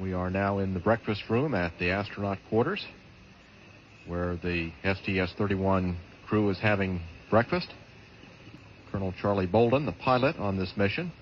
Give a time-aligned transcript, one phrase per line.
[0.00, 2.86] We are now in the breakfast room at the astronaut quarters
[4.06, 7.68] where the STS 31 crew is having breakfast.
[8.90, 11.12] Colonel Charlie Bolden, the pilot on this mission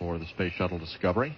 [0.00, 1.36] for the Space Shuttle Discovery.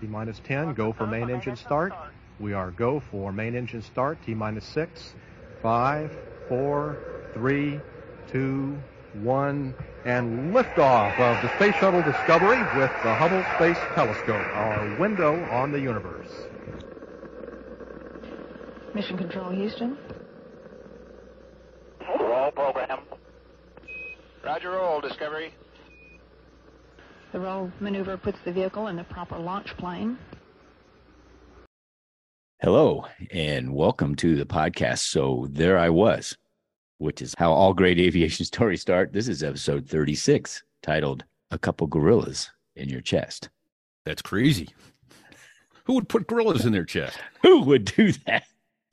[0.00, 1.92] T minus 10, go for main engine start.
[2.40, 5.14] We are go for main engine start, T minus 6,
[5.62, 6.10] 5,
[6.48, 6.98] 4,
[7.32, 7.80] 3,
[8.32, 8.78] 2,
[9.14, 15.42] 1, and liftoff of the Space Shuttle Discovery with the Hubble Space Telescope, our window
[15.50, 16.30] on the universe.
[18.94, 19.96] Mission Control, Houston.
[22.20, 23.00] Roll program.
[24.44, 25.52] Roger, roll, Discovery.
[27.32, 30.18] The roll maneuver puts the vehicle in the proper launch plane.
[32.60, 35.00] Hello, and welcome to the podcast.
[35.00, 36.36] So there I was,
[36.98, 39.12] which is how all great aviation stories start.
[39.12, 43.48] This is episode 36, titled A Couple Gorillas in Your Chest.
[44.04, 44.68] That's crazy.
[45.84, 47.18] Who would put gorillas in their chest?
[47.42, 48.44] Who would do that?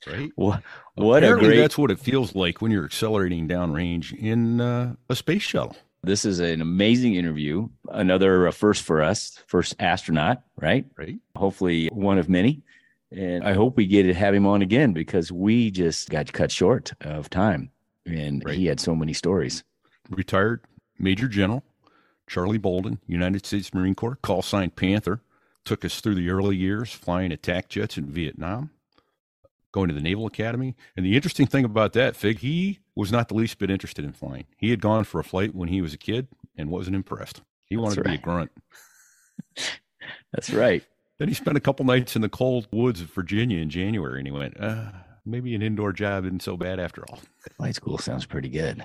[0.06, 0.30] Right?
[0.36, 0.62] What,
[0.94, 1.60] what Apparently great.
[1.60, 5.76] that's what it feels like when you're accelerating downrange in uh, a space shuttle.
[6.02, 7.68] This is an amazing interview.
[7.90, 10.86] Another uh, first for us, first astronaut, right?
[10.96, 11.18] Right?
[11.34, 12.62] Hopefully one of many.
[13.10, 16.50] And I hope we get to have him on again because we just got cut
[16.50, 17.70] short of time.
[18.06, 18.56] And Right.
[18.56, 19.64] he had so many stories.
[20.10, 20.60] Retired
[20.98, 21.64] Major General
[22.28, 25.20] Charlie Bolden, United States Marine Corps, call sign Panther,
[25.64, 28.70] took us through the early years flying attack jets in Vietnam,
[29.72, 30.74] going to the Naval Academy.
[30.96, 34.12] And the interesting thing about that, Fig, he was not the least bit interested in
[34.12, 34.44] flying.
[34.56, 36.26] He had gone for a flight when he was a kid
[36.56, 37.42] and wasn't impressed.
[37.66, 38.50] He wanted That's to be a grunt.
[40.32, 40.82] That's right.
[41.18, 44.26] Then he spent a couple nights in the cold woods of Virginia in January, and
[44.26, 44.90] he went, uh,
[45.26, 47.18] maybe an indoor job isn't so bad after all.
[47.56, 48.84] Flight school sounds pretty good.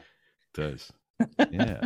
[0.53, 0.92] does.
[1.52, 1.86] Yeah.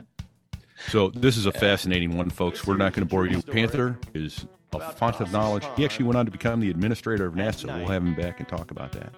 [0.90, 2.66] so this is a fascinating one, folks.
[2.66, 3.42] We're not going to bore you.
[3.42, 5.64] Panther is a font of knowledge.
[5.76, 7.66] He actually went on to become the administrator of NASA.
[7.66, 9.14] We'll have him back and talk about that.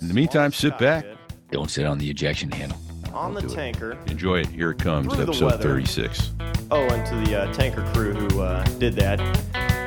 [0.00, 1.06] In the meantime, sit back,
[1.50, 2.78] Don't sit on the ejection handle.
[3.12, 3.54] on the do it.
[3.54, 3.98] tanker.
[4.06, 4.46] enjoy it.
[4.48, 6.32] Here it comes, Through episode 36.
[6.70, 9.18] Oh, and to the uh, tanker crew who uh, did that.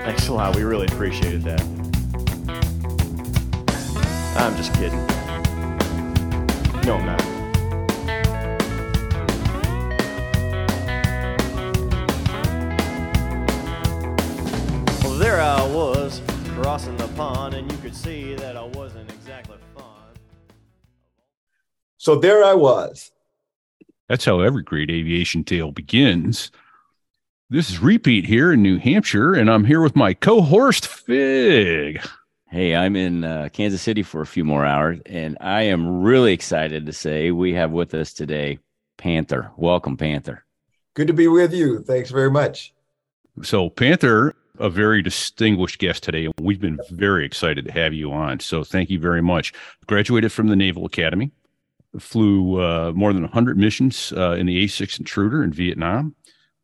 [0.06, 0.56] Thanks a lot.
[0.56, 1.95] We really appreciated that.
[4.36, 5.06] I'm just kidding.
[6.86, 7.22] No, I'm not.
[15.04, 16.22] Well, there I was,
[16.54, 20.20] crossing the pond, and you could see that I wasn't exactly fond.
[21.98, 23.12] So there I was.
[24.10, 26.52] That's how every great aviation tale begins.
[27.50, 32.06] This is Repeat here in New Hampshire, and I'm here with my co-host Fig.
[32.56, 36.32] Hey, I'm in uh, Kansas City for a few more hours, and I am really
[36.32, 38.60] excited to say we have with us today
[38.96, 39.52] Panther.
[39.58, 40.46] Welcome, Panther.
[40.94, 41.82] Good to be with you.
[41.82, 42.74] Thanks very much.
[43.42, 48.40] So, Panther, a very distinguished guest today, we've been very excited to have you on.
[48.40, 49.52] So, thank you very much.
[49.86, 51.32] Graduated from the Naval Academy,
[52.00, 56.16] flew uh, more than 100 missions uh, in the A 6 Intruder in Vietnam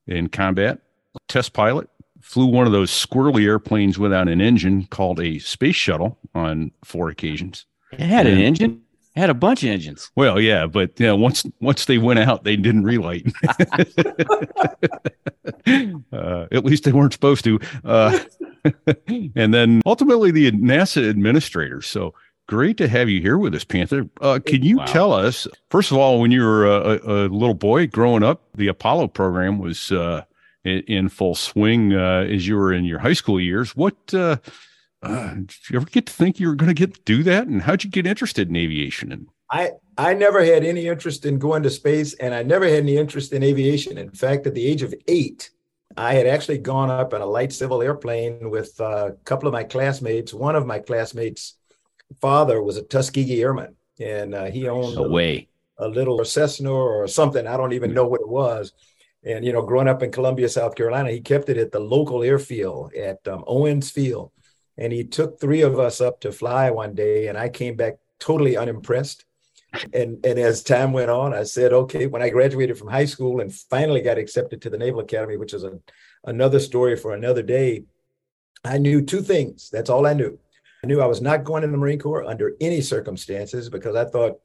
[0.07, 0.79] in combat,
[1.27, 1.89] test pilot,
[2.21, 7.09] flew one of those squirrely airplanes without an engine called a space shuttle on four
[7.09, 7.65] occasions.
[7.91, 8.81] It had an engine.
[9.15, 10.09] It had a bunch of engines.
[10.15, 13.25] Well, yeah, but you know, once once they went out, they didn't relight.
[16.13, 17.59] uh, at least they weren't supposed to.
[17.83, 18.19] Uh,
[19.35, 21.81] and then ultimately, the NASA administrator.
[21.81, 22.13] So
[22.47, 24.07] great to have you here with us, Panther.
[24.21, 24.85] Uh, can you Wow.
[24.85, 28.43] tell us first of all, when you were a, a, a little boy growing up,
[28.55, 30.23] the Apollo program was uh,
[30.63, 33.75] in, in full swing uh, as you were in your high school years.
[33.75, 34.37] What uh,
[35.01, 37.47] uh, did you ever get to think you were going to get do that?
[37.47, 39.11] And how'd you get interested in aviation?
[39.11, 42.83] And I I never had any interest in going to space, and I never had
[42.83, 43.97] any interest in aviation.
[43.97, 45.51] In fact, at the age of eight,
[45.97, 49.53] I had actually gone up in a light civil airplane with uh, a couple of
[49.53, 50.33] my classmates.
[50.33, 51.55] One of my classmates'
[52.21, 55.49] father was a Tuskegee Airman, and uh, he owned No a, way.
[55.77, 57.45] a little Cessna or something.
[57.45, 58.71] I don't even know what it was.
[59.23, 62.23] And you know, growing up in Columbia, South Carolina, he kept it at the local
[62.23, 64.31] airfield at um, Owens Field,
[64.77, 67.95] and he took three of us up to fly one day, and I came back
[68.19, 69.25] totally unimpressed.
[69.93, 72.07] And and as time went on, I said, okay.
[72.07, 75.53] When I graduated from high school and finally got accepted to the Naval Academy, which
[75.53, 75.79] is a,
[76.25, 77.83] another story for another day,
[78.65, 79.69] I knew two things.
[79.71, 80.37] That's all I knew.
[80.83, 84.05] I knew I was not going in the Marine Corps under any circumstances because I
[84.05, 84.39] thought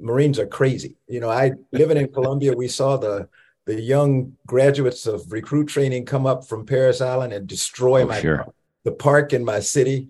[0.00, 0.96] Marines are crazy.
[1.06, 3.28] You know, I living in Columbia, we saw the
[3.66, 8.20] the young graduates of recruit training come up from Parris Island and destroy Oh, my
[8.20, 8.46] sure.
[8.84, 10.08] the park in my city.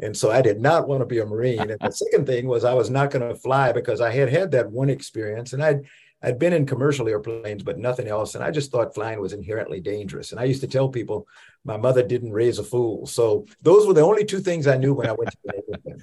[0.00, 1.70] And so I did not want to be a Marine.
[1.70, 4.52] And the second thing was I was not going to fly because I had had
[4.52, 5.80] that one experience and I'd,
[6.22, 8.36] I'd been in commercial airplanes, but nothing else.
[8.36, 10.30] And I just thought flying was inherently dangerous.
[10.30, 11.26] And I used to tell people
[11.64, 13.06] my mother didn't raise a fool.
[13.06, 16.00] So those were the only two things I knew when I went to the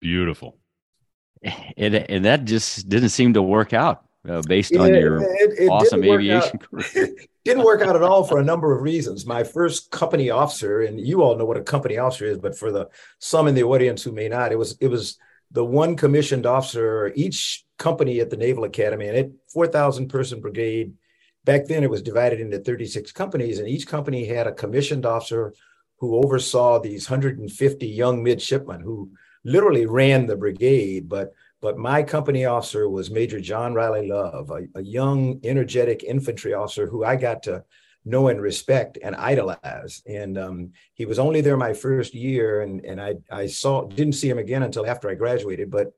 [0.00, 0.58] Beautiful.
[1.76, 5.58] And, and that just didn't seem to work out uh, based on Yeah, your it-
[5.58, 7.08] it awesome aviation career.
[7.44, 9.24] didn't work out at all for a number of reasons.
[9.24, 12.70] My first company officer, and you all know what a company officer is, but for
[12.70, 12.88] the
[13.18, 15.18] some in the audience who may not, it was it was
[15.50, 20.40] the one commissioned officer each company at the Naval Academy, and it four thousand person
[20.40, 20.92] brigade.
[21.44, 25.06] Back then, it was divided into thirty six companies, and each company had a commissioned
[25.06, 25.54] officer
[25.98, 29.10] who oversaw these hundred and fifty young midshipmen who
[29.44, 34.66] literally ran the brigade, but but my company officer was Major John Riley Love, a,
[34.78, 37.64] a young, energetic infantry officer who I got to
[38.04, 40.02] know and respect and idolize.
[40.06, 44.14] And um, he was only there my first year, and and I I saw didn't
[44.14, 45.70] see him again until after I graduated.
[45.70, 45.92] But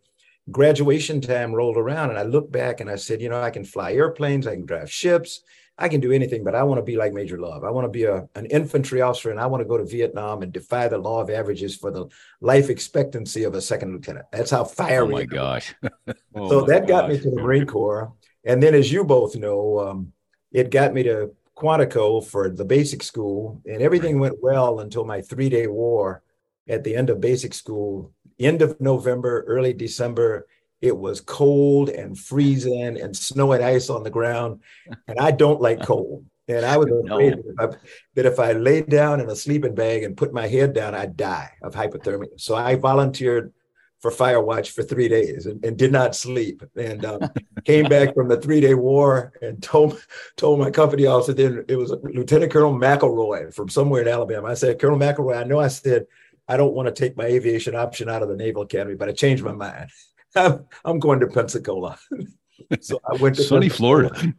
[0.50, 3.64] graduation time rolled around, and I looked back and I said, you know, I can
[3.64, 5.42] fly airplanes, I can drive ships,
[5.82, 7.64] I can do anything, but I want to be like Major Love.
[7.64, 10.43] I want to be a, an infantry officer, and I want to go to Vietnam
[10.43, 12.06] and defy the law of averages for the
[12.40, 14.26] life expectancy of a second lieutenant.
[14.32, 15.06] That's how Oh fiery.
[15.08, 15.38] my I was.
[15.38, 15.75] gosh.
[16.34, 18.12] Oh so my that got me to the Marine Corps.
[18.44, 20.12] And then, as you both know, um,
[20.52, 25.20] it got me to Quantico for the basic school, and everything went well until my
[25.23, 26.23] three day war
[26.69, 30.46] at the end of basic school, end of November, early December.
[30.82, 34.61] It was cold and freezing and snow and ice on the ground.
[35.08, 36.26] And I don't like cold.
[36.49, 37.14] And I was No.
[37.14, 37.76] afraid that if I,
[38.17, 41.17] that if I laid down in a sleeping bag and put my head down, I'd
[41.17, 42.38] die of hypothermia.
[42.38, 43.52] So I volunteered
[44.00, 47.20] for fire watch for three days and, and did not sleep and um,
[47.64, 50.05] came back from the three day war and told
[50.37, 54.49] told my company officer then it was Lieutenant Colonel McElroy from somewhere in Alabama.
[54.49, 56.06] I said, Colonel McElroy, I know I said
[56.49, 59.12] I don't want to take my aviation option out of the Naval Academy, but I
[59.12, 59.88] changed my mind.
[60.37, 61.99] I'm, I'm going to Pensacola.
[62.81, 63.69] so I went to Sunny.
[63.69, 64.34] Florida.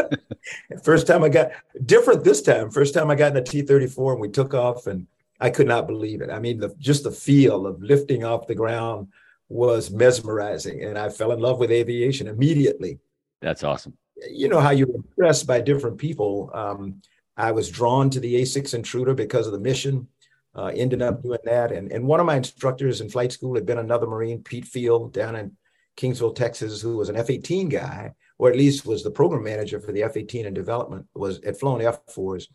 [0.82, 1.50] First time I got
[1.84, 2.70] different this time.
[2.70, 5.06] First time I got in a T 34 and we took off, and
[5.40, 6.30] I could not believe it.
[6.30, 9.08] I mean, the, just the feel of lifting off the ground
[9.48, 10.84] was mesmerizing.
[10.84, 12.98] And I fell in love with aviation immediately.
[13.40, 13.96] That's awesome.
[14.30, 16.50] You know how you're impressed by different people.
[16.52, 17.00] Um,
[17.36, 20.08] I was drawn to the A6 Intruder because of the mission.
[20.58, 21.70] Uh, ended up doing that.
[21.70, 25.12] And, and one of my instructors in flight school had been another Marine, Pete Field,
[25.12, 25.56] down in
[25.96, 29.78] Kingsville, Texas, who was an F 18 guy, or at least was the program manager
[29.78, 32.46] for the F 18 and development, was had flown F 4s.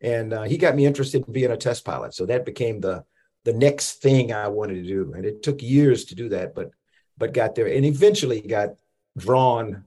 [0.00, 2.14] And uh, he got me interested in being a test pilot.
[2.14, 3.04] So that became the
[3.44, 5.12] the next thing I wanted to do.
[5.14, 6.70] And it took years to do that, but
[7.16, 8.70] but got there and eventually got
[9.16, 9.84] drawn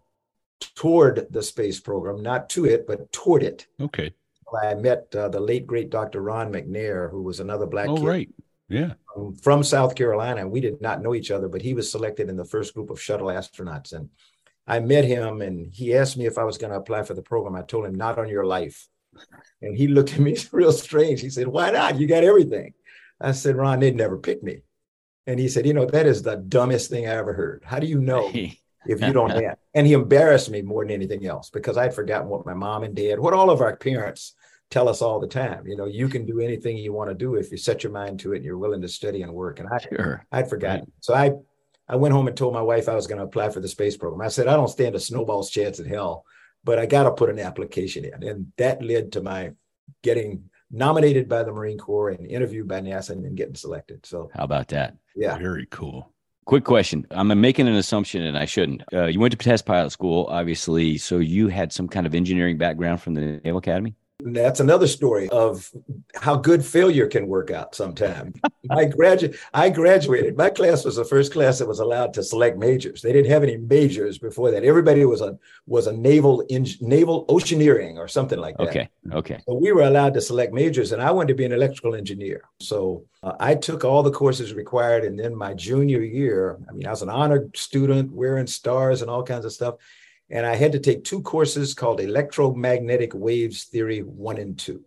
[0.75, 3.67] toward the space program, not to it, but toward it.
[3.81, 4.13] Okay.
[4.63, 6.21] I met uh, the late great Dr.
[6.21, 8.29] Ron McNair, who was another black Oh, kid right.
[8.69, 8.93] Yeah.
[9.15, 10.41] um, from South Carolina.
[10.41, 12.89] and We did not know each other, but he was selected in the first group
[12.89, 13.93] of shuttle astronauts.
[13.93, 14.09] And
[14.67, 17.21] I met him and he asked me if I was going to apply for the
[17.21, 17.55] program.
[17.55, 18.87] I told him, not on your life.
[19.61, 21.21] And he looked at me real strange.
[21.21, 21.99] He said, Why not?
[21.99, 22.73] You got everything.
[23.21, 24.61] I said, Ron, they'd never pick me.
[25.27, 27.63] And he said, You know, that is the dumbest thing I ever heard.
[27.65, 28.31] How do you know
[28.87, 29.57] if you don't have?
[29.73, 32.95] And he embarrassed me more than anything else because I'd forgotten what my mom and
[32.95, 34.33] dad, what all of our parents
[34.69, 35.67] tell us all the time.
[35.67, 38.21] You know, you can do anything you want to do if you set your mind
[38.21, 39.59] to it and you're willing to study and work.
[39.59, 40.25] And I, Sure.
[40.31, 40.91] I'd forgotten.
[41.01, 41.31] So I,
[41.89, 43.97] I went home and told my wife I was going to apply for the space
[43.97, 44.25] program.
[44.25, 46.23] I said, I don't stand a snowball's chance in hell,
[46.63, 48.23] but I got to put an application in.
[48.23, 49.51] And that led to my
[50.03, 54.05] getting nominated by the Marine Corps and interviewed by NASA and then getting selected.
[54.05, 54.95] So, How about that?
[55.15, 55.37] yeah.
[55.37, 56.11] Very cool.
[56.45, 57.07] Quick question.
[57.09, 58.83] I'm making an assumption and I shouldn't.
[58.93, 60.99] Uh, you went to test pilot school, obviously.
[60.99, 63.95] So you had some kind of engineering background from the Naval Academy?
[64.23, 65.69] That's another story of
[66.15, 68.39] how good failure can work out sometimes.
[68.69, 69.37] I graduated.
[69.53, 70.37] I graduated.
[70.37, 73.01] My class was the first class that was allowed to select majors.
[73.01, 74.63] They didn't have any majors before that.
[74.63, 78.69] Everybody was a was a naval eng- naval oceaneering or something like that.
[78.69, 78.89] Okay.
[79.11, 79.39] Okay.
[79.45, 82.45] So we were allowed to select majors, and I wanted to be an electrical engineer.
[82.61, 86.87] So uh, I took all the courses required, and then my junior year, I mean,
[86.87, 89.75] I was an honored student, wearing stars and all kinds of stuff,
[90.29, 94.83] and I had to take two courses called electromagnetic waves theory one and two.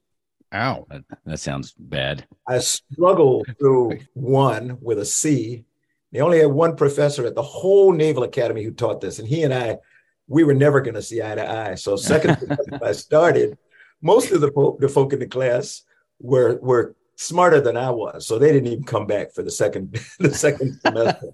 [0.53, 0.87] Ow.
[0.91, 2.27] That, that sounds bad.
[2.47, 5.65] I struggled through one with a C.
[6.13, 9.43] They only had one professor at the whole Naval Academy who taught this, and he
[9.43, 9.79] and I,
[10.27, 11.75] we were never going to see eye to eye.
[11.75, 13.59] So second I started,
[14.01, 15.83] most of the folk, the folk in the class
[16.19, 19.99] were were smarter than I was, so they didn't even come back for the second
[20.21, 21.31] the second semester.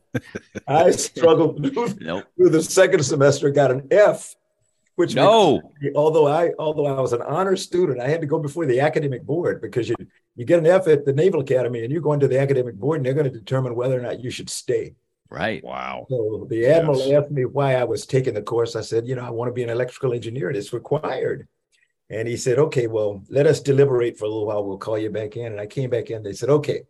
[0.66, 2.24] I struggled through, Nope.
[2.36, 4.34] through the second semester, got an F,
[4.96, 5.60] which No.
[5.94, 9.24] although I although I was an honor student, I had to go before the academic
[9.24, 9.94] board because you
[10.36, 12.96] you get an F at the Naval Academy and you're going to the academic board
[12.98, 14.94] and they're going to determine whether or not you should stay.
[15.30, 15.62] Right.
[15.62, 16.06] Wow.
[16.08, 17.22] So the admiral Yes.
[17.24, 18.74] asked me why I was taking the course.
[18.76, 21.46] I said, you know, I want to be an electrical engineer and it's required.
[22.10, 24.64] And he said, okay, well, let us deliberate for a little while.
[24.64, 25.52] We'll call you back in.
[25.52, 26.22] And I came back in.
[26.22, 26.82] They said, okay,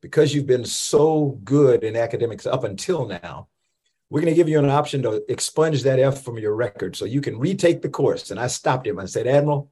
[0.00, 3.48] because you've been so good in academics up until now,
[4.10, 7.04] we're going to give you an option to expunge that F from your record so
[7.04, 8.30] you can retake the course.
[8.30, 8.98] And I stopped him.
[8.98, 9.70] I said, Admiral,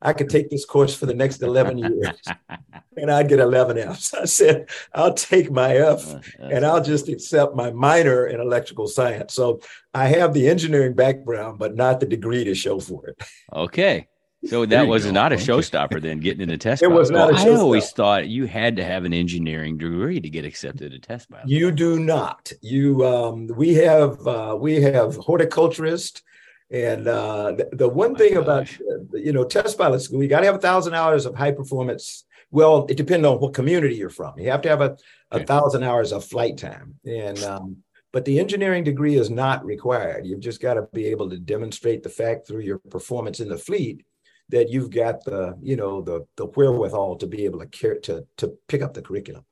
[0.00, 2.22] I could take this course for the next 11 years
[2.96, 4.14] and I'd get 11 Fs.
[4.14, 8.40] I said, I'll take my F uh, uh, and I'll just accept my minor in
[8.40, 9.34] electrical science.
[9.34, 9.60] So
[9.92, 13.22] I have the engineering background, but not the degree to show for it.
[13.52, 14.08] Okay.
[14.46, 15.10] So that was go.
[15.12, 17.52] not a showstopper then getting into test It was pilot not a school.
[17.52, 21.30] I always thought you had to have an engineering degree to get accepted to test
[21.30, 21.48] pilot.
[21.48, 22.52] You do not.
[22.60, 26.22] You um, we have uh, we have horticulturist,
[26.70, 28.80] and uh, the, the one My thing about gosh.
[28.80, 31.52] uh, you know test pilot school, you got to have a thousand hours of high
[31.52, 32.24] performance.
[32.50, 34.38] Well, it depends on what community you're from.
[34.38, 34.96] You have to have a,
[35.30, 35.44] a Okay.
[35.46, 37.78] thousand hours of flight time, and um,
[38.12, 40.26] but the engineering degree is not required.
[40.26, 43.58] You've just got to be able to demonstrate the fact through your performance in the
[43.58, 44.04] fleet
[44.50, 48.26] that you've got the you know the the wherewithal to be able to care to
[48.36, 49.44] to pick up the curriculum.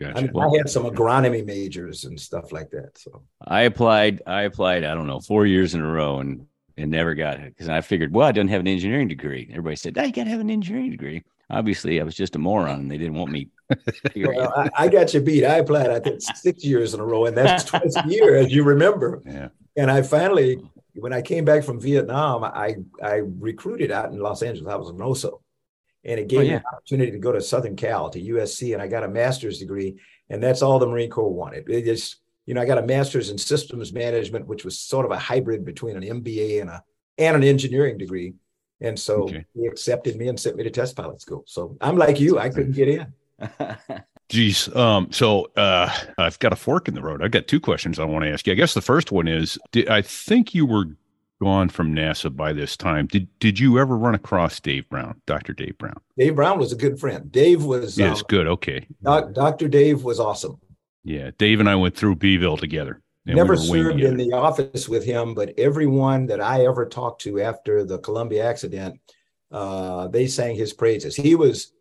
[0.00, 0.18] Gotcha.
[0.18, 2.98] I mean, I had some agronomy majors and stuff like that.
[2.98, 4.22] So I applied.
[4.26, 4.84] I applied.
[4.84, 6.46] I don't know, four years in a row, and
[6.76, 9.48] and never got it because I figured, well, I didn't have an engineering degree.
[9.50, 12.38] Everybody said, "Oh, you got to have an engineering degree." Obviously, I was just a
[12.38, 13.48] moron, and they didn't want me.
[14.16, 15.44] well, I, I got you beat.
[15.44, 18.52] I applied, I think, six years in a row, and that's twice a year, as
[18.52, 19.22] you remember.
[19.26, 19.48] yeah.
[19.76, 20.62] And I finally,
[20.94, 24.70] when I came back from Vietnam, I I recruited out in Los Angeles.
[24.72, 25.40] I was an OSO.
[26.04, 26.56] And it gave Oh, me yeah.
[26.56, 30.00] an opportunity to go to Southern Cal to USC, and I got a master's degree,
[30.30, 31.70] and that's all the Marine Corps wanted.
[31.70, 35.12] It just, you know, I got a master's in systems management, which was sort of
[35.12, 36.82] a hybrid between an MBA and a
[37.18, 38.34] and an engineering degree.
[38.80, 39.44] And so Okay.
[39.54, 41.44] he accepted me and sent me to test pilot school.
[41.46, 43.06] So I'm like you, I couldn't get in.
[44.32, 44.74] Geez.
[44.74, 47.22] Um, so uh, I've got a fork in the road.
[47.22, 48.54] I've got two questions I want to ask you.
[48.54, 50.86] I guess the first one is did, I think you were
[51.42, 53.08] gone from NASA by this time.
[53.08, 55.52] Did did you ever run across Dave Brown, Dr.
[55.52, 56.00] Dave Brown?
[56.16, 57.30] Dave Brown was a good friend.
[57.30, 58.46] Dave was Yes, um, good.
[58.46, 58.86] Okay.
[59.02, 59.68] Doc, Dr.
[59.68, 60.58] Dave was awesome.
[61.04, 61.32] Yeah.
[61.36, 63.02] Dave and I went through Beeville together.
[63.26, 67.20] we Never winged served in the office with him, but everyone that I ever talked
[67.22, 68.98] to after the Columbia accident,
[69.50, 71.14] uh, they sang his praises.
[71.14, 71.72] He was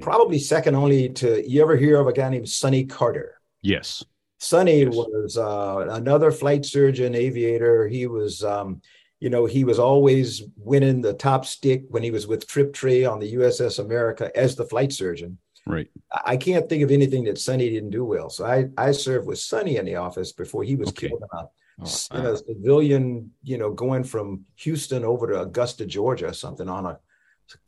[0.00, 3.40] probably second only to you ever hear of a guy named Sonny Carter?
[3.62, 4.04] Yes.
[4.38, 4.94] Sonny Yes.
[4.94, 7.86] was uh, another flight surgeon, aviator.
[7.86, 8.80] He was, um,
[9.20, 13.04] you know, he was always winning the top stick when he was with Trip Trey
[13.04, 15.38] on the USS America as the flight surgeon.
[15.66, 15.88] Right.
[16.12, 18.30] I I can't think of anything that Sonny didn't do well.
[18.30, 21.08] So I, I served with Sonny in the office before he was Okay.
[21.08, 21.44] killed in a,
[21.80, 22.32] Oh, in wow.
[22.32, 26.98] a civilian, you know, going from Houston over to Augusta, Georgia, or something on a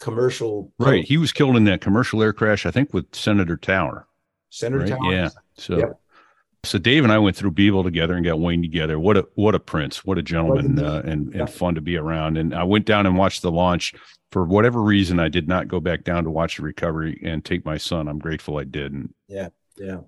[0.01, 0.73] commercial.
[0.79, 1.05] Right.
[1.05, 4.07] He was killed in that commercial air crash, I think, with Senator Tower.
[4.51, 4.91] Senator right?
[4.91, 5.13] Tower.
[5.13, 5.29] Yeah.
[5.57, 6.01] So Yep.
[6.65, 8.99] so Dave and I went through Beeville together and got Wayne together.
[8.99, 11.41] What a what a prince, what a gentleman, uh, and Yeah.
[11.43, 12.37] and fun to be around.
[12.39, 13.95] And I went down and watched the launch.
[14.33, 17.65] For whatever reason, I did not go back down to watch the recovery and take
[17.65, 18.09] my son.
[18.09, 18.93] I'm grateful I did.
[18.93, 19.49] And Yeah.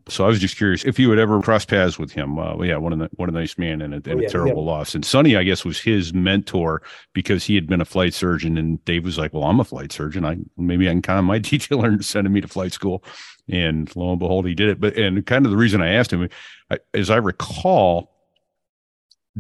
[0.09, 2.39] So I was just curious if you would ever cross paths with him.
[2.39, 4.65] Uh, yeah, what a what a nice man and a, and Oh, yeah, a terrible
[4.65, 4.95] loss.
[4.95, 6.83] And Sonny, I guess, was his mentor
[7.13, 8.57] because he had been a flight surgeon.
[8.59, 10.25] And Dave was like, "Well, I'm a flight surgeon.
[10.25, 13.03] I maybe I can kind of my detailer and sending me to flight school."
[13.49, 14.81] And lo and behold, he did it.
[14.81, 16.29] But and kind of the reason I asked him,
[16.71, 18.13] I, as I recall,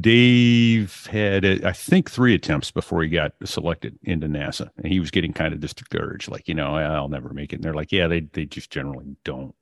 [0.00, 5.12] Dave had I think three attempts before he got selected into NASA, and he was
[5.12, 7.56] getting kind of discouraged, like you know, I'll never make it.
[7.56, 9.54] And they're like, yeah, they they just generally don't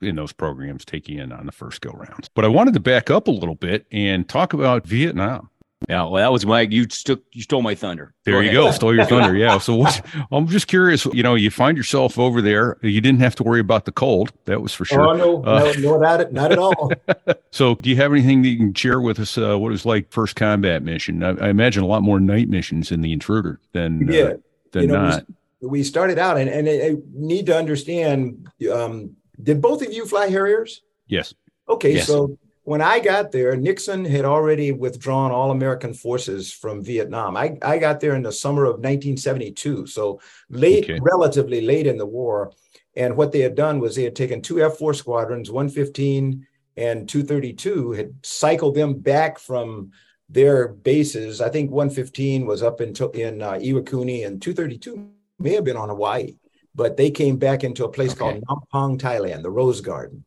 [0.00, 2.28] in those programs take you in on the first go rounds.
[2.34, 5.50] But I wanted to back up a little bit and talk about Vietnam.
[5.88, 8.12] Yeah, well, that was my you took you stole my thunder.
[8.24, 9.34] There you go, stole your thunder.
[9.34, 9.58] Yeah.
[9.60, 11.06] So what, I'm just curious.
[11.06, 12.76] You know, you find yourself over there.
[12.82, 14.30] You didn't have to worry about the cold.
[14.44, 15.00] That was for sure.
[15.00, 16.92] Oh no, Uh, no, no, not, not at all.
[17.52, 19.36] So, do you have anything that you can share with us?
[19.36, 21.24] Uh, what it was like first combat mission?
[21.24, 24.32] I, I imagine a lot more night missions in the Intruder than uh, yeah,
[24.72, 25.26] than you know, not.
[25.60, 28.48] we, we started out, and and I, I need to understand.
[28.72, 30.82] Um, did both of you fly Harriers?
[31.06, 31.34] Yes.
[31.68, 32.06] Okay, Yes.
[32.06, 37.36] so when I got there, Nixon had already withdrawn all American forces from Vietnam.
[37.36, 40.20] I, I got there in the summer of 1972, so
[40.50, 40.98] late, Okay.
[41.00, 42.52] relatively late in the war.
[42.96, 47.08] And what they had done was they had taken two F 4 squadrons, 115 and
[47.08, 49.90] 232, had cycled them back from
[50.28, 51.40] their bases.
[51.40, 55.76] I think 115 was up in, to- in uh, Iwakuni, and 232 may have been
[55.76, 56.36] on Hawaii,
[56.74, 58.18] but they came back into a place Okay.
[58.18, 60.24] called Nam Phong, Thailand, the Rose Garden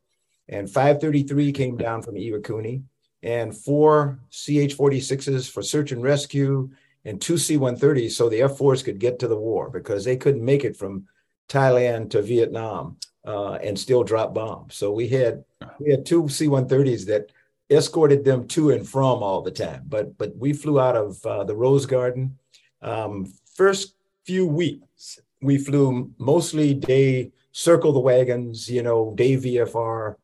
[0.50, 2.84] and 533 came down from Iwakuni,
[3.22, 6.70] and four CH-46s for search and rescue,
[7.06, 10.64] and two C-130s, so the F-4s could get to the war because they couldn't make
[10.64, 11.08] it from
[11.50, 14.76] Thailand to Vietnam uh, and still drop bombs.
[14.76, 15.44] So we had
[15.80, 17.32] we had two C-130s that
[17.70, 19.84] escorted them to and from all the time.
[19.88, 22.38] But but we flew out of uh, the Rose Garden.
[22.82, 23.96] Um, first
[24.26, 30.16] few weeks, we flew mostly day circle the wagons, you know, day VFR,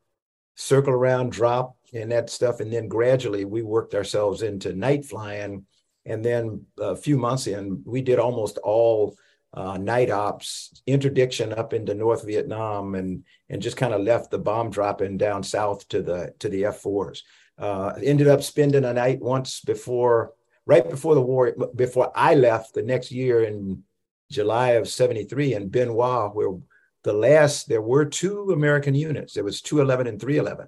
[0.55, 2.59] circle around, drop, and that stuff.
[2.59, 5.65] And then gradually we worked ourselves into night flying.
[6.05, 9.15] And then a few months in, we did almost all
[9.53, 14.37] uh, night ops, interdiction up into North Vietnam, and and just kind of left the
[14.37, 17.21] bomb dropping down south to the to the F4s.
[17.57, 20.33] Uh, ended up spending a night once before,
[20.65, 23.83] right before the war, before I left the next year in
[24.31, 26.57] July of '73 in Bien Hoa, where
[27.03, 29.33] the last there were two American units.
[29.33, 30.67] There was 211 and 311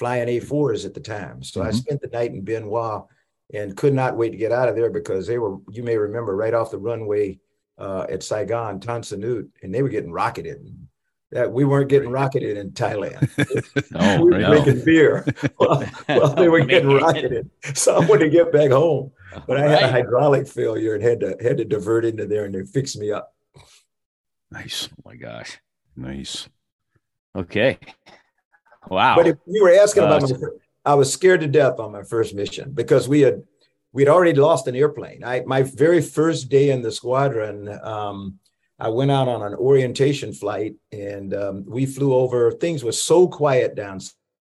[0.00, 1.42] flying A4s at the time.
[1.42, 1.68] So mm-hmm.
[1.68, 3.04] I spent the night in Bien Hoa
[3.52, 6.34] and could not wait to get out of there because they were, you may remember,
[6.34, 7.38] right off the runway
[7.78, 10.74] uh, at Saigon, Tan and they were getting rocketed.
[11.32, 13.28] That we weren't getting rocketed in Thailand.
[13.92, 14.50] no, we were no.
[14.50, 15.24] drinking beer
[15.58, 17.48] while, while they were getting rocketed.
[17.74, 19.12] So I wanted to get back home,
[19.46, 22.54] but I had a hydraulic failure and had to had to divert into there, and
[22.54, 23.34] they fixed me up.
[24.50, 24.88] Nice.
[24.92, 25.58] Oh my gosh.
[25.96, 26.48] Nice.
[27.36, 27.78] Okay.
[28.88, 29.16] Wow.
[29.16, 30.36] But if you were asking Uh, about my,
[30.84, 33.42] I was scared to death on my first mission because we had
[33.92, 35.22] we'd already lost an airplane.
[35.24, 38.38] I my very first day in the squadron, um,
[38.78, 42.50] I went out on an orientation flight and um, we flew over.
[42.50, 44.00] Things were so quiet down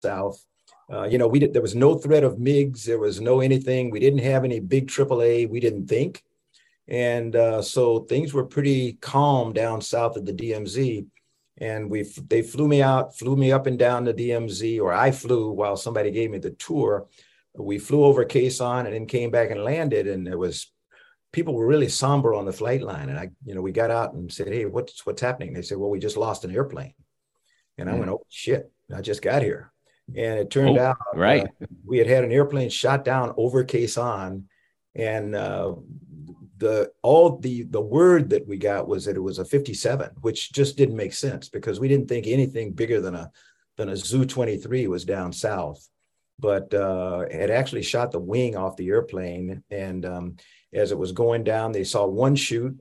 [0.03, 0.45] south.
[0.93, 2.85] Uh, you know, we did, there was no threat of MiGs.
[2.85, 3.91] There was no anything.
[3.91, 5.49] We didn't have any big AAA.
[5.49, 6.25] We didn't think,
[6.89, 11.07] and uh, so things were pretty calm down south of the DMZ
[11.61, 15.11] and we they flew me out, flew me up and down the DMZ, or I
[15.11, 17.07] flew while somebody gave me the tour.
[17.55, 20.73] We flew over Sanh and then came back and landed, and it was
[21.33, 23.11] people were really somber on the flight line.
[23.11, 25.79] And I, you know, we got out and said, "Hey, what's what's happening?" They said,
[25.79, 26.95] "Well, we just lost an airplane,"
[27.77, 28.73] and I went, "Oh shit!
[28.95, 29.70] I just got here."
[30.17, 31.45] And it turned Oh, out right.
[31.45, 34.45] uh, we had had an airplane shot down over Sanh,
[34.95, 35.75] and uh,
[36.61, 40.53] the all the the word that we got was that it was a 57 which
[40.53, 43.31] just didn't make sense because we didn't think anything bigger than a
[43.77, 45.89] than a zoo 23 was down south.
[46.39, 49.63] But uh had actually shot the wing off the airplane.
[49.71, 50.37] And um
[50.73, 52.79] as it was going down they saw one shoot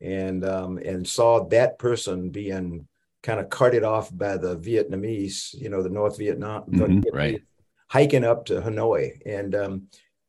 [0.00, 2.88] and um and saw that person being
[3.22, 7.42] kind of carted off by the vietnamese you know the north vietnam Mhm, Vietnamese right.
[7.88, 9.82] hiking up to hanoi and um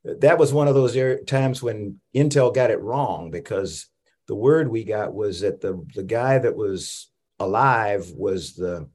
[0.04, 3.88] that was one of those er- times when Intel got it wrong because
[4.28, 8.90] the word we got was that the the guy that was alive was the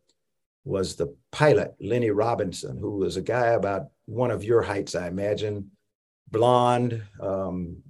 [0.65, 5.07] was the pilot Lenny Robinson, who was a guy about one of your heights, I
[5.07, 5.71] imagine,
[6.29, 7.83] blonde, um,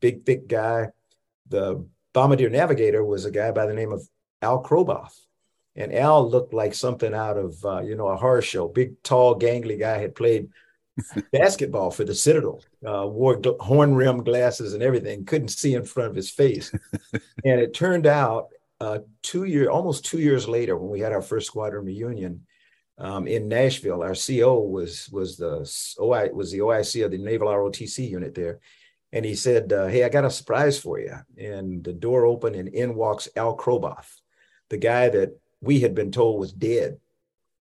[0.00, 0.88] big thick guy.
[1.48, 4.06] The bombardier navigator was a guy by the name of
[4.42, 5.18] Al Kroboth.
[5.78, 8.68] And Al looked like something out of uh, you know a horror show.
[8.68, 10.50] Big, tall, gangly guy had played
[11.32, 15.84] basketball for the Citadel, uh, wore gl- horn rim glasses and everything, couldn't see in
[15.84, 16.72] front of his face.
[17.44, 18.48] and it turned out
[18.80, 22.44] uh, two year, almost two years later, when we had our first squadron reunion
[22.98, 27.48] um, in Nashville, our CO was was the OI was the OIC of the Naval
[27.48, 28.58] ROTC unit there,
[29.12, 32.56] and he said, uh, "Hey, I got a surprise for you." And the door opened,
[32.56, 34.20] and in walks Al Kroboth,
[34.68, 36.98] the guy that we had been told was dead.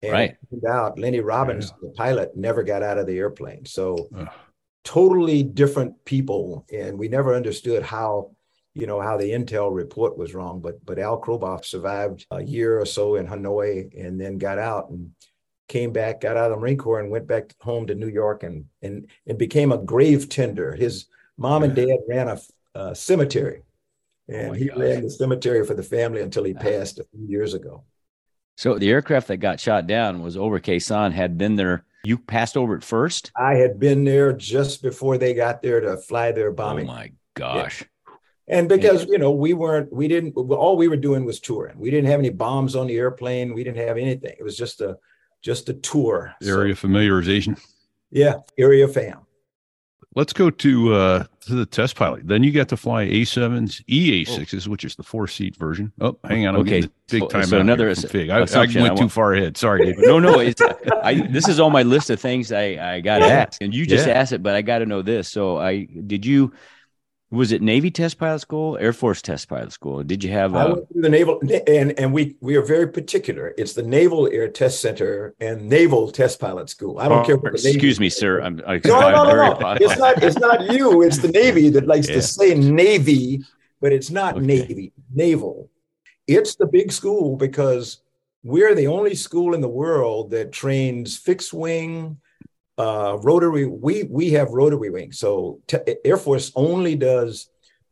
[0.02, 0.30] And Right.
[0.32, 3.66] it turned out Lenny Robbins, the pilot, never got out of the airplane.
[3.66, 4.30] So Ugh.
[4.84, 8.32] totally different people, and we never understood how,
[8.74, 10.62] you know, how the intel report was wrong.
[10.62, 14.90] But but Al Kroboth survived a year or so in Hanoi, and then got out
[14.90, 15.12] and
[15.68, 18.44] came back, got out of the Marine Corps, and went back home to New York,
[18.44, 20.74] and and and became a grave tender.
[20.74, 22.40] His mom and dad ran a,
[22.76, 23.64] a cemetery,
[24.32, 24.78] Oh and my he gosh.
[24.78, 27.84] ran the cemetery for the family until he passed a few years ago.
[28.58, 31.86] So the aircraft that got shot down was over Khe Sanh, had been there.
[32.04, 33.32] You passed over it first?
[33.38, 36.90] I had been there just before they got there to fly their oh bombing.
[36.90, 37.84] Oh my gosh.
[38.48, 40.34] And because you know we weren't, we didn't.
[40.36, 41.78] All we were doing was touring.
[41.80, 43.54] We didn't have any bombs on the airplane.
[43.54, 44.36] We didn't have anything.
[44.40, 44.98] It was just a
[45.42, 46.34] just a tour.
[46.42, 47.60] So, Area familiarization.
[48.12, 49.20] yeah, area fam.
[50.20, 52.28] Let's go to uh to the test pilot.
[52.28, 55.92] Then you got to fly A7s, EA6s, which is the four seat version.
[56.02, 56.56] Oh, hang on.
[56.56, 58.30] I'm Okay, big time so another ass- Fig.
[58.30, 59.56] I, I went I too far ahead.
[59.56, 60.06] Sorry, David.
[60.06, 60.62] No, no, it's
[61.04, 63.46] I this is on my list of things I, I gotta Yeah.
[63.48, 63.62] ask.
[63.62, 64.14] And you just Yeah.
[64.14, 65.30] asked it, but I gotta know this.
[65.30, 66.52] So I did you
[67.32, 70.04] was it Navy test pilot school, Air Force test pilot school?
[70.04, 72.88] Did you have I uh, went through the naval, and and we we are very
[72.88, 73.54] particular.
[73.58, 77.00] It's the Naval Air Test Center and Naval Test Pilot School.
[77.00, 77.38] I don't care.
[77.38, 78.42] What the Navy- excuse me, sir.
[78.42, 79.72] I'm, I, No, no, I'm no, very no, no.
[79.80, 80.24] It's not.
[80.24, 81.02] It's not you.
[81.04, 82.16] It's the Navy that likes Yeah.
[82.16, 83.44] to say Navy,
[83.80, 84.46] but it's not Okay.
[84.46, 84.94] Navy.
[85.14, 85.70] Naval.
[86.28, 88.02] It's the big school because
[88.44, 92.18] we're the only school in the world that trains fixed wing,
[92.80, 93.66] uh, rotary.
[93.66, 95.12] We we have rotary wing.
[95.12, 97.50] So te- Air Force only does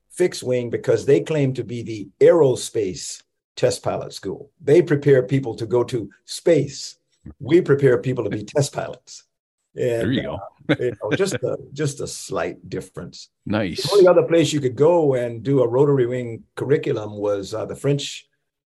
[0.10, 3.21] fixed wing because they claim to be the aerospace
[3.56, 4.50] test pilot school.
[4.62, 6.95] They prepare people to go to space.
[7.39, 9.26] We prepare people to be test pilots.
[9.76, 10.39] And, there you go.
[10.69, 13.30] uh, you know, just a just a slight difference.
[13.45, 13.84] Nice.
[13.84, 17.65] The only other place you could go and do a rotary wing curriculum was uh,
[17.65, 18.28] the French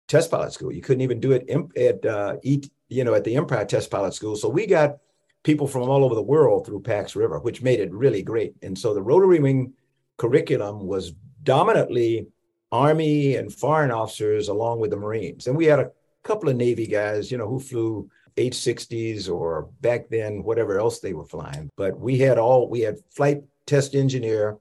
[0.08, 0.72] test pilot school.
[0.72, 3.90] You couldn't even do it imp- at uh, eat, you know, at the Empire Test
[3.90, 4.36] Pilot School.
[4.36, 4.98] So we got
[5.44, 8.56] people from all over the world through Pax River, which made it really great.
[8.62, 9.74] And so the rotary wing
[10.18, 12.28] curriculum was dominantly
[12.72, 15.48] Army and foreign officers along with the Marines.
[15.48, 15.92] And we had a
[16.24, 21.14] couple of Navy guys, you know, who flew H-60s or back then whatever else they
[21.14, 21.70] were flying.
[21.78, 24.58] But we had all we had flight test engineer,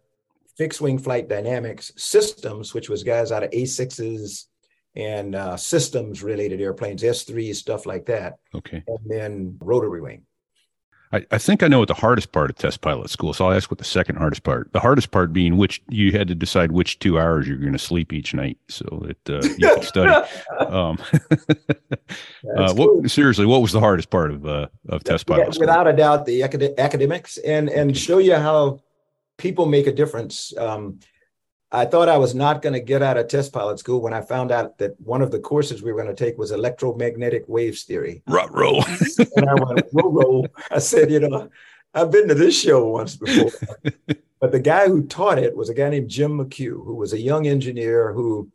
[0.57, 4.47] fixed wing flight dynamics, systems, which was guys out of A6s
[4.95, 8.83] and uh, systems related airplanes, S3s, stuff like that, Okay.
[8.87, 10.23] and then rotary wing.
[11.13, 13.35] I, I think I know what the hardest part of test pilot school.
[13.35, 14.73] So I'll ask what the second hardest part.
[14.73, 17.79] The hardest part being which you had to decide which two hours you're going to
[17.79, 20.29] sleep each night so that uh, you could study.
[20.61, 20.99] Um,
[22.57, 25.61] uh, what, seriously, what was the hardest part of uh, of test pilot Yeah, school?
[25.61, 28.81] without a doubt the acad- academics and and show you how
[29.39, 31.01] people make a difference um,
[31.73, 34.21] i thought i was not going to get out of test pilot school when i
[34.21, 37.83] found out that one of the courses we were going to take was electromagnetic waves
[37.83, 38.81] theory Ruh-roh.
[39.37, 41.51] and i went i said you know
[41.95, 43.51] i've been to this show once before
[44.41, 47.21] but the guy who taught it was a guy named jim mchugh who was a
[47.21, 48.51] young engineer who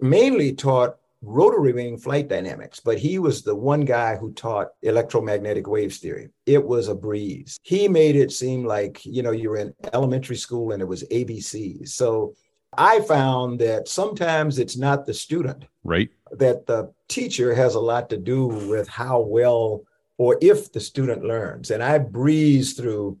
[0.00, 5.66] mainly taught rotary wing flight dynamics, but he was the one guy who taught electromagnetic
[5.66, 6.28] waves theory.
[6.46, 7.58] It was a breeze.
[7.62, 11.04] He made it seem like, you know, you were in elementary school and it was
[11.04, 11.90] ABCs.
[11.90, 12.34] So
[12.76, 16.08] I found that sometimes it's not the student, right?
[16.32, 19.82] that the teacher has a lot to do with how well
[20.16, 21.70] or if the student learns.
[21.70, 23.18] And I breezed through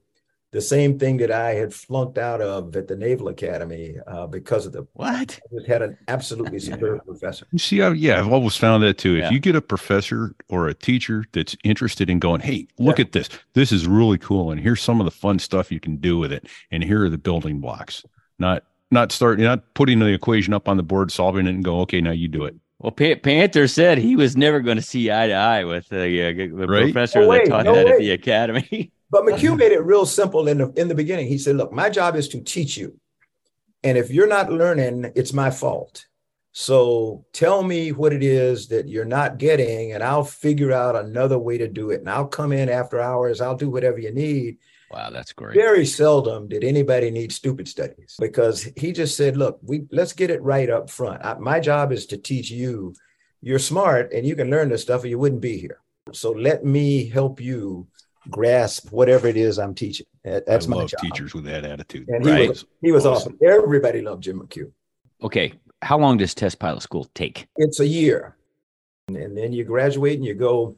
[0.52, 4.66] the same thing that I had flunked out of at the Naval Academy uh, because
[4.66, 5.40] of the What?
[5.42, 7.46] I just had an absolutely superb professor.
[7.52, 9.16] You see, how, yeah, I've always found that too.
[9.16, 9.30] If Yeah.
[9.30, 13.28] you get a professor or a teacher that's interested in going, hey, look at this.
[13.54, 16.32] This is really cool, and here's some of the fun stuff you can do with
[16.32, 18.04] it, and here are the building blocks.
[18.38, 21.80] Not not start not putting the equation up on the board, solving it, and go,
[21.80, 22.54] okay, now you do it.
[22.78, 25.96] Well, Pa- Panther said he was never going to see eye to eye with the,
[26.28, 26.92] uh, the Right?
[26.92, 27.92] professor No that way, taught no that way.
[27.92, 28.92] at the academy.
[29.10, 31.26] But McHugh made it real simple in the in the beginning.
[31.28, 32.98] He said, "Look, my job is to teach you,
[33.84, 36.06] and if you're not learning, it's my fault.
[36.52, 41.38] So tell me what it is that you're not getting, and I'll figure out another
[41.38, 42.00] way to do it.
[42.00, 43.40] And I'll come in after hours.
[43.42, 44.56] I'll do whatever you need."
[44.92, 45.54] Wow, that's great.
[45.54, 50.30] Very seldom did anybody need stupid studies because he just said, "Look, we let's get
[50.30, 51.24] it right up front.
[51.24, 52.94] I, my job is to teach you.
[53.40, 55.80] You're smart and you can learn this stuff, or you wouldn't be here.
[56.12, 57.88] So let me help you
[58.30, 60.06] grasp whatever it is I'm teaching.
[60.24, 62.08] That- That's I my job." teachers with that attitude.
[62.08, 63.38] And he was he was awesome.
[63.44, 64.70] Everybody loved Jim McHugh.
[65.22, 65.52] Okay,
[65.82, 67.46] how long does test pilot school take?
[67.56, 68.36] It's a year,
[69.08, 70.76] and then you graduate and you go.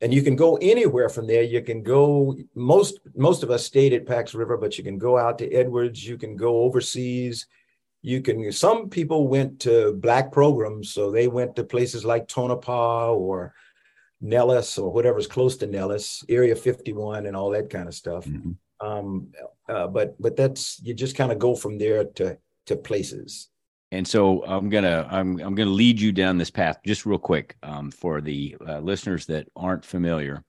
[0.00, 1.42] And you can go anywhere from there.
[1.42, 5.18] You can go most most of us stayed at Pax River, but you can go
[5.18, 6.06] out to Edwards.
[6.06, 7.46] You can go overseas.
[8.02, 8.52] You can.
[8.52, 13.54] Some people went to black programs, so they went to places like Tonopah or
[14.20, 18.24] Nellis or whatever's close to Nellis, Area 51, and all that kind of stuff.
[18.24, 18.56] Mhm.
[18.80, 19.32] Um,
[19.68, 23.48] uh, but but that's you just kind of go from there to to places.
[23.90, 27.56] And so I'm gonna I'm I'm gonna lead you down this path just real quick
[27.62, 30.44] um, for the uh, listeners that aren't familiar.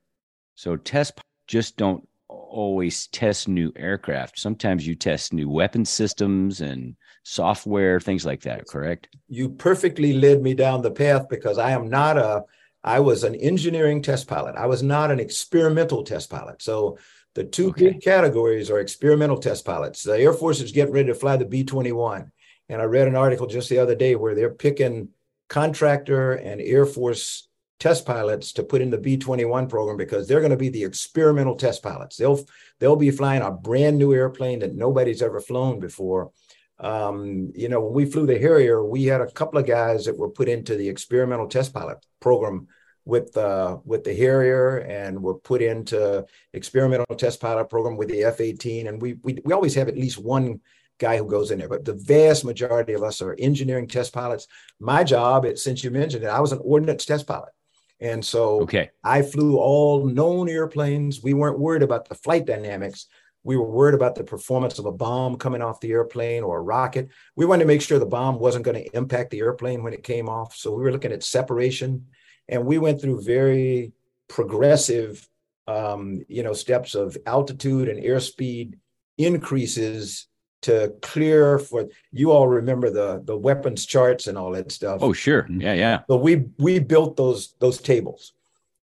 [0.55, 4.37] So test just don't always test new aircraft.
[4.37, 8.67] Sometimes you test new weapon systems and software, things like that.
[8.67, 9.07] Correct?
[9.27, 12.43] you perfectly led me down the path because I am not a
[12.83, 14.55] I was an engineering test pilot.
[14.55, 16.61] I was not an experimental test pilot.
[16.61, 16.97] So
[17.35, 17.91] the two Okay.
[17.91, 20.03] big categories are experimental test pilots.
[20.03, 22.31] The Air Force is getting ready to fly the B-21.
[22.69, 25.09] And I read an article just the other day where they're picking
[25.49, 30.51] contractor and Air Force test pilots to put in the B-21 program because they're going
[30.51, 32.17] to be the experimental test pilots.
[32.17, 32.45] They'll
[32.79, 36.31] they'll be flying a brand new airplane that nobody's ever flown before.
[36.79, 40.17] Um, you know, when we flew the Harrier, we had a couple of guys that
[40.17, 42.67] were put into the experimental test pilot program
[43.05, 48.23] with uh, with the Harrier, and were put into experimental test pilot program with the
[48.23, 48.87] F-18.
[48.87, 50.61] And we we we always have at least one
[50.99, 54.47] guy who goes in there, but the vast majority of us are engineering test pilots.
[54.79, 57.51] My job, it, since you mentioned it, I was an ordnance test pilot,
[57.99, 58.91] and so Okay.
[59.03, 61.23] I flew all known airplanes.
[61.23, 63.07] We weren't worried about the flight dynamics.
[63.43, 66.61] We were worried about the performance of a bomb coming off the airplane or a
[66.61, 67.09] rocket.
[67.37, 70.03] We wanted to make sure the bomb wasn't going to impact the airplane when it
[70.03, 70.55] came off.
[70.55, 72.07] So we were looking at separation.
[72.49, 73.93] And we went through very
[74.27, 75.25] progressive
[75.69, 78.77] um, you know, steps of altitude and airspeed
[79.17, 80.27] increases
[80.61, 85.01] to clear for you all remember the the weapons charts and all that stuff.
[85.01, 85.47] Oh, sure.
[85.49, 86.01] Yeah, yeah.
[86.09, 88.33] So we we built those those tables.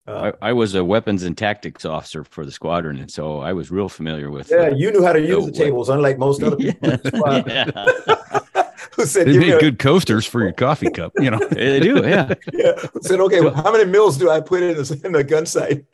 [0.07, 3.55] Uh, I, I, was a weapons and tactics officer for the squadron, and so I
[3.55, 4.51] was real familiar with.
[4.51, 6.99] Yeah, uh, you knew how to use the, the tables, unlike most other people.
[7.47, 7.71] yeah.
[8.97, 11.13] Who said they made good coasters for your coffee cup?
[11.19, 12.03] You know, they do.
[12.07, 12.35] Yeah.
[12.53, 12.75] yeah.
[12.93, 15.85] Who said, okay, well, how many mils do I put in, in the gun sight?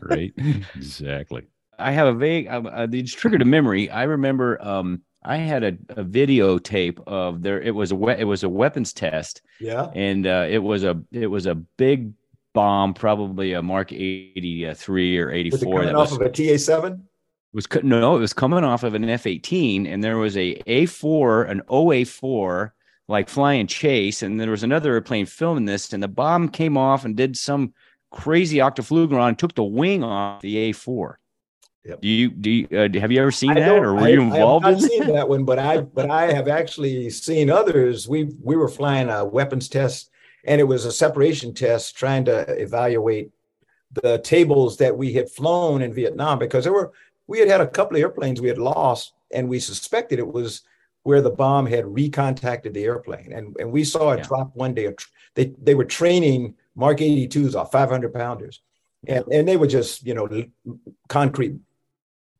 [0.00, 0.32] right.
[0.74, 1.42] Exactly.
[1.78, 2.46] I have a vague.
[2.46, 3.90] Uh, uh, just triggered a memory.
[3.90, 4.62] I remember.
[4.64, 7.60] Um, I had a, a videotape of there.
[7.60, 9.42] It was a we- it was a weapons test.
[9.60, 9.90] Yeah.
[9.94, 12.12] And uh, it was a it was a big
[12.54, 15.84] bomb, probably a Mark eighty three or eighty four.
[15.84, 17.08] That off was, of a TA seven.
[17.52, 20.86] Was no, it was coming off of an F eighteen, and there was a A
[20.86, 22.74] four, an OA four,
[23.08, 27.04] like flying chase, and there was another airplane filming this, and the bomb came off
[27.04, 27.74] and did some
[28.10, 31.18] crazy octaflugeron, took the wing off the A four
[31.86, 32.00] Yep.
[32.00, 34.66] Do you do you, uh, have you ever seen that, or were I, you involved?
[34.66, 38.08] I have not in seen that one, but I but I have actually seen others.
[38.08, 40.10] We we were flying a weapons test,
[40.44, 43.30] and it was a separation test trying to evaluate
[44.02, 46.92] the tables that we had flown in Vietnam because there were
[47.28, 50.62] we had had a couple of airplanes we had lost, and we suspected it was
[51.04, 54.24] where the bomb had recontacted the airplane, and and we saw it yeah.
[54.24, 54.92] drop one day.
[55.36, 58.60] They they were training Mark 82s off 500 pounders.
[59.08, 60.28] And, and they were just, you know,
[61.08, 61.54] concrete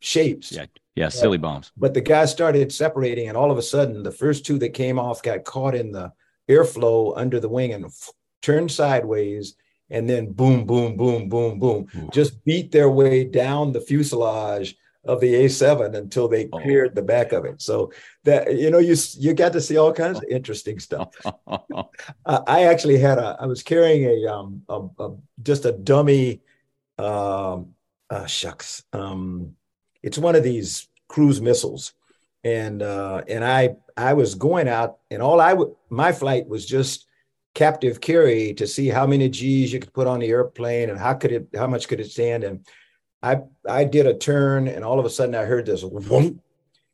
[0.07, 0.53] shapes.
[0.53, 1.73] Yeah, yeah, silly bombs.
[1.77, 4.99] But the guys started separating, and all of a sudden, the first two that came
[4.99, 6.12] off got caught in the
[6.49, 9.57] airflow under the wing and f- turned sideways,
[9.90, 12.09] and then boom, boom, boom, boom, boom, Ooh.
[12.12, 16.59] just beat their way down the fuselage of the A7 until they oh.
[16.61, 17.61] cleared the back of it.
[17.61, 17.92] So
[18.25, 21.14] that you know, you you got to see all kinds of interesting stuff.
[21.47, 26.42] uh, I actually had a, I was carrying a um a, a just a dummy,
[26.97, 27.75] um,
[28.09, 29.57] uh, shucks, um
[30.07, 31.92] it's one of these cruise missiles,
[32.45, 35.57] and uh, and I I was going out, and all I
[35.90, 37.07] my flight was just
[37.55, 41.14] captive carry to see how many G's you could put on the airplane and how
[41.14, 42.66] could it how much could it stand and
[43.23, 46.38] I I did a turn and all of a sudden I heard this whoomp,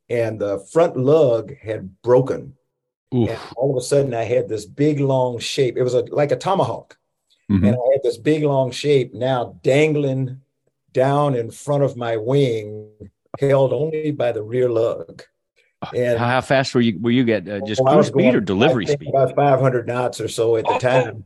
[0.09, 2.57] and the front lug had broken.
[3.57, 5.77] All of a sudden I had this big long shape.
[5.77, 6.97] It was a like a tomahawk.
[7.51, 7.67] Mm-hmm.
[7.67, 10.41] And I had this big long shape now dangling
[10.93, 12.89] down in front of my wing,
[13.41, 15.23] held only by the rear lug.
[15.95, 16.99] And how fast were you?
[17.01, 19.09] Were you get uh, just well, cruise speed or delivery speed?
[19.09, 21.25] About 500 knots or so at the time.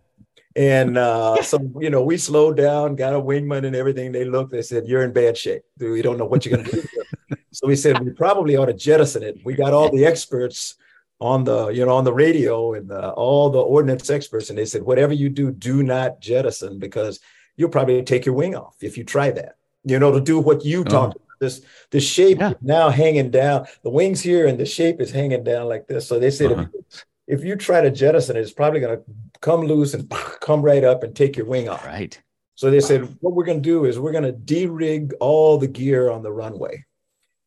[0.57, 4.11] And uh, so, you know, we slowed down, got a wingman and everything.
[4.11, 5.62] They looked, they said, You're in bad shape.
[5.79, 7.37] We don't know what you're going to do.
[7.52, 9.38] so we said, We probably ought to jettison it.
[9.44, 10.76] We got all the experts
[11.20, 14.48] on the, you know, on the radio and the, all the ordnance experts.
[14.48, 17.20] And they said, Whatever you do, do not jettison because
[17.57, 19.57] you'll probably take your wing off if you try that.
[19.85, 20.90] You know, to do what you uh-huh.
[20.90, 21.27] talked about.
[21.38, 22.55] This the shape yeah.
[22.62, 26.07] now hanging down, the wings here, and the shape is hanging down like this.
[26.07, 26.62] So they said uh-huh.
[26.62, 26.85] if, you,
[27.27, 29.05] if you try to jettison it, it's probably going to
[29.40, 31.85] come loose and come right up and take your wing off.
[31.85, 32.19] Right.
[32.57, 35.66] So they said, what we're going to do is we're going to de-rig all the
[35.66, 36.87] gear on the runway.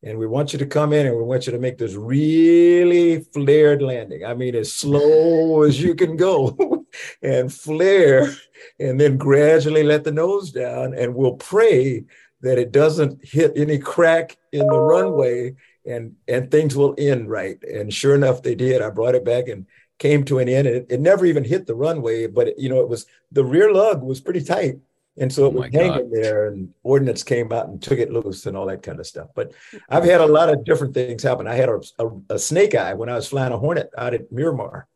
[0.03, 3.21] And we want you to come in and we want you to make this really
[3.33, 4.23] flared landing.
[4.23, 6.55] I mean, as slow as you can go
[7.21, 8.33] and flare
[8.79, 12.03] and then gradually let the nose down and we'll pray
[12.41, 17.61] that it doesn't hit any crack in the runway and and things will end right.
[17.63, 18.81] And sure enough they did.
[18.81, 19.65] I brought it back and
[19.97, 20.67] came to an end.
[20.67, 23.43] And it, it never even hit the runway but it, you know it was the
[23.43, 24.79] rear lug was pretty tight.
[25.17, 28.45] And so it oh was hanging there and ordnance came out and took it loose
[28.45, 29.29] and all that kind of stuff.
[29.35, 29.51] But
[29.89, 31.47] i've had a lot of different things happen.
[31.47, 34.31] I had a, a, a snake eye when i was flying a hornet out at
[34.31, 34.87] miramar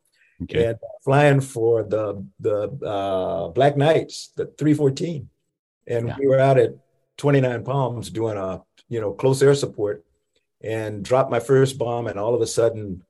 [0.42, 0.66] okay.
[0.66, 5.30] and flying for the the uh, Black Knights, the 314,
[5.88, 6.16] and yeah.
[6.20, 6.76] we were out at
[7.18, 10.04] 29 Palms doing a you know close air support,
[10.62, 13.04] and dropped my first bomb, and all of a sudden,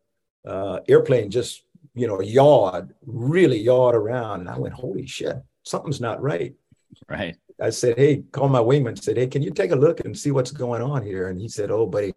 [0.45, 6.01] uh, airplane just you know yawed, really yawed around, and I went, holy shit, something's
[6.01, 6.53] not right.
[7.09, 7.35] Right.
[7.61, 9.01] I said, hey, call my wingman.
[9.01, 11.29] Said, hey, can you take a look and see what's going on here?
[11.29, 12.13] And he said, oh, buddy,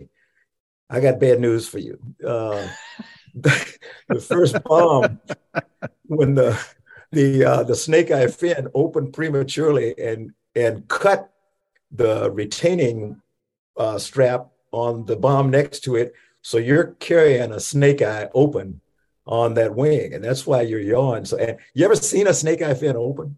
[0.88, 1.98] I got bad news for you.
[2.26, 2.68] Uh,
[4.08, 5.20] the first bomb
[6.06, 6.58] when the
[7.12, 11.30] the uh, the snake eye fin opened prematurely and and cut
[11.90, 13.20] the retaining
[13.76, 16.14] uh, strap on the bomb next to it.
[16.40, 18.80] So you're carrying a snake eye open
[19.26, 21.24] on that wing, and that's why you're yawing.
[21.26, 23.36] So, and you ever seen a snake eye fin open?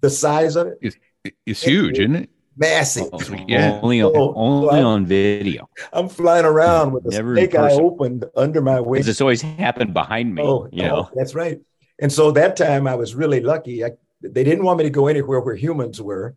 [0.00, 0.78] The size of it?
[0.80, 0.96] It's,
[1.44, 2.30] it's huge, isn't it?
[2.60, 3.08] Massive.
[3.12, 5.68] Oh, yeah, only on, so, only so on video.
[5.92, 9.02] I'm flying around with the Never snake eye opened under my wing.
[9.04, 10.42] It's always happened behind me.
[10.42, 11.58] Oh, you oh, know, that's right.
[12.00, 13.84] And so that time I was really lucky.
[13.84, 13.92] I,
[14.22, 16.36] they didn't want me to go anywhere where humans were,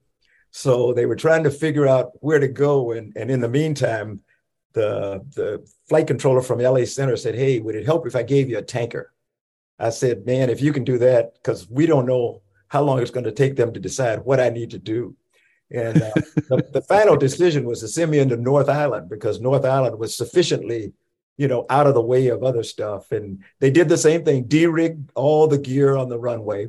[0.52, 2.94] So they were trying to figure out where to go.
[2.94, 4.22] And, and in the meantime,
[4.74, 8.50] the, the flight controller from LA Center said, Hey, would it help if I gave
[8.50, 9.14] you a tanker?
[9.80, 13.12] I said, Man, if you can do that, because we don't know how long it's
[13.12, 15.16] going to take them to decide what I need to do.
[15.74, 19.66] And uh, the, the, final decision was to send me into North Island because North
[19.66, 20.94] Island was sufficiently,
[21.36, 23.12] you know, out of the way of other stuff.
[23.12, 26.68] And they did the same thing, de-rigged all the gear on the runway.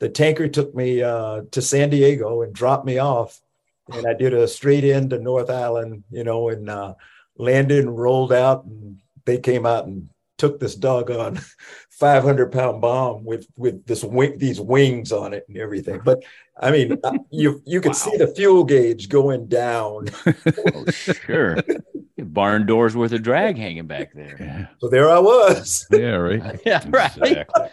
[0.00, 3.40] The tanker took me uh, to San Diego and dropped me off.
[3.88, 6.94] And I did a straight in to North Island, you know, and uh,
[7.36, 8.64] landed and rolled out.
[8.64, 11.40] And they came out and took this doggone
[11.92, 16.00] 500 pound bomb with with this wing, these wings on it and everything.
[16.04, 16.22] But
[16.58, 17.92] I mean, uh, you you could wow.
[17.92, 20.08] see the fuel gauge going down.
[20.74, 21.58] oh, sure,
[22.18, 24.36] barn doors worth of drag hanging back there.
[24.40, 24.66] Yeah.
[24.80, 25.86] So there I was.
[25.92, 26.60] Yeah, right.
[26.66, 27.16] yeah, right.
[27.16, 27.68] Exactly.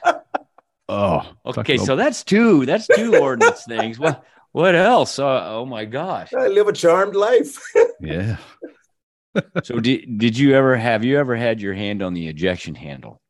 [0.89, 1.77] Oh, okay.
[1.77, 2.65] So that's two.
[2.65, 3.97] That's two ordnance things.
[3.99, 5.17] What what else?
[5.17, 6.33] Uh, oh my gosh!
[6.33, 7.57] I live a charmed life.
[8.01, 8.37] yeah.
[9.63, 13.21] so did did you ever have you ever had your hand on the ejection handle?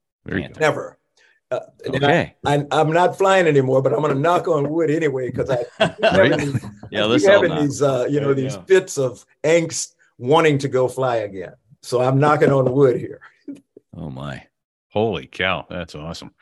[0.60, 0.98] Never.
[1.52, 2.36] Uh, okay.
[2.46, 5.66] I, am not flying anymore, but I'm going to knock on wood anyway because I
[6.16, 6.40] right?
[6.40, 6.60] having,
[6.92, 11.18] yeah, let's having these uh, you know these fits of angst wanting to go fly
[11.18, 11.54] again.
[11.82, 13.22] So I'm knocking on wood here.
[13.98, 14.46] Oh my!
[14.90, 16.36] Holy cow, that's awesome.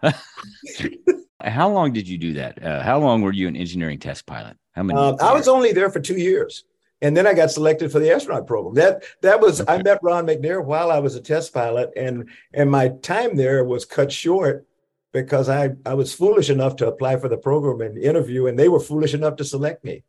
[1.40, 2.62] how long did you do that?
[2.62, 4.56] Uh, how long were you an engineering test pilot?
[4.72, 5.00] How many?
[5.00, 6.62] Uh, I was only there for two years
[7.00, 8.74] and then I got selected for the astronaut program.
[8.74, 9.74] That that was okay.
[9.74, 13.64] I met Ron McNair while I was a test pilot, and and my time there
[13.64, 14.66] was cut short
[15.12, 18.68] because I I was foolish enough to apply for the program and interview, and they
[18.68, 20.04] were foolish enough to select me.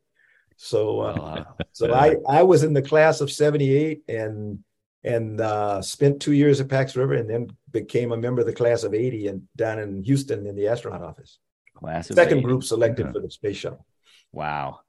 [0.58, 4.60] So uh, so I I was in the class of '78 and
[5.04, 8.54] and uh, spent two years at Pax River, and then became a member of the
[8.54, 11.40] class of '80 and down in Houston in the astronaut office.
[11.76, 13.12] Class second group selected yeah.
[13.12, 13.86] for the space shuttle.
[14.32, 14.80] Wow.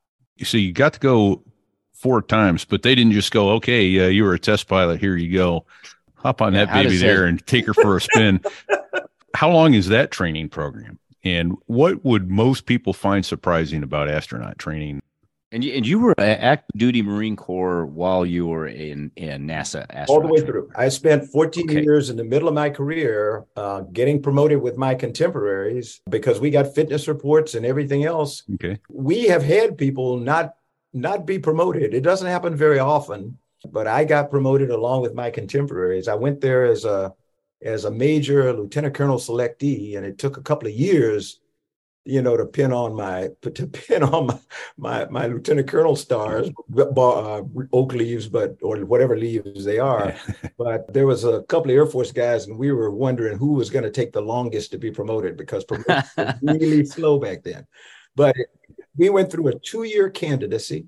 [0.42, 1.42] So you got to go
[1.96, 5.00] four times, but they didn't just go, okay, uh, you were a test pilot.
[5.00, 5.66] Here you go.
[6.16, 8.40] Hop on yeah, that baby there say- and take her for a spin.
[9.34, 10.98] How long is that training program?
[11.22, 15.02] And what would most people find surprising about astronaut training?
[15.52, 19.86] And you, and you were active duty Marine Corps while you were in, in NASA.
[20.08, 20.70] All the way through.
[20.76, 21.82] I spent 14 okay.
[21.82, 26.50] years in the middle of my career uh, getting promoted with my contemporaries because we
[26.50, 28.42] got fitness reports and everything else.
[28.54, 28.78] Okay.
[28.88, 30.54] We have had people not
[30.96, 31.92] not be promoted.
[31.94, 33.38] It doesn't happen very often,
[33.70, 36.08] but I got promoted along with my contemporaries.
[36.08, 37.14] I went there as a
[37.62, 41.40] as a major lieutenant colonel selectee, and it took a couple of years,
[42.04, 44.38] you know, to pin on my to pin on my
[44.78, 50.14] my, my lieutenant colonel stars, uh, oak leaves, but or whatever leaves they are.
[50.58, 53.68] but there was a couple of Air Force guys, and we were wondering who was
[53.68, 57.66] going to take the longest to be promoted because promotion was really slow back then.
[58.14, 58.34] But
[58.96, 60.86] we went through a two-year candidacy.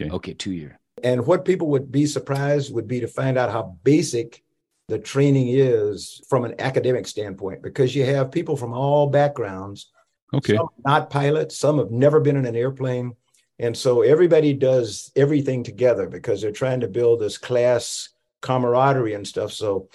[0.00, 0.10] Okay.
[0.10, 0.78] okay, two year.
[1.02, 4.42] And what people would be surprised would be to find out how basic
[4.88, 9.90] the training is from an academic standpoint, because you have people from all backgrounds.
[10.32, 10.56] Okay.
[10.56, 13.14] Some not pilots, some have never been in an airplane.
[13.58, 18.08] And so everybody does everything together because they're trying to build this class
[18.42, 19.52] camaraderie and stuff.
[19.52, 19.88] So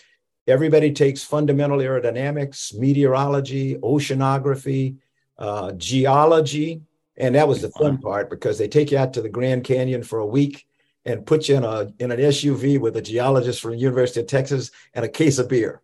[0.48, 4.96] everybody takes fundamental aerodynamics, meteorology, oceanography,
[5.38, 6.82] uh, geology,
[7.20, 10.04] and that was the fun part because they take you out to the Grand Canyon
[10.04, 10.66] for a week
[11.06, 14.28] and put you in a in an SUV with a geologist from the University of
[14.28, 15.82] Texas and a case of beer.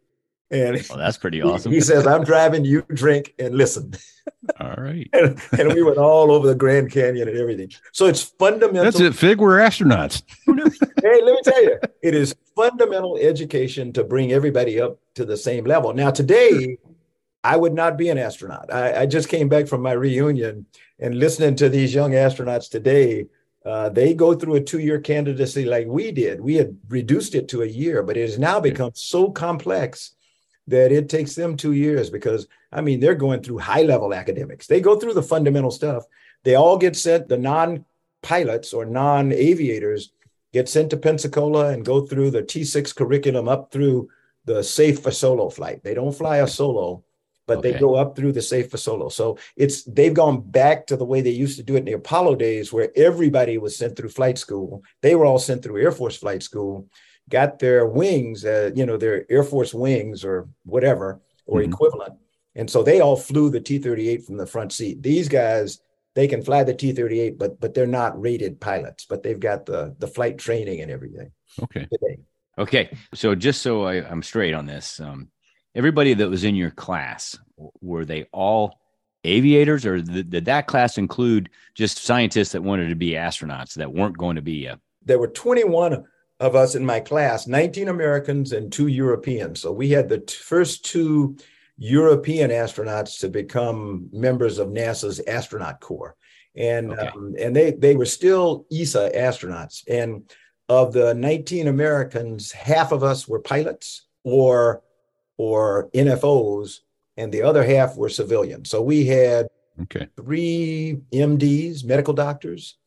[0.51, 1.71] And well, that's pretty awesome.
[1.71, 3.93] He, he says, "I'm driving, you drink and listen."
[4.59, 5.09] All right.
[5.13, 7.71] and, and, we went all over the Grand Canyon and everything.
[7.91, 8.83] So it's fundamental.
[8.83, 9.15] That's it.
[9.15, 10.23] Fig, we're astronauts.
[10.45, 15.37] hey, let me tell you, it is fundamental education to bring everybody up to the
[15.37, 15.93] same level.
[15.93, 16.77] Now, today,
[17.43, 18.73] I would not be an astronaut.
[18.73, 20.65] I, I just came back from my reunion
[20.99, 23.27] and listening to these young astronauts today.
[23.65, 26.39] Uh, they go through a two-year candidacy like we did.
[26.39, 30.15] We had reduced it to a year, but it has now become so complex
[30.67, 34.67] that it takes them two years because I mean they're going through high-level academics.
[34.67, 36.05] They go through the fundamental stuff.
[36.43, 37.27] They all get sent.
[37.27, 40.11] The non-pilots or non-aviators
[40.53, 44.09] get sent to Pensacola and go through the T6 curriculum up through
[44.45, 45.83] the safe for solo flight.
[45.83, 47.03] They don't fly a solo
[47.47, 47.71] but okay.
[47.71, 49.09] they go up through the safe for solo.
[49.09, 51.93] So it's they've gone back to the way they used to do it in the
[51.93, 54.83] Apollo days, where everybody was sent through flight school.
[55.01, 56.87] They were all sent through Air Force flight school,
[57.29, 61.71] got their wings, uh, you know, their Air Force wings or whatever or mm-hmm.
[61.71, 62.13] equivalent,
[62.55, 65.01] and so they all flew the T-38 from the front seat.
[65.01, 65.79] These guys.
[66.15, 69.05] They can fly the T-38, but but they're not rated pilots.
[69.05, 71.33] But they've got the the flight training and everything.
[71.61, 71.85] Okay.
[71.91, 72.19] Today.
[72.57, 72.97] Okay.
[73.13, 75.27] So just so I, am straight on this, um,
[75.75, 77.37] everybody that was in your class
[77.81, 78.79] were they all
[79.23, 83.93] aviators, or th- did that class include just scientists that wanted to be astronauts that
[83.93, 84.65] weren't going to be?
[84.65, 86.03] A- there were 21
[86.39, 89.61] of us in my class, 19 Americans and two Europeans.
[89.61, 91.37] So we had the t- first two
[91.77, 96.15] European astronauts to become members of NASA's astronaut corps.
[96.55, 97.07] And Okay.
[97.07, 99.83] um, and they they were still ESA astronauts.
[99.89, 100.29] And
[100.69, 104.81] of the 19 Americans, half of us were pilots or
[105.37, 106.79] or NFOs,
[107.17, 108.69] and the other half were civilians.
[108.69, 109.47] So we had
[109.83, 110.07] Okay.
[110.15, 112.77] three MDs, medical doctors.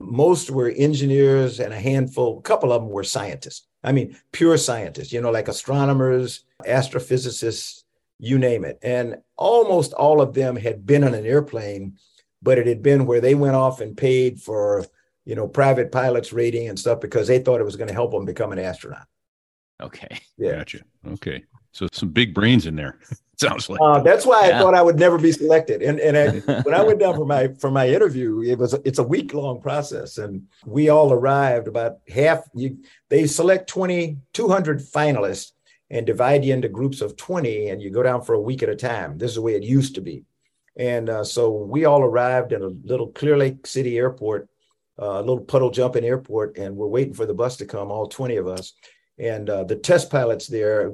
[0.00, 3.66] Most were engineers, and a handful, a couple of them were scientists.
[3.84, 7.84] I mean, pure scientists, you know, like astronomers, astrophysicists,
[8.18, 8.78] you name it.
[8.82, 11.98] And almost all of them had been on an airplane,
[12.40, 14.84] but it had been where they went off and paid for,
[15.24, 18.12] you know, private pilots rating and stuff because they thought it was going to help
[18.12, 19.06] them become an astronaut.
[19.80, 20.18] okay.
[20.38, 20.56] Yeah.
[20.56, 20.80] Gotcha.
[21.06, 21.44] Okay.
[21.72, 22.98] So some big brains in there.
[23.40, 23.80] Sounds like.
[23.82, 24.58] Uh, that's why Yeah.
[24.58, 25.82] I thought I would never be selected.
[25.82, 28.98] And and I, when I went down for my for my interview, it was it's
[29.00, 32.44] a week long process, and we all arrived about half.
[32.54, 35.52] You they select 20, 200 finalists
[35.90, 38.68] and divide you into groups of twenty, and you go down for a week at
[38.68, 39.18] a time.
[39.18, 40.24] This is the way it used to be,
[40.76, 44.48] and uh, so we all arrived in a little Clear Lake City airport,
[45.00, 47.90] uh, a little puddle jumping airport, and we're waiting for the bus to come.
[47.90, 48.74] All twenty of us,
[49.18, 50.92] and uh, the test pilots there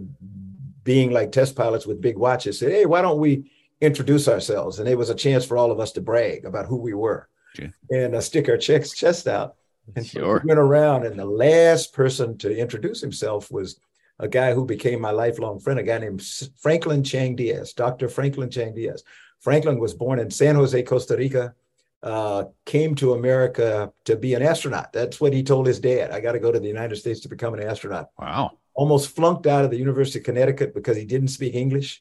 [0.89, 3.51] being like test pilots with big watches said, Hey, why don't we
[3.83, 4.79] introduce ourselves?
[4.79, 7.29] And it was a chance for all of us to brag about who we were
[7.55, 7.71] Okay.
[7.91, 9.57] and uh, stick our chest, chest out.
[9.97, 10.41] And Sure.
[10.43, 13.79] we went around, and the last person to introduce himself was
[14.19, 16.23] a guy who became my lifelong friend, a guy named
[16.57, 18.09] Franklin Chang Diaz, Dr.
[18.09, 19.05] Franklin Chang Diaz.
[19.41, 21.55] Franklin was born in San Jose, Costa Rica,
[22.03, 24.91] uh, came to America to be an astronaut.
[24.95, 26.13] That's what he told his dad.
[26.13, 28.53] I got to go to the United States to become an astronaut Wow.
[28.79, 32.01] Almost flunked out of the University of Connecticut because he didn't speak English,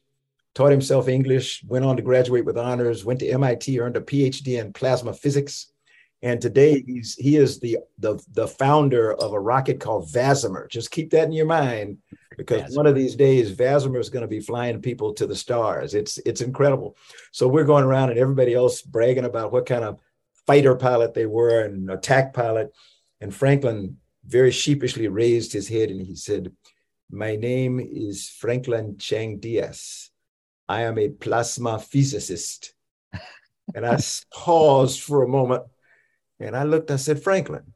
[0.54, 4.60] taught himself English, went on to graduate with honors, went to MIT, earned a PhD
[4.60, 5.72] in plasma physics.
[6.22, 10.68] And today he's he is the the, the founder of a rocket called VASIMR.
[10.68, 11.98] Just keep that in your mind
[12.36, 15.94] because one of these days VASIMR is going to be flying people to the stars.
[15.94, 16.96] It's it's incredible.
[17.32, 20.00] So we're going around and everybody else bragging about what kind of
[20.46, 22.72] fighter pilot they were and attack pilot.
[23.20, 26.52] And Franklin very sheepishly raised his head and he said,
[27.10, 30.10] My name is Franklin Chang Diaz.
[30.68, 32.74] I am a plasma physicist.
[33.74, 33.98] and I
[34.32, 35.64] paused for a moment
[36.38, 37.72] and I looked, I said, Franklin,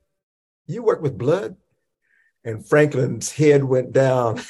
[0.67, 1.57] you work with blood?
[2.45, 4.41] And Franklin's head went down.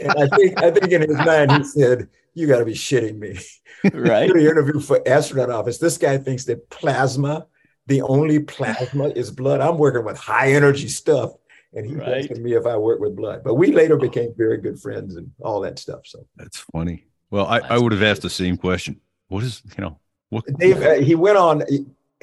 [0.00, 3.38] and I think I think in his mind he said, You gotta be shitting me
[3.92, 4.32] Right.
[4.32, 5.78] the interview for astronaut office.
[5.78, 7.46] This guy thinks that plasma,
[7.86, 9.60] the only plasma is blood.
[9.60, 11.32] I'm working with high energy stuff.
[11.74, 12.18] And he Right.
[12.18, 13.42] asking me if I work with blood.
[13.42, 16.02] But we later became very good friends and all that stuff.
[16.04, 17.06] So That's funny.
[17.30, 19.00] Well, I, I would have asked the same question.
[19.28, 19.98] What is, you know,
[20.30, 20.44] what?
[20.58, 21.64] Dave, uh, he went on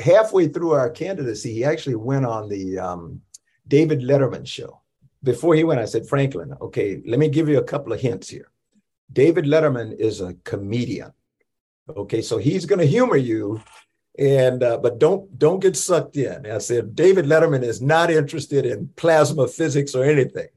[0.02, 3.22] halfway through our candidacy, he actually went on the um,
[3.68, 4.82] David Letterman show.
[5.24, 8.28] Before he went, I said, Franklin, okay, let me give you a couple of hints
[8.28, 8.50] here.
[9.14, 11.14] David Letterman is a comedian.
[11.90, 13.62] Okay, so he's going to humor you,
[14.20, 16.46] and uh, but don't don't get sucked in.
[16.46, 20.50] I said David Letterman is not interested in plasma physics or anything,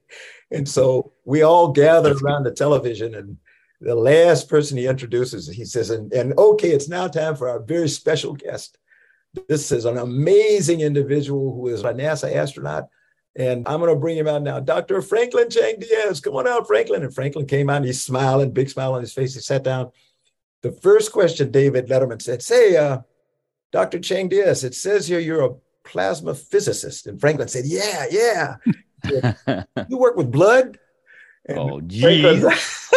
[0.50, 3.38] and so we all gathered around the television, and
[3.80, 7.60] the last person he introduces, he says, and, and okay, it's now time for our
[7.60, 8.78] very special guest.
[9.48, 12.88] This is an amazing individual who is a NASA astronaut.
[13.36, 14.60] And I'm going to bring him out now.
[14.60, 15.02] Dr.
[15.02, 16.20] Franklin Chang Diaz.
[16.20, 17.02] Come on out, Franklin.
[17.02, 19.34] And Franklin came out and he's smiling, big smile on his face.
[19.34, 19.90] He sat down.
[20.62, 23.00] The first question David Letterman said, Say, uh,
[23.74, 23.98] Dr.
[23.98, 27.08] Chang Diaz, it says here you're a plasma physicist.
[27.08, 28.56] And Franklin said, Yeah, yeah.
[29.88, 30.78] You work with blood?
[31.46, 32.02] And oh, geez.
[32.02, 32.90] Franklin's,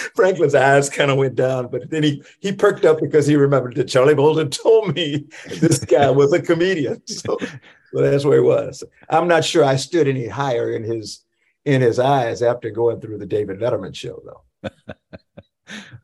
[0.14, 3.76] Franklin's eyes kind of went down, but then he he perked up because he remembered
[3.76, 7.06] that Charlie Bolden told me this guy was a comedian.
[7.06, 8.82] So, so that's where he was.
[9.10, 11.26] I'm not sure I stood any higher in his
[11.66, 14.70] in his eyes after going through the David Letterman show, though.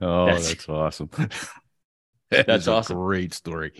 [0.02, 1.08] Oh, That's- that's, awesome.
[2.30, 2.96] That That's a awesome.
[2.98, 3.72] Great story.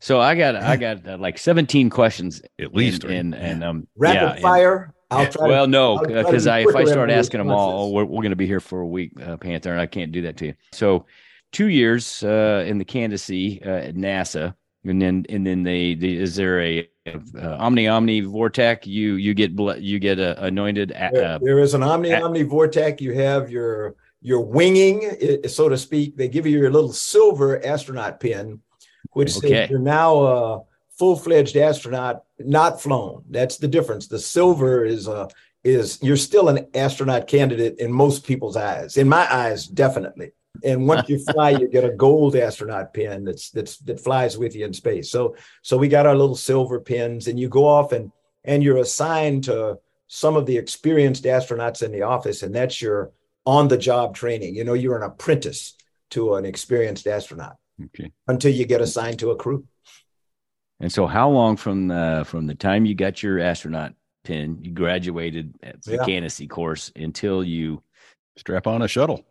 [0.00, 3.04] So I got I got uh, like 17 questions At least.
[3.04, 4.94] and and, and um Rapid yeah, and- fire.
[5.10, 5.46] I'll try.
[5.48, 8.04] well, no, I'll try to because I if I start asking them all, oh, we're,
[8.04, 10.36] we're going to be here for a week, uh, Panther, and I can't do that
[10.38, 10.54] to you.
[10.72, 11.06] So,
[11.52, 14.54] two years uh, in the candidacy uh, at NASA,
[14.84, 18.86] and then and then they, they is there a uh, Omni Omni Vortec?
[18.86, 20.88] You you get ble- you get uh, anointed.
[20.88, 21.00] to.
[21.00, 23.00] At, There- uh, there is an Omni Omni Vortec.
[23.00, 23.94] You have your
[24.24, 25.02] your winging,
[25.46, 26.16] so to speak.
[26.16, 28.60] They give you your little silver astronaut pin,
[29.12, 29.48] which Okay.
[29.48, 30.62] says you're now a
[30.98, 33.22] full fledged astronaut, not flown.
[33.28, 34.08] That's the difference.
[34.08, 35.28] The silver is uh,
[35.62, 38.96] is you're still an astronaut candidate in most people's eyes.
[38.96, 40.32] In my eyes, definitely.
[40.64, 44.56] And once you fly, you get a gold astronaut pin that's that's that flies with
[44.56, 45.10] you in space.
[45.10, 48.10] So so we got our little silver pins, and you go off and
[48.42, 53.12] and you're assigned to some of the experienced astronauts in the office, and that's your
[53.46, 54.54] on-the-job training.
[54.54, 55.74] You know, you're an apprentice
[56.10, 58.12] to an experienced astronaut Okay.
[58.28, 59.64] until you get assigned to a crew.
[60.80, 64.72] And so, how long from the from the time you got your astronaut pin, you
[64.72, 66.04] graduated at the Yeah.
[66.04, 67.82] candidacy course until you?
[68.36, 69.24] Strap on a shuttle.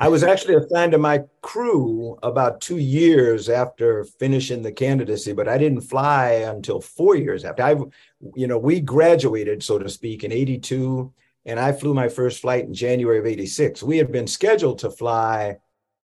[0.00, 5.48] I was actually assigned to my crew about two years after finishing the candidacy, but
[5.48, 7.64] I didn't fly until four years after.
[7.64, 7.74] I,
[8.36, 11.12] you know, we graduated, so to speak, in '82,
[11.48, 13.82] and I flew my first flight in January of '86.
[13.82, 15.56] We had been scheduled to fly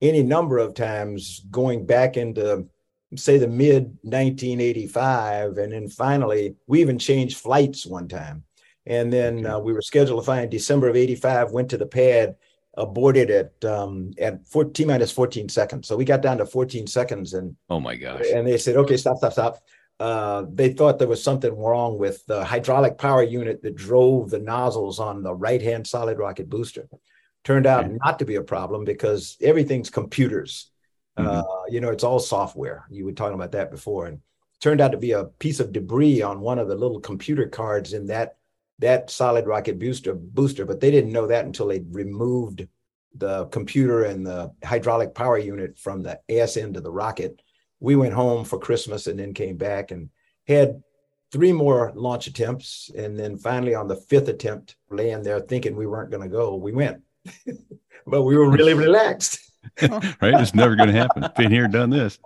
[0.01, 2.67] any number of times going back into,
[3.15, 8.43] say, the mid 1985, and then finally we even changed flights one time,
[8.85, 11.51] and then uh, we were scheduled to fly in December of '85.
[11.51, 12.35] Went to the pad
[12.75, 15.87] aborted at um, at 14 minus 14 seconds.
[15.87, 18.25] So we got down to 14 seconds and Oh my gosh!
[18.33, 19.57] and they said, okay, stop, stop, stop.
[19.99, 24.39] Uh, they thought there was something wrong with the hydraulic power unit that drove the
[24.39, 26.87] nozzles on the right hand solid rocket booster.
[27.43, 27.97] Turned out Okay.
[28.03, 30.71] not to be a problem because everything's computers.
[31.17, 31.25] Mhm.
[31.27, 32.85] Uh, you know, it's all software.
[32.89, 34.19] You were talking about that before, and
[34.61, 37.93] turned out to be a piece of debris on one of the little computer cards
[37.93, 38.37] in that
[38.79, 40.65] that solid rocket booster booster.
[40.65, 42.65] But they didn't know that until they removed
[43.13, 47.41] the computer and the hydraulic power unit from the ass end of the rocket.
[47.79, 50.09] We went home for Christmas and then came back and
[50.47, 50.81] had
[51.31, 52.91] three more launch attempts.
[52.97, 56.55] And then finally, on the fifth attempt, laying there thinking we weren't going to go,
[56.55, 57.01] we went.
[58.07, 59.39] but we were really relaxed.
[59.81, 60.33] right?
[60.33, 61.27] It's never going to happen.
[61.37, 62.17] Been here, done this.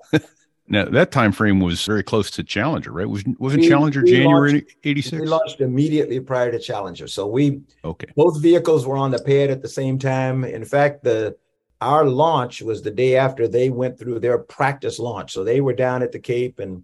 [0.68, 3.10] now that time frame was very close to Challenger, right?
[3.10, 7.08] Was wasn't We- Challenger we January eighty We launched immediately prior to Challenger.
[7.08, 10.45] So we Okay, both vehicles were on the pad at the same time.
[10.45, 11.36] In fact, the
[11.84, 15.34] our launch was the day after they went through their practice launch.
[15.34, 16.84] So they were down at the Cape and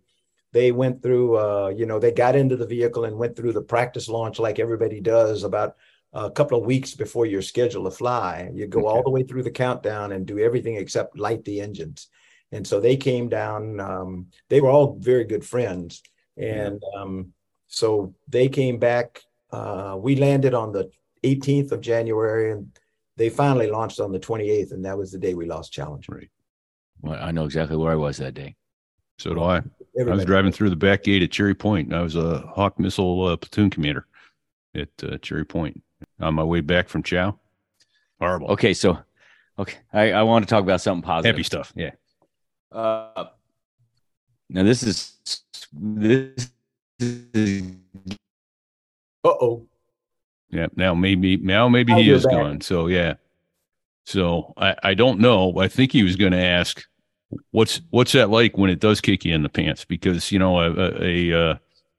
[0.51, 3.61] they went through uh, you know, they got into the vehicle and went through the
[3.61, 5.75] practice launch like everybody does about
[6.13, 8.49] a couple of weeks before you're scheduled to fly.
[8.53, 12.07] You go all the way through the countdown and do everything except light the engines.
[12.51, 13.79] And so they came down.
[13.79, 16.01] Um, they were all very good friends.
[16.35, 17.33] And um,
[17.67, 19.21] so they came back.
[19.51, 20.89] Uh, we landed on the
[21.23, 22.71] 18th of January, and
[23.19, 26.23] they finally launched on the 28th, and that was the day we lost Challenger.
[27.01, 28.55] Well, I know exactly where I was that day.
[29.19, 29.57] so do I.
[29.57, 29.65] I was
[29.99, 31.93] Everybody- driving through the back gate at Cherry Point.
[31.93, 34.07] I was a Hawk missile uh, platoon commander
[34.73, 35.83] at uh, Cherry Point
[36.19, 37.37] on my way back from Chow.
[38.21, 38.47] Horrible.
[38.51, 38.97] Okay, so
[39.57, 41.35] okay, I, I want to talk about something positive.
[41.35, 41.73] Happy stuff.
[41.75, 41.91] Yeah.
[42.71, 43.25] Uh,
[44.49, 45.17] now this is
[45.73, 46.49] this
[46.99, 47.73] is
[49.23, 49.65] Uh-oh.
[50.49, 50.67] Yeah.
[50.75, 52.33] Now maybe now maybe Now he is back.
[52.33, 52.61] gone.
[52.61, 53.15] So yeah.
[54.05, 55.59] So I, I don't know.
[55.59, 56.83] I think he was going to ask,
[57.51, 59.85] what's what's that like when it does kick you in the pants?
[59.85, 61.55] Because you know a, a, a uh,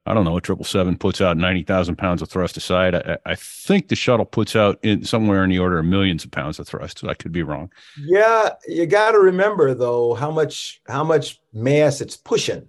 [0.07, 2.97] I don't know a triple seven puts out ninety thousand pounds of thrust aside.
[2.97, 6.33] I, I think the shuttle puts out in somewhere in the order of millions of
[6.33, 6.99] pounds of thrust.
[6.99, 7.71] So I could be wrong.
[7.97, 12.67] Yeah, you got to remember though how much how much mass it's pushing.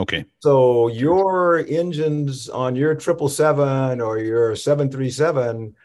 [0.00, 0.24] Okay.
[0.38, 5.76] So your engines on your triple seven or your seven three seven,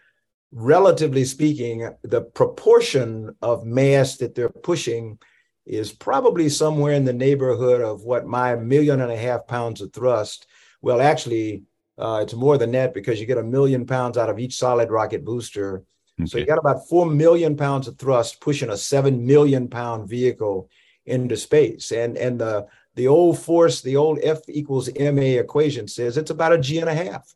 [0.53, 5.19] relatively speaking, the proportion of mass that they're pushing
[5.65, 9.91] is probably somewhere in the neighborhood of what my million and a half pounds of
[9.91, 10.47] thrust.
[10.81, 11.63] Well, actually,
[11.97, 14.91] uh, it's more than that because you get a million pounds out of each solid
[14.91, 15.83] rocket booster.
[16.23, 20.69] So you got about four million pounds of thrust pushing a seven million pound vehicle
[21.05, 21.91] into space.
[21.91, 26.53] And and the the old force, the old F equals ma equation says it's about
[26.53, 27.33] a G and a half.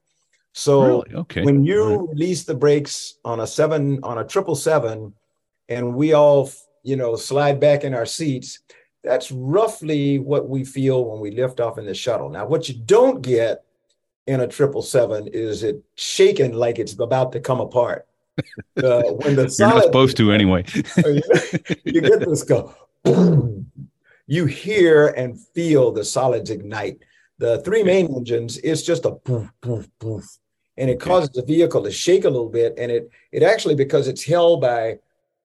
[0.54, 1.16] So Really?
[1.16, 1.44] Okay.
[1.44, 2.10] when you right.
[2.10, 5.14] release the brakes on a seven on a triple seven,
[5.68, 6.50] and we all
[6.84, 8.60] you know slide back in our seats,
[9.04, 12.30] that's roughly what we feel when we lift off in the shuttle.
[12.30, 13.64] Now, what you don't get
[14.28, 18.06] in a triple seven is it shaking like it's about to come apart.
[18.82, 20.64] Uh, when the You're not supposed to anyway.
[21.84, 23.59] you get this go boom.
[24.30, 27.00] You hear and feel the solids ignite.
[27.40, 30.26] The three main engines, it's just a poof, poof, poof.
[30.78, 32.76] And it causes the vehicle to shake a little bit.
[32.78, 35.00] And it it actually, because it's held by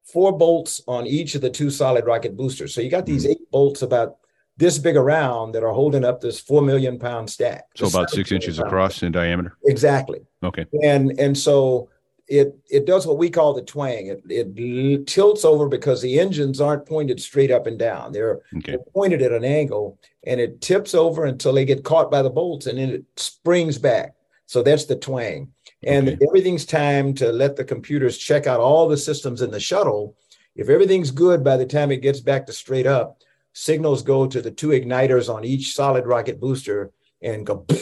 [0.04, 2.74] four bolts on each of the two solid rocket boosters.
[2.74, 3.30] So you got these mm.
[3.30, 4.18] eight bolts about
[4.58, 7.64] this big around that are holding up this four million pound stack.
[7.76, 9.56] So about six inches across in diameter.
[9.64, 10.66] Exactly Okay.
[10.82, 11.88] and and so
[12.26, 14.06] it it does what we call the twang.
[14.06, 18.12] It it tilts over because the engines aren't pointed straight up and down.
[18.12, 18.72] They're, Okay.
[18.72, 22.30] they're pointed at an angle, and it tips over until they get caught by the
[22.30, 24.14] bolts, and then it springs back.
[24.46, 25.52] So that's the twang.
[25.86, 26.18] And Okay.
[26.26, 30.16] everything's timed to let the computers check out all the systems in the shuttle.
[30.56, 33.18] If everything's good by the time it gets back to straight up,
[33.52, 37.66] signals go to the two igniters on each solid rocket booster and go.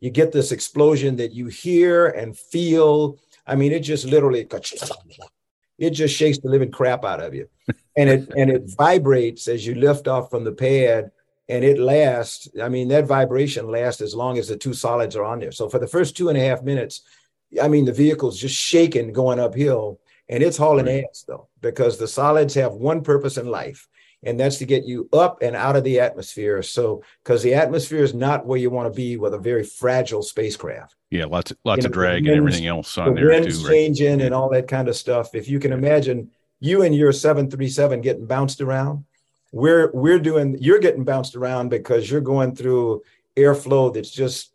[0.00, 3.18] You get this explosion that you hear and feel.
[3.48, 4.46] I mean, it just literally
[5.78, 7.48] it just shakes the living crap out of you,
[7.96, 11.10] and it and it vibrates as you lift off from the pad,
[11.48, 12.48] and it lasts.
[12.62, 15.52] I mean, that vibration lasts as long as the two solids are on there.
[15.52, 17.02] So for the first two and a half minutes,
[17.60, 21.04] I mean, the vehicle's just shaking going uphill, and it's hauling right.
[21.08, 23.88] ass though because the solids have one purpose in life,
[24.24, 26.62] and that's to get you up and out of the atmosphere.
[26.62, 30.22] So, because the atmosphere is not where you want to be with a very fragile
[30.22, 30.96] spacecraft.
[31.10, 33.28] Yeah, lots of lots you know, of drag winds, and everything else on the there
[33.28, 33.68] winds too.
[33.68, 34.26] changing right?
[34.26, 35.34] and all that kind of stuff.
[35.34, 39.04] If you can imagine you and your 737 getting bounced around,
[39.52, 43.02] we're we're doing you're getting bounced around because you're going through
[43.36, 44.52] airflow that's just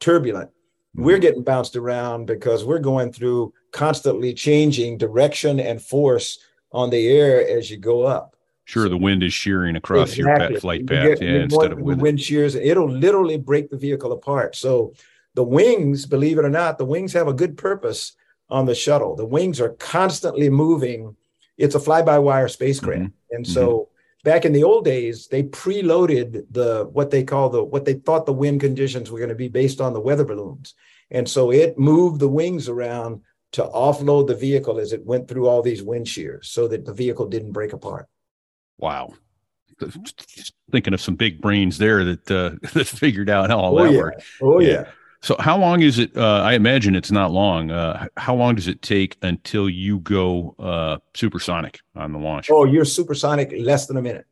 [0.00, 0.50] turbulent.
[0.50, 1.04] Mm-hmm.
[1.04, 6.38] We're getting bounced around because we're going through constantly changing direction and force
[6.72, 8.33] on the air as you go up.
[8.66, 10.52] Sure, the wind is shearing across exactly.
[10.52, 12.54] your flight path, you yeah, instead of with wind shears.
[12.54, 14.56] It'll literally break the vehicle apart.
[14.56, 14.94] So
[15.34, 18.12] the wings, believe it or not, the wings have a good purpose
[18.48, 19.16] on the shuttle.
[19.16, 21.16] The wings are constantly moving.
[21.58, 23.36] It's a fly-by-wire spacecraft, mm-hmm.
[23.36, 24.30] and so mm-hmm.
[24.30, 28.26] back in the old days, they preloaded the what they call the what they thought
[28.26, 30.74] the wind conditions were going to be based on the weather balloons,
[31.10, 33.20] and so it moved the wings around
[33.52, 36.94] to offload the vehicle as it went through all these wind shears, so that the
[36.94, 38.08] vehicle didn't break apart.
[38.78, 39.14] Wow.
[40.02, 43.84] Just Thinking of some big brains there that uh, that figured out how all oh,
[43.84, 43.98] that yeah.
[43.98, 44.22] worked.
[44.42, 44.68] Oh yeah.
[44.68, 44.84] yeah.
[45.20, 46.16] So how long is it?
[46.16, 47.70] Uh, I imagine it's not long.
[47.70, 52.50] Uh, how long does it take until you go uh, supersonic on the launch?
[52.50, 54.26] Oh, you're supersonic less than a minute.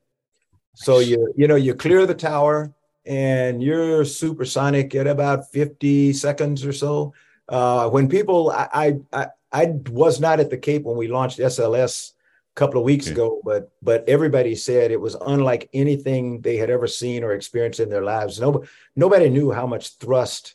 [0.75, 2.73] So you you know you clear the tower
[3.05, 7.15] and you're supersonic at about 50 seconds or so.
[7.49, 12.13] Uh, when people, I, I I was not at the Cape when we launched SLS
[12.55, 13.15] couple of weeks okay.
[13.15, 17.81] ago, but but everybody said it was unlike anything they had ever seen or experienced
[17.81, 18.41] in their lives.
[18.41, 20.55] Nobody nobody knew how much thrust,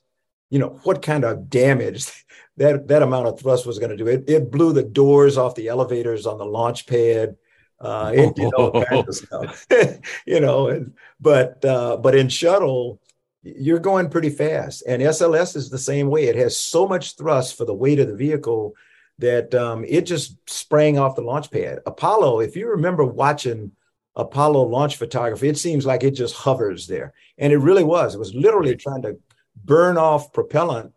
[0.50, 2.26] you know, what kind of damage
[2.58, 4.08] that that amount of thrust was going to do.
[4.08, 7.36] It it blew the doors off the elevators on the launch pad.
[7.80, 9.16] Uh, it did all kinds of
[9.68, 9.68] stuff,
[10.26, 10.68] you know.
[10.68, 13.00] And but uh, but in shuttle,
[13.44, 16.26] you're going pretty fast, and SLS is the same way.
[16.26, 18.76] It has so much thrust for the weight of the vehicle
[19.20, 21.80] that um, it just sprang off the launch pad.
[21.86, 23.72] Apollo, if you remember watching
[24.16, 27.14] Apollo launch photography, it seems like it just hovers there.
[27.38, 28.16] And it really was.
[28.16, 29.18] It was literally trying to
[29.64, 30.94] burn off propellant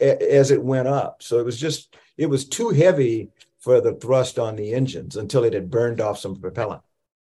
[0.00, 1.22] as it went up.
[1.22, 5.44] So it was just, it was too heavy for the thrust on the engines until
[5.44, 6.82] it had burned off some propellant.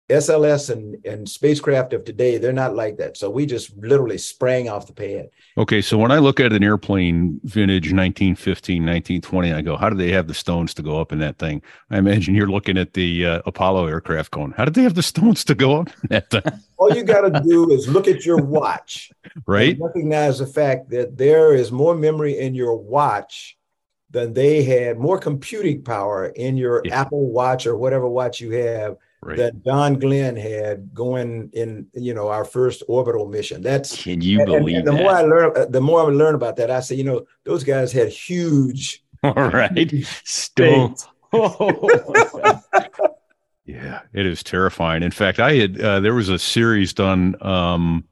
[0.09, 3.17] SLS and, and spacecraft of today, they're not like that.
[3.17, 5.29] So we just literally sprang off the pad.
[5.57, 5.81] Okay.
[5.81, 10.11] So when I look at an airplane vintage 1915, 1920, I go, how do they
[10.11, 11.61] have the stones to go up in that thing?
[11.89, 15.03] I imagine you're looking at the uh, Apollo aircraft going, how did they have the
[15.03, 16.43] stones to go up in that thing?
[16.77, 19.11] All you got to do is look at your watch.
[19.45, 19.77] right.
[19.79, 23.57] recognize the fact that there is more memory in your watch
[24.11, 27.01] than they had, more computing power in your yeah.
[27.01, 29.37] Apple Watch or whatever watch you have right.
[29.37, 33.61] that John Glenn had going in, you know, our first orbital mission.
[33.61, 34.77] That's can you and, believe?
[34.77, 35.01] And the that?
[35.01, 37.63] more I learn, uh, the more I learn about that, I say, you know, those
[37.63, 39.03] guys had huge.
[39.23, 39.91] All right,
[40.23, 40.95] still.
[43.65, 45.03] yeah, it is terrifying.
[45.03, 47.35] In fact, I had uh, there was a series done.
[47.41, 48.05] Um,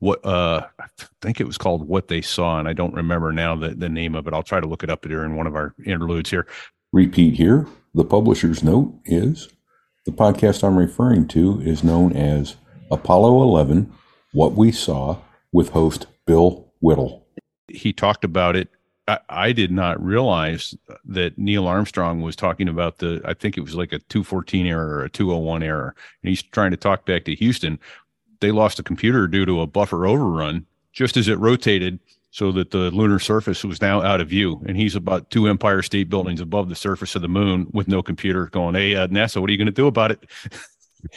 [0.00, 0.86] what uh, I
[1.20, 4.14] think it was called "What They Saw," and I don't remember now the, the name
[4.14, 4.34] of it.
[4.34, 6.46] I'll try to look it up during one of our interludes here.
[6.92, 7.66] Repeat here.
[7.94, 9.48] The publisher's note is
[10.08, 12.56] the podcast I'm referring to is known as
[12.90, 13.92] Apollo 11
[14.32, 15.18] What We Saw
[15.52, 17.26] with host Bill Whittle.
[17.68, 18.70] He talked about it.
[19.06, 23.60] I, I, did not realize that Neil Armstrong was talking about the, I think it
[23.60, 25.94] was like a 214 error or a 201 error.
[26.22, 27.78] And he's trying to talk back to Houston.
[28.40, 31.98] They lost a computer due to a buffer overrun just as it rotated
[32.30, 34.62] so that the lunar surface was now out of view.
[34.66, 38.02] And he's about two Empire State Buildings above the surface of the moon with no
[38.02, 40.26] computer going, Hey, uh, NASA, what are you going to do about it?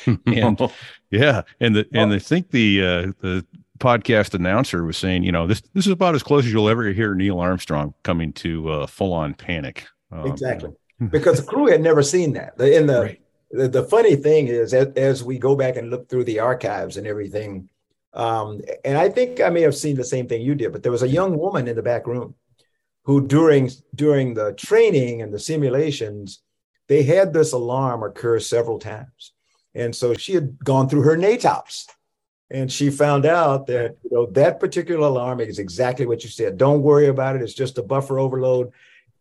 [0.25, 0.59] and
[1.11, 1.41] yeah.
[1.59, 3.45] And the, and I think the, uh, the
[3.79, 6.85] podcast announcer was saying, you know, this, this is about as close as you'll ever
[6.93, 9.87] hear Neil Armstrong coming to uh, full on panic.
[10.11, 10.71] Um, exactly.
[11.09, 13.21] because the crew had never seen that in the, right.
[13.49, 16.95] the, the funny thing is as, as we go back and look through the archives
[16.97, 17.67] and everything,
[18.13, 20.91] um, and I think I may have seen the same thing you did, but there
[20.91, 22.35] was a young woman in the back room
[23.03, 26.41] who during during the training and the simulations,
[26.87, 29.33] they had this alarm occur several times.
[29.73, 31.87] And so she had gone through her NATOPS
[32.51, 36.57] and she found out that you know that particular alarm is exactly what you said.
[36.57, 37.41] Don't worry about it.
[37.41, 38.71] It's just a buffer overload.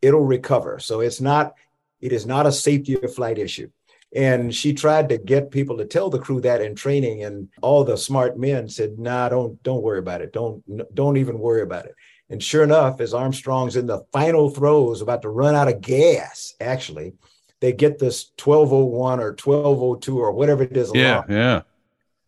[0.03, 0.81] It'll recover.
[0.81, 1.55] So it's not
[2.01, 3.71] it is not a safety of flight issue.
[4.15, 7.85] And she tried to get people to tell the crew that in training, and all
[7.85, 10.33] the smart men said, "Nah, don't don't worry about it.
[10.33, 11.95] Don't don't even worry about it."
[12.29, 16.55] And sure enough, as Armstrong's in the final throes, about to run out of gas,
[16.61, 17.13] actually,
[17.61, 20.91] they get this 1201 or 1202 or whatever it is.
[20.95, 21.63] Yeah, yeah.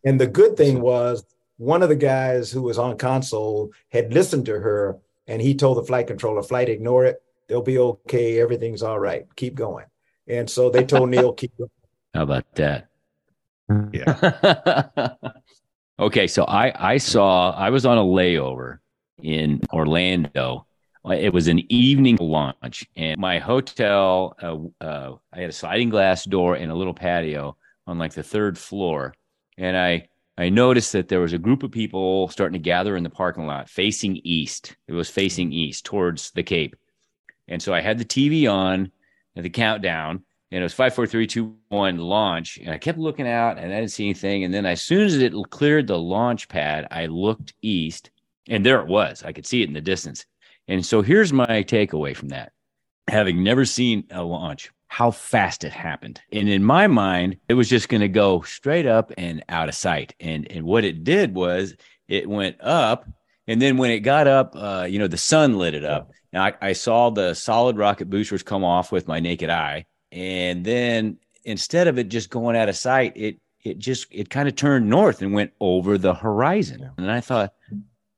[0.05, 1.25] And the good thing was
[1.57, 5.77] one of the guys who was on console had listened to her and he told
[5.77, 7.21] the flight controller, flight, ignore it.
[7.47, 8.39] They'll be okay.
[8.39, 9.25] Everything's all right.
[9.35, 9.85] Keep going.
[10.27, 11.69] And so they told Neil, keep going.
[12.13, 12.87] How about that?
[13.91, 15.09] Yeah.
[15.99, 18.79] okay, so I I saw I was on a layover
[19.21, 20.67] in Orlando.
[21.05, 26.23] It was an evening launch, and my hotel uh, uh, I had a sliding glass
[26.23, 27.57] door and a little patio
[27.87, 29.13] on like the third floor,
[29.57, 30.07] and I
[30.37, 33.45] I noticed that there was a group of people starting to gather in the parking
[33.45, 34.75] lot facing east.
[34.87, 36.75] It was facing east towards the Cape.
[37.47, 38.91] And so I had the TV on at
[39.35, 40.23] the countdown
[40.53, 42.59] and it was five, four, three, two, one launch.
[42.59, 44.43] And I kept looking out and I didn't see anything.
[44.43, 48.11] And then as soon as it cleared the launch pad, I looked east
[48.47, 49.23] and there it was.
[49.23, 50.27] I could see it in the distance.
[50.67, 52.51] And so here's my takeaway from that.
[53.07, 56.21] Having never seen a launch, how fast it happened.
[56.31, 59.75] And in my mind, it was just going to go straight up and out of
[59.75, 60.13] sight.
[60.19, 61.75] And and what it did was
[62.07, 63.09] it went up,
[63.47, 66.11] and then when it got up, uh, you know, the sun lit it up.
[66.33, 70.65] Now I, I saw the solid rocket boosters come off with my naked eye, and
[70.65, 74.55] then instead of it just going out of sight, it it just it kind of
[74.55, 76.89] turned north and went over the horizon.
[76.97, 77.53] And I thought,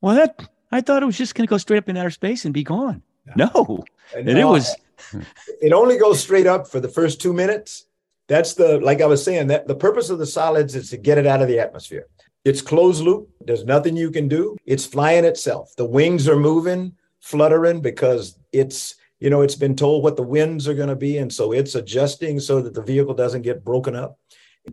[0.00, 2.44] well, that I thought it was just going to go straight up in outer space
[2.44, 3.02] and be gone.
[3.36, 3.84] No,
[4.16, 4.74] and it was
[5.60, 7.86] it only goes straight up for the first two minutes.
[8.28, 11.18] That's the like I was saying that the purpose of the solids is to get
[11.18, 12.06] it out of the atmosphere.
[12.44, 13.28] It's closed loop.
[13.40, 14.56] There's nothing you can do.
[14.66, 15.74] It's flying itself.
[15.76, 16.92] The wings are moving,
[17.26, 21.18] fluttering because it's you know it's been told what the winds are going to be,
[21.18, 24.18] and so it's adjusting so that the vehicle doesn't get broken up.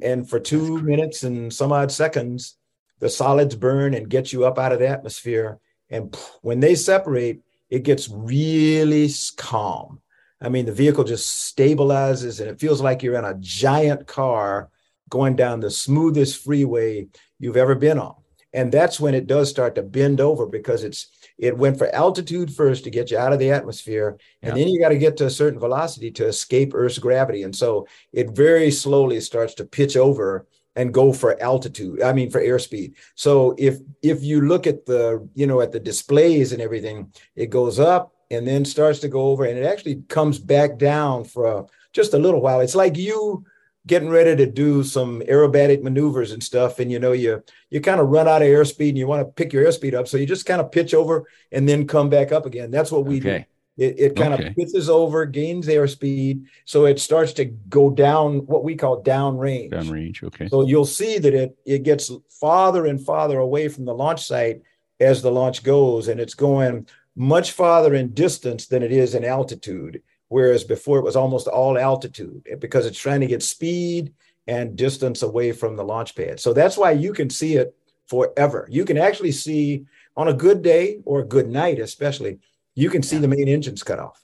[0.01, 2.57] And for two minutes and some odd seconds,
[2.99, 5.59] the solids burn and get you up out of the atmosphere.
[5.89, 10.01] And when they separate, it gets really calm.
[10.41, 14.69] I mean, the vehicle just stabilizes and it feels like you're in a giant car
[15.09, 17.07] going down the smoothest freeway
[17.39, 18.15] you've ever been on.
[18.51, 21.07] And that's when it does start to bend over because it's
[21.37, 24.79] it went for altitude first to get you out of the atmosphere, and then you
[24.79, 27.43] got to get to a certain velocity to escape Earth's gravity.
[27.43, 32.31] And so it very slowly starts to pitch over and go for altitude i mean
[32.31, 36.63] for airspeed so if if you look at the you know at the displays and
[36.63, 40.79] everything it goes up and then starts to go over and it actually comes back
[40.79, 42.59] down for just a little while.
[42.59, 43.45] It's like you
[43.85, 47.99] getting ready to do some aerobatic maneuvers and stuff and you know you you kind
[47.99, 50.25] of run out of airspeed and you want to pick your airspeed up so you
[50.25, 52.71] just kind of pitch over and then come back up again.
[52.71, 53.39] That's what we okay.
[53.39, 54.47] do it, it kind okay.
[54.47, 59.37] of pitches over gains airspeed so it starts to go down what we call down
[59.37, 60.47] range down range okay.
[60.47, 64.61] So you'll see that it it gets farther and farther away from the launch site
[64.99, 69.23] as the launch goes and it's going much farther in distance than it is in
[69.23, 70.01] altitude,
[70.33, 74.11] whereas before it was almost all altitude eh, because it's trying to get speed
[74.47, 76.39] and distance away from the launch pad.
[76.39, 77.75] So that's why you can see it
[78.07, 78.67] forever.
[78.71, 79.85] You can actually see
[80.17, 82.39] on a good day or a good night, especially,
[82.73, 84.19] you can see the main engines cut off.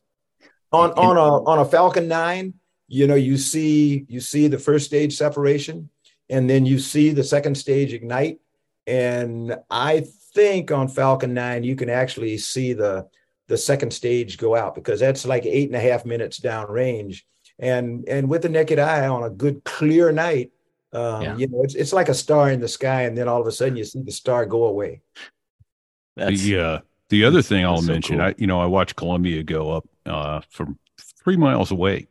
[0.72, 2.56] On on a on a Falcon 9,
[2.88, 5.90] you know, you see you see the first stage separation
[6.28, 8.40] and then you see the second stage ignite.
[8.88, 13.08] And I think on Falcon 9, you can actually see the
[13.50, 17.24] the second stage go out because that's like eight and a half minutes downrange.
[17.58, 20.52] And and with the naked eye on a good clear night,
[20.94, 21.36] um, yeah.
[21.36, 23.52] you know, it's it's like a star in the sky, and then all of a
[23.52, 25.02] sudden you see the star go away.
[26.16, 26.80] That's, the uh,
[27.10, 28.28] the other thing I'll mention, cool.
[28.28, 32.08] I you know, I watched Columbia go up uh, from three miles away.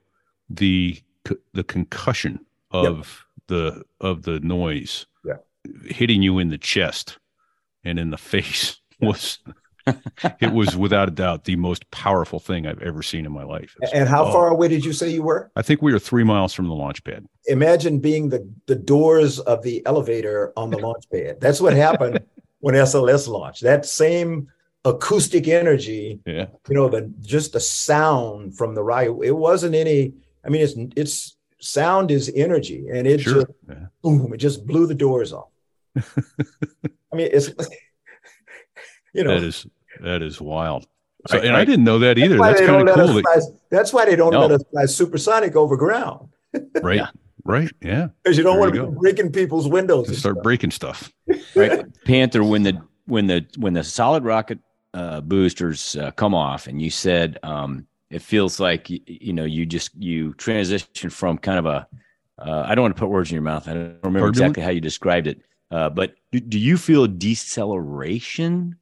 [0.50, 1.00] The
[1.54, 3.46] the concussion of yep.
[3.46, 5.36] the of the noise yeah.
[5.86, 7.18] hitting you in the chest
[7.84, 9.38] and in the face was
[10.40, 13.76] it was without a doubt the most powerful thing I've ever seen in my life.
[13.92, 15.50] And how oh, far away did you say you were?
[15.56, 17.26] I think we were three miles from the launch pad.
[17.46, 21.40] Imagine being the, the doors of the elevator on the launch pad.
[21.40, 22.20] That's what happened
[22.60, 23.62] when SLS launched.
[23.62, 24.48] That same
[24.84, 26.46] acoustic energy, yeah.
[26.68, 29.10] you know, the just the sound from the ride.
[29.22, 30.14] It wasn't any,
[30.44, 33.34] I mean, it's it's sound is energy and it sure.
[33.34, 33.86] just yeah.
[34.02, 35.48] boom, it just blew the doors off.
[35.96, 37.50] I mean, it's
[39.12, 39.66] you know that is
[40.02, 40.86] that is wild.
[41.26, 41.60] So, right, and right.
[41.60, 42.38] I didn't know that either.
[42.38, 43.20] That's, that's kind of cool.
[43.20, 43.40] Fly,
[43.70, 44.40] that's why they don't no.
[44.40, 46.28] let us fly supersonic over ground.
[46.82, 46.96] right.
[46.96, 47.08] Yeah.
[47.44, 47.70] Right.
[47.80, 48.08] Yeah.
[48.22, 50.08] Because you don't there want to be breaking people's windows.
[50.08, 50.42] To start stuff.
[50.42, 51.12] breaking stuff.
[51.54, 51.84] Right.
[52.04, 54.58] Panther, when the when the when the solid rocket
[54.94, 59.44] uh, boosters uh, come off, and you said um, it feels like you, you know
[59.44, 61.88] you just you transition from kind of a
[62.38, 63.66] uh, I don't want to put words in your mouth.
[63.68, 64.36] I don't remember Turbulent?
[64.36, 65.42] exactly how you described it.
[65.70, 68.76] Uh, but do, do you feel deceleration,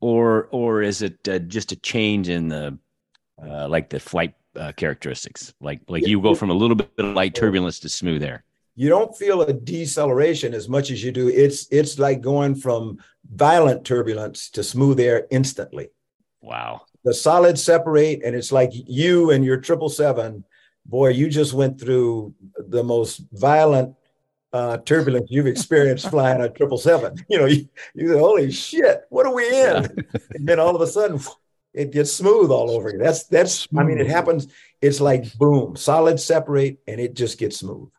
[0.00, 2.78] or or is it uh, just a change in the
[3.42, 5.54] uh, like the flight uh, characteristics?
[5.60, 8.44] Like like you go from a little bit of light turbulence to smooth air.
[8.74, 11.28] You don't feel a deceleration as much as you do.
[11.28, 12.98] It's it's like going from
[13.30, 15.88] violent turbulence to smooth air instantly.
[16.40, 16.82] Wow.
[17.04, 20.44] The solids separate, and it's like you and your triple seven.
[20.86, 23.94] Boy, you just went through the most violent
[24.52, 27.16] uh, turbulence you've experienced flying a triple seven.
[27.28, 29.86] You know, you, you go, holy shit, what are we in?
[30.34, 31.20] and then all of a sudden,
[31.74, 32.98] it gets smooth all over you.
[32.98, 33.68] That's that's.
[33.76, 34.48] I mean, it happens.
[34.80, 37.90] It's like boom, solids separate, and it just gets smooth.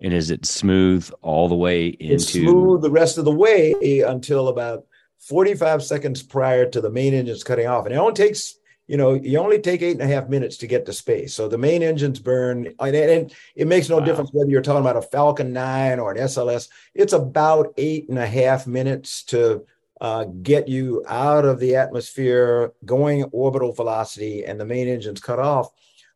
[0.00, 2.14] And is it smooth all the way into?
[2.14, 4.84] It's smooth the rest of the way until about
[5.20, 7.86] 45 seconds prior to the main engines cutting off.
[7.86, 8.56] And it only takes,
[8.88, 11.34] you know, you only take eight and a half minutes to get to space.
[11.34, 14.04] So the main engines burn, and, and it makes no Wow.
[14.04, 16.68] difference whether you're talking about a Falcon 9 or an SLS.
[16.94, 19.64] It's about eight and a half minutes to
[20.00, 25.38] uh, get you out of the atmosphere, going orbital velocity, and the main engines cut
[25.38, 25.70] off.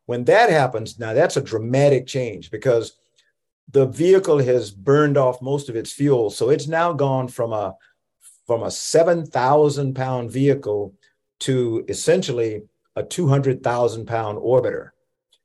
[0.07, 2.99] When that happens, now that's a dramatic change because
[3.71, 6.31] the vehicle has burned off most of its fuel.
[6.31, 7.77] So it's now gone from a
[8.47, 10.95] from a 7,000 pound vehicle
[11.41, 12.63] to essentially
[12.95, 14.91] a 200,000 pound orbiter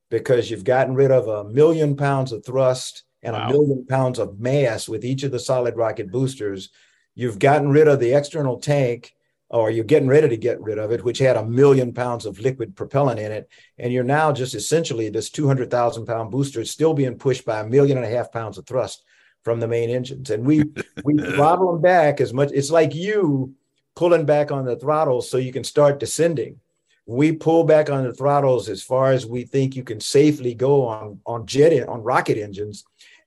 [0.10, 3.48] because you've gotten rid of a million pounds of thrust and Wow.
[3.48, 6.70] a million pounds of mass with each of the solid rocket boosters.
[7.14, 9.14] You've gotten rid of the external tank,
[9.50, 12.39] or you're getting ready to get rid of it, which had a million pounds of
[12.39, 13.50] liquid propellant in it.
[13.78, 17.68] And you're now just essentially this 200,000 pound booster is still being pushed by a
[17.68, 19.04] million and a half pounds of thrust
[19.44, 20.30] from the main engines.
[20.30, 20.64] And we
[21.04, 22.52] we throttle them back as much.
[22.54, 23.54] It's like you
[24.02, 26.60] pulling back on the throttles so you can start descending.
[27.06, 30.88] We pull back on the throttles as far as we think you can safely go
[30.88, 32.84] on on jet on rocket engines,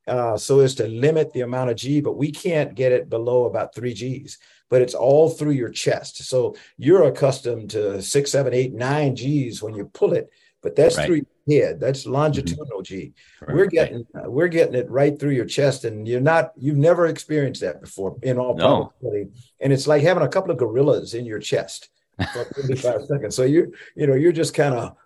[0.08, 2.00] uh, so as to limit the amount of G.
[2.00, 4.36] But we can't get it below about three Gs.
[4.68, 9.62] But it's all through your chest, so you're accustomed to six, seven, eight, nine Gs
[9.62, 10.28] when you pull it.
[10.60, 11.06] But that's Right.
[11.06, 11.78] through head.
[11.80, 13.12] That's longitudinal G
[13.48, 17.06] we're getting uh, we're getting it right through your chest and you're not you've never
[17.06, 18.86] experienced that before in all No.
[19.00, 19.30] probability
[19.60, 21.90] and it's like having a couple of gorillas in your chest
[22.32, 24.96] for 35 seconds so you you know you're just kind of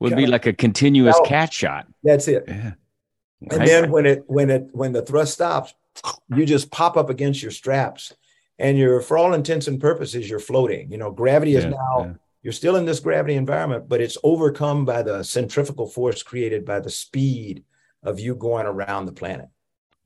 [0.00, 1.86] would be kinda- like a continuous cat shot.
[2.02, 2.72] that's it Yeah.
[3.50, 5.74] and then when it when it when the thrust stops
[6.34, 8.12] you just pop up against your straps
[8.58, 11.96] and you're for all intents and purposes you're floating you know gravity is Yeah, now
[12.00, 12.12] yeah.
[12.42, 16.80] You're still in this gravity environment but it's overcome by the centrifugal force created by
[16.80, 17.64] the speed
[18.02, 19.48] of you going around the planet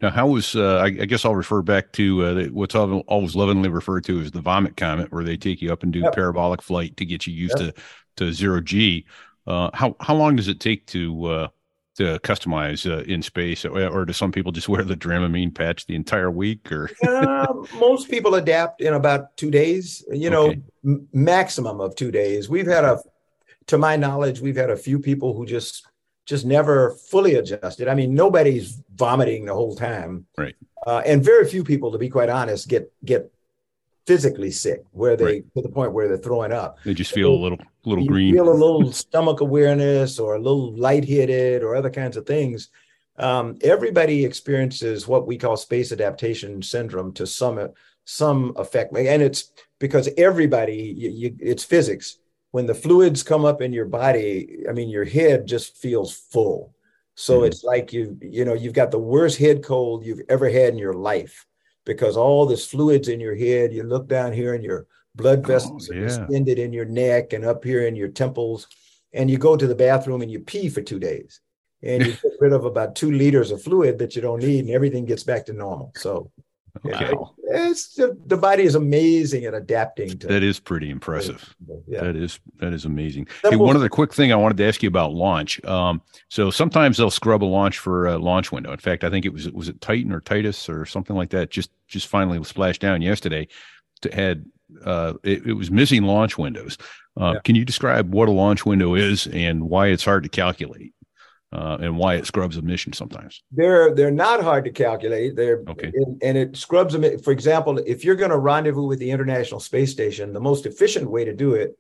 [0.01, 3.69] Now, how was uh, I, I guess I'll refer back to uh, what's always lovingly
[3.69, 6.13] referred to as the vomit comet, where they take you up and do Yep.
[6.13, 7.75] parabolic flight to get you used Yep.
[7.75, 7.83] to
[8.17, 9.07] to zero g.
[9.47, 11.49] Uh, how how long does it take to uh,
[11.97, 15.87] to customize uh, in space, or, or do some people just wear the Dramamine patch
[15.87, 16.71] the entire week?
[16.73, 17.47] Or Uh,
[17.79, 20.61] most people adapt in about two days, you know, Okay.
[20.85, 22.49] m- maximum of two days.
[22.49, 22.99] We've had a,
[23.67, 25.87] to my knowledge, we've had a few people who just
[26.27, 27.87] just never fully adjusted.
[27.87, 30.55] I mean, nobody's vomiting the whole time, Right.
[30.87, 33.31] Uh, and very few people, to be quite honest, get get
[34.07, 35.45] physically sick where they Right.
[35.57, 36.79] to the point where they're throwing up.
[36.85, 38.35] they just feel a little little you green.
[38.35, 42.69] feel a little stomach awareness or a little lightheaded or other kinds of things.
[43.17, 47.71] Um, everybody experiences what we call space adaptation syndrome to some
[48.07, 52.19] some effect, and it's because everybody you, you, it's physics.
[52.51, 56.75] When the fluids come up in your body, I mean, your head just feels full.
[57.17, 57.47] So Mhm.
[57.47, 60.79] it's like you you know you've got the worst head cold you've ever had in
[60.79, 61.47] your life
[61.85, 63.73] because all this fluids in your head.
[63.73, 66.03] You look down here and your blood oh, vessels are yeah.
[66.03, 68.69] distended in your neck and up here in your temples,
[69.13, 71.41] and you go to the bathroom and you pee for two days,
[71.83, 74.71] and you get rid of about two liters of fluid that you don't need, and
[74.71, 75.93] everything gets back to normal.
[75.97, 76.31] So
[76.83, 77.35] Wow.
[77.45, 81.55] it's the, the body is amazing at adapting to That is pretty impressive.
[81.87, 82.03] yeah.
[82.03, 83.27] That is that is amazing.
[83.43, 85.63] Hey, Simple- one other quick thing I wanted to ask you about launch.
[85.65, 88.73] Um, so sometimes they'll scrub a launch for a launch window.
[88.73, 91.51] In fact, I think it was was it Titan or Titus or something like that.
[91.51, 93.47] Just just finally splashed down yesterday.
[94.01, 94.45] To had
[94.85, 96.77] uh, it, it was missing launch windows.
[97.21, 97.41] Uh, Yeah.
[97.45, 100.93] Can you describe what a launch window is and why it's hard to calculate,
[101.55, 103.43] uh, and why it scrubs a mission sometimes?
[103.53, 105.37] They're they're not hard to calculate.
[105.37, 105.93] They're Okay.
[105.95, 107.19] and, and it scrubs them.
[107.21, 111.09] For example, if you're going to rendezvous with the International Space Station, the most efficient
[111.09, 111.79] way to do it,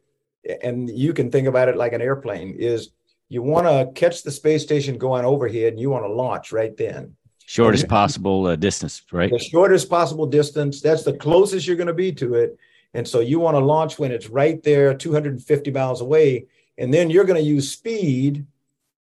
[0.62, 2.90] and you can think about it like an airplane, is
[3.28, 6.76] you want to catch the space station going overhead, and you want to launch right
[6.76, 7.16] then.
[7.46, 9.30] Shortest possible uh, distance, right?
[9.30, 10.80] The shortest possible distance.
[10.80, 12.56] That's the closest you're going to be to it,
[12.94, 16.46] and so you want to launch when it's right there, 250 miles away,
[16.78, 18.46] and then you're going to use speed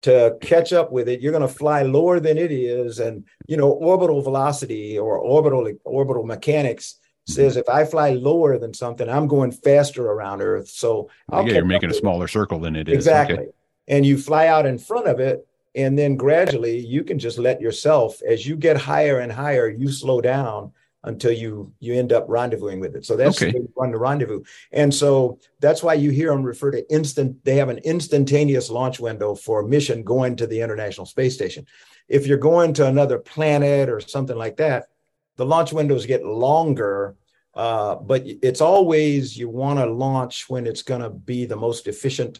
[0.03, 2.99] to catch up with it, you're going to fly lower than it is.
[2.99, 6.95] And, you know, orbital velocity or orbital orbital mechanics
[7.25, 10.69] says if I fly lower than something, I'm going faster around Earth.
[10.69, 12.95] So I'll yeah, you're making a smaller circle than it is.
[12.95, 13.37] Exactly.
[13.37, 13.47] Okay.
[13.87, 15.47] And you fly out in front of it.
[15.75, 19.89] And then gradually you can just let yourself, as you get higher and higher, you
[19.89, 20.71] slow down
[21.03, 23.05] until you you end up rendezvousing with it.
[23.05, 23.53] So that's okay.
[23.75, 24.43] run the rendezvous.
[24.71, 28.99] And so that's why you hear them refer to instant, they have an instantaneous launch
[28.99, 31.65] window for a mission going to the International Space Station.
[32.07, 34.87] If you're going to another planet or something like that,
[35.35, 37.15] the launch windows get longer,
[37.53, 41.87] uh, but it's always you want to launch when it's going to be the most
[41.87, 42.39] efficient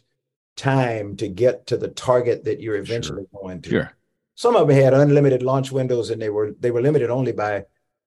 [0.56, 3.42] time to get to the target that you're eventually sure.
[3.42, 3.70] going to.
[3.70, 3.92] Sure.
[4.36, 7.64] Some of them had unlimited launch windows, and they were they were limited only by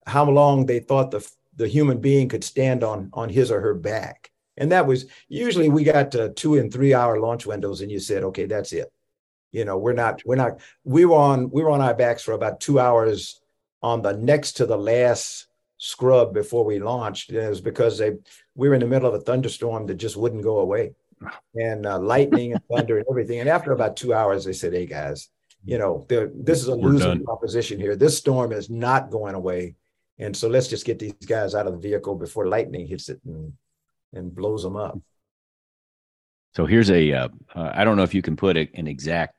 [0.07, 3.73] how long they thought the the human being could stand on on his or her
[3.73, 4.31] back.
[4.59, 7.99] And that was usually we got to two and three hour launch windows, and you
[7.99, 8.91] said, okay, that's it.
[9.51, 12.33] You know, we're not we're not we were on we were on our backs for
[12.33, 13.39] about two hours
[13.83, 15.47] on the next to the last
[15.77, 17.31] scrub before we launched.
[17.31, 18.13] it was because they
[18.55, 20.93] we were in the middle of a thunderstorm that just wouldn't go away,
[21.55, 23.39] and uh, lightning and thunder and everything.
[23.39, 25.29] And after about two hours, they said, "Hey guys,
[25.65, 27.23] you know, this is a We're losing done.
[27.23, 27.95] proposition here.
[27.95, 29.75] This storm is not going away,
[30.19, 33.19] and so let's just get these guys out of the vehicle before lightning hits it
[33.25, 33.53] and
[34.13, 34.97] and blows them up."
[36.55, 37.13] So here's a.
[37.13, 39.37] Uh, uh, I don't know if you can put a, an exact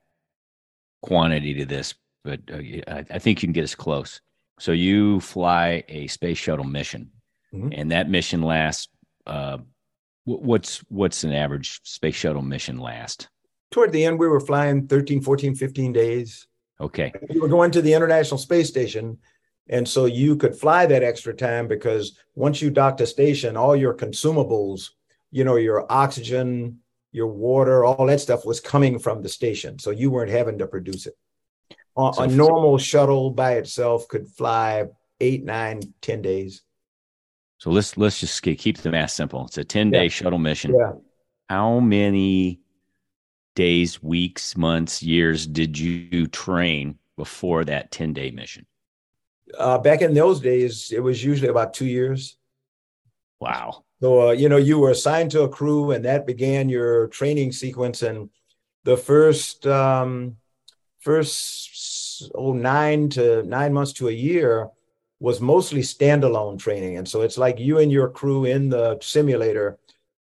[1.02, 2.56] quantity to this, but uh,
[2.86, 4.20] I, I think you can get us close.
[4.60, 7.10] So you fly a space shuttle mission,
[7.52, 7.72] Mhm.
[7.76, 8.88] and that mission lasts.
[9.26, 9.58] Uh,
[10.24, 13.28] wh- what's what's an average space shuttle mission last?
[13.70, 16.46] Toward the end, we were flying 13, 14, 15 days.
[16.80, 19.18] Okay, We were going to the International Space Station.
[19.68, 23.76] And so you could fly that extra time because once you docked a station, all
[23.76, 24.90] your consumables,
[25.30, 26.78] you know, your oxygen,
[27.12, 29.78] your water, all that stuff was coming from the station.
[29.78, 31.14] So you weren't having to produce it.
[31.98, 34.86] A, So a normal shuttle by itself could fly
[35.20, 36.62] eight, nine, ten days.
[37.58, 39.46] so let's let's just keep the math simple.
[39.46, 40.08] It's a ten day Yeah.
[40.08, 40.74] shuttle mission.
[40.78, 40.92] Yeah.
[41.50, 42.60] How many
[43.56, 48.64] days, weeks, months, years did you train before that ten day mission?
[49.56, 52.36] Uh, back in those days, it was usually about two years.
[53.40, 53.84] Wow.
[54.00, 57.52] So, uh, you know, you were assigned to a crew and that began your training
[57.52, 58.02] sequence.
[58.02, 58.30] And
[58.84, 60.36] the first, um,
[61.00, 64.68] first oh, nine to nine months to a year
[65.20, 66.96] was mostly standalone training.
[66.96, 69.78] And so it's like you and your crew in the simulator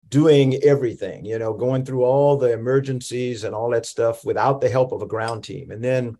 [0.08, 4.68] doing everything, you know, going through all the emergencies and all that stuff without the
[4.68, 5.70] help of a ground team.
[5.70, 6.16] And then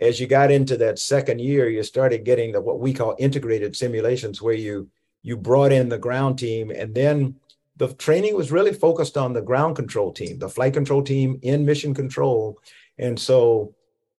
[0.00, 3.76] as you got into that second year, you started getting the what we call integrated
[3.76, 4.88] simulations, where you
[5.22, 7.36] you brought in the ground team, and then
[7.76, 11.64] the training was really focused on the ground control team, the flight control team in
[11.64, 12.58] mission control,
[12.98, 13.74] and so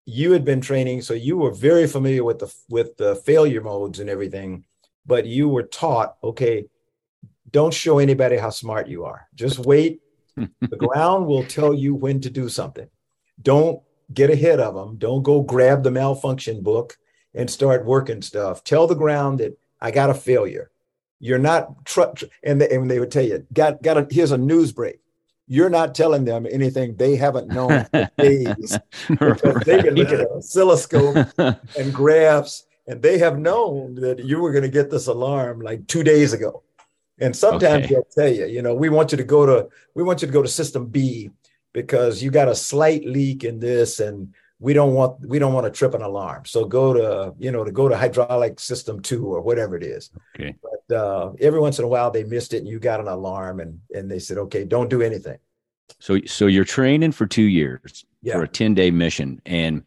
[0.06, 4.00] you had been training, so you were very familiar with the with the failure modes
[4.00, 4.66] and everything,
[5.06, 6.66] but you were taught, okay,
[7.52, 9.28] don't show anybody how smart you are.
[9.36, 10.02] Just wait.
[10.36, 12.90] the ground will tell you when to do something.
[13.42, 13.82] Don't
[14.14, 14.98] get ahead of them.
[14.98, 16.98] Don't go grab the malfunction book
[17.34, 18.64] and start working stuff.
[18.64, 20.70] Tell the ground that I got a failure.
[21.20, 24.32] You're not, tr- tr- and, they, and they would tell you, got, got a, here's
[24.32, 25.00] a news break.
[25.48, 28.80] You're not telling them anything they haven't known for days.
[29.08, 31.28] Because they can look at an oscilloscope
[31.78, 35.88] and graphs, and they have known that you were going to get this alarm like
[35.88, 36.64] two days ago.
[37.20, 37.94] And sometimes Okay.
[37.94, 40.34] they'll tell you, you know, we want you to go to, we want you to
[40.34, 41.30] go to system B
[41.74, 45.66] because you got a slight leak in this and we don't want we don't want
[45.66, 49.26] to trip an alarm so go to you know to go to hydraulic system two
[49.26, 50.10] or whatever it is
[50.40, 50.56] Okay.
[50.62, 53.60] but uh, every once in a while they missed it and you got an alarm
[53.60, 55.38] and and they said okay don't do anything
[56.00, 58.36] So so you're training for two years Yeah.
[58.36, 59.42] for a 10 day mission.
[59.46, 59.84] And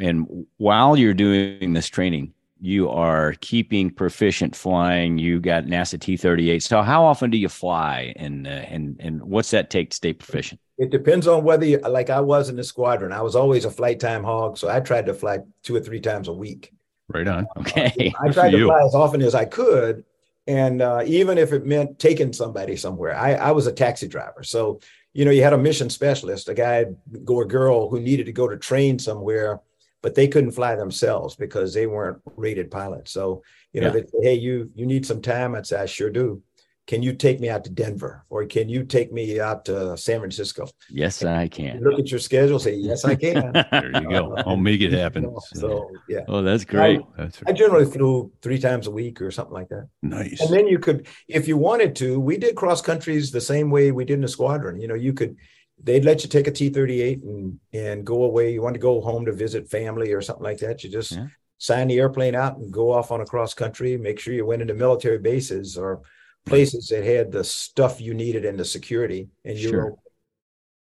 [0.00, 5.18] and while you're doing this training, you are keeping proficient flying.
[5.18, 6.62] You got NASA T thirty eight.
[6.62, 10.12] So how often do you fly and uh, and and what's that take to stay
[10.12, 10.60] proficient?
[10.78, 13.70] It depends on whether you like i was in the squadron i was always a
[13.70, 16.72] flight time hog so i tried to fly two or three times a week
[17.10, 17.46] Right on.
[17.56, 18.12] Okay.
[18.20, 20.04] I tried to fly as often as I could.
[20.46, 24.42] And uh, even if it meant taking somebody somewhere, I, I was a taxi driver.
[24.42, 24.80] So,
[25.14, 26.84] you know, you had a mission specialist, a guy
[27.26, 29.60] or girl who needed to go to train somewhere,
[30.02, 33.10] but they couldn't fly themselves because they weren't rated pilots.
[33.10, 33.92] So, you know, Yeah.
[33.94, 35.54] they'd say, hey, you you need some time.
[35.54, 36.42] I'd say, I sure do.
[36.88, 40.20] Can you take me out to Denver or can you take me out to San
[40.20, 40.66] Francisco?
[40.88, 41.84] Yes, I can.
[41.84, 43.52] Look at your schedule, say, yes, I can.
[43.70, 44.32] There you go.
[44.32, 45.36] Uh, I'll make it happen.
[45.52, 46.20] So, yeah.
[46.28, 47.02] oh, that's great.
[47.18, 49.86] That's I generally flew three times a week or something like that.
[50.00, 50.40] nice.
[50.40, 53.92] And then you could, if you wanted to, we did cross countries the same way
[53.92, 54.80] we did in the squadron.
[54.80, 55.36] You know, you could
[55.82, 58.50] they'd let you take a T-38 and and go away.
[58.54, 60.82] You want to go home to visit family or something like that.
[60.82, 61.26] You just Yeah.
[61.58, 63.98] sign the airplane out and go off on a cross country.
[63.98, 66.00] Make sure you went into military bases or
[66.48, 69.28] places that had the stuff you needed and the security.
[69.44, 69.84] And you Sure.
[69.84, 69.94] were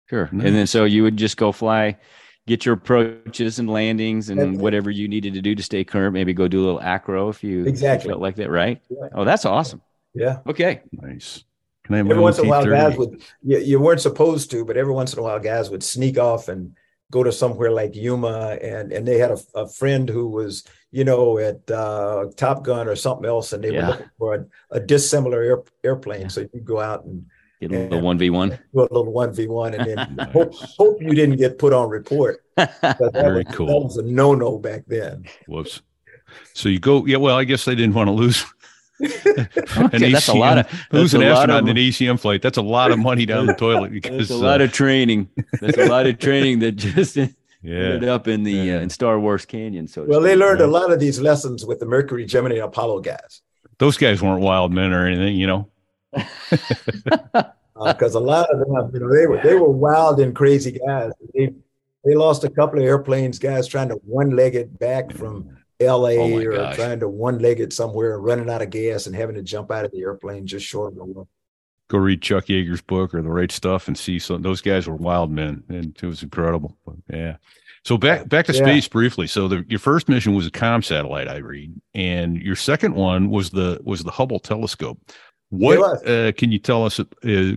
[0.10, 0.30] Sure.
[0.32, 0.47] Nice.
[0.47, 1.97] And then so you would just go fly,
[2.45, 6.14] get your approaches and landings and That's whatever you needed to do to stay current.
[6.14, 8.10] Maybe go do a little acro if you, Exactly.
[8.10, 8.82] felt like that, right?
[8.89, 9.08] Yeah.
[9.16, 9.82] Oh, that's awesome.
[10.14, 10.39] yeah.
[10.47, 10.82] Okay.
[10.91, 11.45] Nice.
[11.86, 14.52] Can I have my Every once in a while, guys would you, you weren't supposed
[14.52, 16.76] to, but every once in a while, guys would sneak off and
[17.10, 21.04] go to somewhere like Yuma, and and they had a, a friend who was you
[21.04, 23.82] know at uh, Top Gun or something else, and they Yeah.
[23.82, 26.22] were looking for a, a dissimilar air, airplane.
[26.24, 26.28] Yeah.
[26.28, 27.26] So you go out and
[27.62, 28.50] Get a little one v one.
[28.50, 31.89] do a little one v one, and then hope hope you didn't get put on
[31.89, 32.44] report.
[32.56, 33.68] But that Very was, cool.
[33.68, 35.26] That was a no no back then.
[35.48, 35.82] Whoops.
[36.56, 37.18] So you go, yeah.
[37.18, 38.46] Well, I guess they didn't want to lose.
[39.04, 42.42] Okay, that's a lot of lose that's an astronaut of- in an ECM flight.
[42.42, 45.28] That's a lot of money down the toilet because That's a lot uh, of training.
[45.60, 47.18] That's a lot of training that just
[47.64, 48.14] ended yeah.
[48.14, 48.78] up in the Yeah.
[48.78, 49.88] uh, in Star Wars Canyon.
[49.88, 50.39] So Well, they speak.
[50.39, 53.41] learned a lot of these lessons with the Mercury, Gemini, and Apollo guys.
[53.78, 55.68] Those guys weren't wild men or anything, you know.
[56.14, 60.78] because Uh, a lot of them, you know, they were they were wild and crazy
[60.86, 61.12] guys.
[61.34, 61.53] They
[62.03, 66.18] they lost a couple of airplanes, guys trying to one leg it back from L.A.
[66.18, 66.76] Oh or gosh.
[66.76, 69.86] trying to one leg it somewhere, running out of gas and having to jump out
[69.86, 71.28] of the airplane just short of the wall.
[71.92, 74.42] Go read Chuck Yeager's book or the right stuff and see some.
[74.42, 76.78] Those guys were wild men, and it was incredible.
[76.86, 77.36] But, yeah.
[77.84, 78.60] So back back to Yeah.
[78.64, 79.28] space briefly.
[79.28, 83.30] So the, your first mission was a com satellite, I read, and your second one
[83.30, 85.00] was the was the Hubble telescope.
[85.50, 87.04] What uh, can you tell us uh,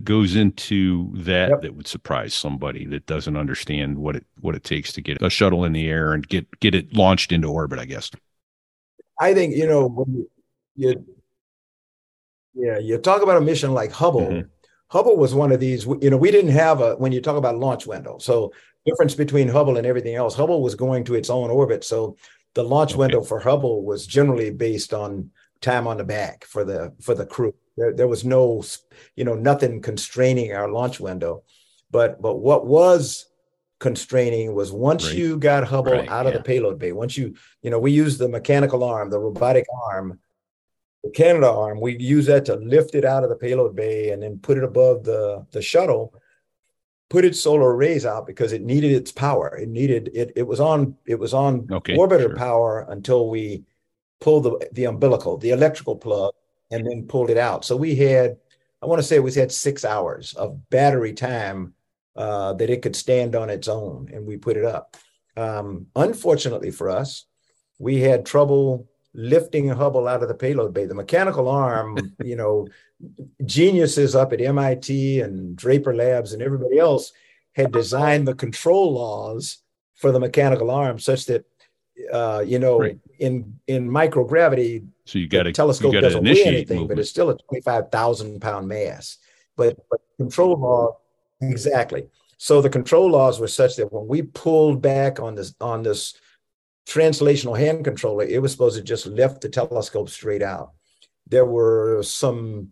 [0.03, 1.61] goes into that Yep.
[1.61, 5.29] that would surprise somebody that doesn't understand what it what it takes to get a
[5.29, 7.79] shuttle in the air and get get it launched into orbit?
[7.79, 8.11] I guess.
[9.21, 10.29] I think you know when you,
[10.75, 11.05] you
[12.55, 14.21] yeah you talk about a mission like Hubble.
[14.27, 14.47] Mhm.
[14.89, 15.85] Hubble was one of these.
[15.85, 18.17] You know, we didn't have a when you talk about launch window.
[18.19, 18.51] So
[18.85, 20.35] difference between Hubble and everything else.
[20.35, 22.15] Hubble was going to its own orbit, so
[22.53, 22.99] the launch Okay.
[22.99, 25.31] window for Hubble was generally based on
[25.61, 27.53] time on the back for the for the crew.
[27.77, 28.63] There, there was no,
[29.15, 31.43] you know, nothing constraining our launch window.
[31.91, 33.25] But but what was
[33.79, 35.17] constraining was once Right.
[35.17, 36.37] you got Hubble Right, out of yeah.
[36.37, 37.33] the payload bay, once you
[37.63, 40.19] you know we use the mechanical arm, the robotic arm,
[41.11, 41.81] Canadarm.
[41.81, 44.63] We use that to lift it out of the payload bay and then put it
[44.63, 46.13] above the the shuttle.
[47.09, 49.55] Put its solar arrays out because it needed its power.
[49.55, 50.33] It needed it.
[50.35, 50.95] It was on.
[51.05, 52.35] It was on Okay, orbiter sure.
[52.35, 53.63] power until we
[54.19, 56.33] pulled the the umbilical, the electrical plug,
[56.71, 57.63] and then pulled it out.
[57.63, 58.37] So we had,
[58.81, 61.73] I want to say, we had six hours of battery time
[62.15, 64.97] uh, that it could stand on its own, and we put it up.
[65.37, 67.25] Um, unfortunately for us,
[67.77, 70.85] we had trouble lifting Hubble out of the payload bay.
[70.85, 72.67] The mechanical arm, you know,
[73.45, 77.13] geniuses up at MIT and Draper Labs and everybody else
[77.53, 79.59] had designed the control laws
[79.95, 81.45] for the mechanical arm such that,
[82.11, 82.99] uh, you know, Right.
[83.19, 87.09] in in microgravity, So you got to telescope got to doesn't weigh anything, but it's
[87.09, 89.17] still a 25,000 pound mass.
[89.55, 90.97] But, but control law,
[91.41, 92.07] exactly.
[92.37, 96.15] So the control laws were such that when we pulled back on this on this
[96.87, 100.71] translational hand controller, it was supposed to just lift the telescope straight out.
[101.27, 102.69] There were some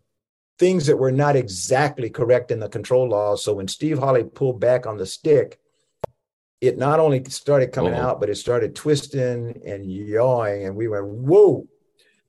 [0.59, 3.43] things that were not exactly correct in the control laws.
[3.43, 5.59] So when Steve Hawley pulled back on the stick,
[6.61, 8.01] it not only started coming Uh-oh.
[8.01, 11.68] out, but it started twisting and yawing, and we went whoa,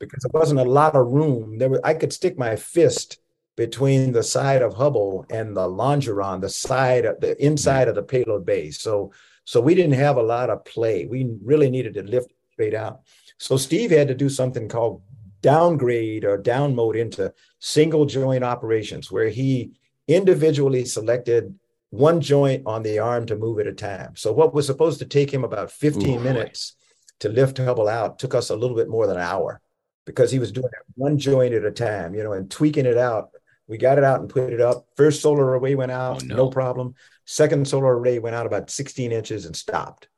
[0.00, 1.58] because there wasn't a lot of room.
[1.58, 3.18] There was I could stick my fist
[3.56, 7.90] between the side of Hubble and the longeron, the side of the inside mm.
[7.90, 8.80] of the payload base.
[8.80, 9.12] So
[9.44, 11.06] so we didn't have a lot of play.
[11.06, 13.00] We really needed to lift straight out.
[13.38, 15.02] So Steve had to do something called
[15.42, 19.72] downgrade or down mode into single joint operations, where he
[20.08, 21.54] individually selected
[21.90, 24.16] one joint on the arm to move at a time.
[24.16, 26.76] So what was supposed to take him about 15 Ooh, minutes
[27.20, 29.60] to lift Hubble out took us a little bit more than an hour
[30.04, 32.98] because he was doing it one joint at a time, you know, and tweaking it
[32.98, 33.30] out.
[33.66, 34.86] We got it out and put it up.
[34.96, 36.36] First solar array went out, Oh, no.
[36.36, 36.50] no.
[36.50, 36.94] problem.
[37.24, 40.08] Second solar array went out about 16 inches and stopped.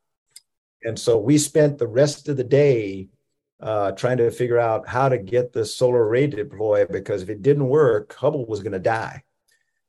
[0.83, 3.09] And so we spent the rest of the day
[3.59, 7.29] uh, trying to figure out how to get the solar array to deploy because if
[7.29, 9.23] it didn't work, Hubble was going to die.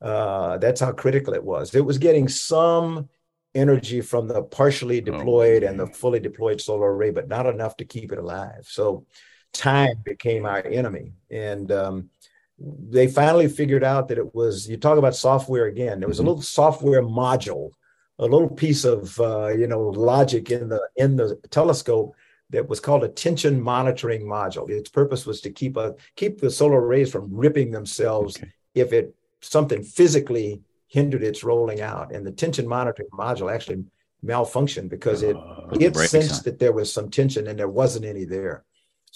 [0.01, 1.75] Uh, that's how critical it was.
[1.75, 3.09] It was getting some
[3.55, 7.85] energy from the partially deployed and the fully deployed solar array, but not enough to
[7.85, 8.67] keep it alive.
[8.69, 9.07] So
[9.53, 11.13] time became our enemy.
[11.31, 12.11] And um,
[12.59, 16.23] they finally figured out that it was, you talk about software again, there was a
[16.25, 17.71] little software module,
[18.19, 22.15] a little piece of, uh, you know, logic in the, in the telescope
[22.51, 24.69] that was called a tension monitoring module.
[24.71, 28.51] Its purpose was to keep a, keep the solar rays from ripping themselves Okay.
[28.75, 32.13] if it something physically hindered its rolling out.
[32.13, 33.85] And the tension monitoring module actually
[34.25, 36.43] malfunctioned because it, Oh, it sensed on.
[36.45, 38.65] that there was some tension and there wasn't any there.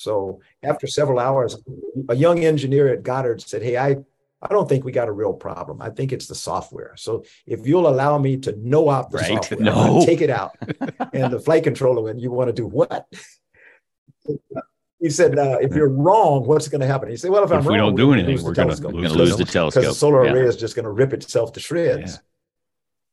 [0.03, 1.57] So after several hours,
[2.09, 3.97] a young engineer at Goddard said, Hey, I,
[4.43, 5.81] I don't think we got a real problem.
[5.81, 6.95] I think it's the software.
[6.97, 9.27] So if you'll allow me to no op the Right.
[9.29, 10.05] software, No.
[10.05, 10.59] take it out.
[11.13, 13.07] and the flight controller went, You want to do what?
[15.01, 17.09] He said, uh, if you're wrong, what's going to happen?
[17.09, 18.93] He said, well, if If I'm wrong, we wrong, don't do anything, we're gonna anything,
[19.19, 19.75] lose the telescope.
[19.75, 20.33] Because the solar Yeah.
[20.33, 22.21] array is just going to rip itself to shreds.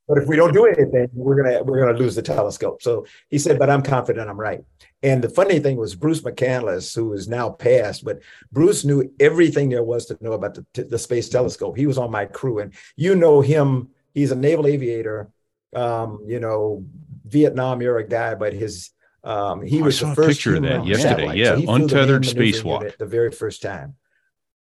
[0.09, 2.81] But if we don't do anything, we're gonna we're gonna lose the telescope.
[2.81, 4.61] So he said, but I'm confident I'm right.
[5.03, 8.19] And the funny thing was Bruce McCandless, who is now passed, but
[8.51, 11.77] Bruce knew everything there was to know about the, the space telescope.
[11.77, 13.89] He was on my crew, and you know him.
[14.15, 15.29] He's a naval aviator,
[15.75, 16.83] um, you know,
[17.25, 18.89] Vietnam era guy, but his
[19.23, 21.09] um, he Oh, I was saw the a first picture of that yesterday.
[21.09, 21.37] satellite.
[21.37, 22.97] Yeah, the untethered spacewalk.
[22.97, 23.95] The very first time.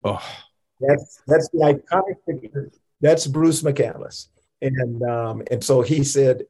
[0.03, 0.21] Oh,
[0.81, 2.73] That's that's the iconic picture.
[3.01, 4.27] That's Bruce McCandless.
[4.63, 6.45] And um, and so he said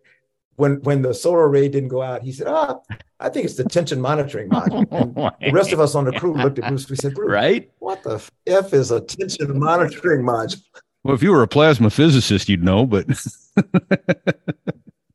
[0.57, 2.79] when when the solar array didn't go out, he said, Ah,
[3.21, 4.87] I think it's the tension monitoring module.
[5.41, 6.89] And the rest of us on the crew looked at Bruce.
[6.89, 7.71] We said, Bruce, right?
[7.79, 10.63] what the F is a tension monitoring module?
[11.05, 13.07] well, if you were a plasma physicist, you'd know, but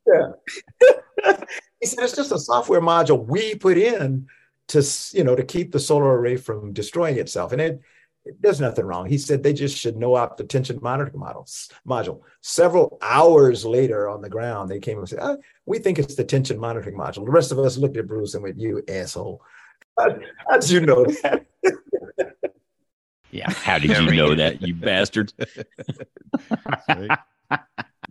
[0.06, 0.32] yeah,
[1.80, 4.26] He said it's just a software module we put in
[4.68, 4.82] to
[5.12, 7.52] you know to keep the solar array from destroying itself.
[7.52, 7.80] And it, it-
[8.40, 9.06] there's nothing wrong.
[9.06, 12.20] He said they just should know out the tension monitoring models module.
[12.40, 15.36] Several hours later on the ground, they came and said, "Ah,
[15.66, 18.42] "We think it's the tension monitoring module." The rest of us looked at Bruce and
[18.42, 19.42] went, "You asshole!
[19.98, 20.16] How,
[20.48, 21.46] how did you know that?"
[23.32, 23.50] Yeah.
[23.50, 25.32] How did you know that, you bastard?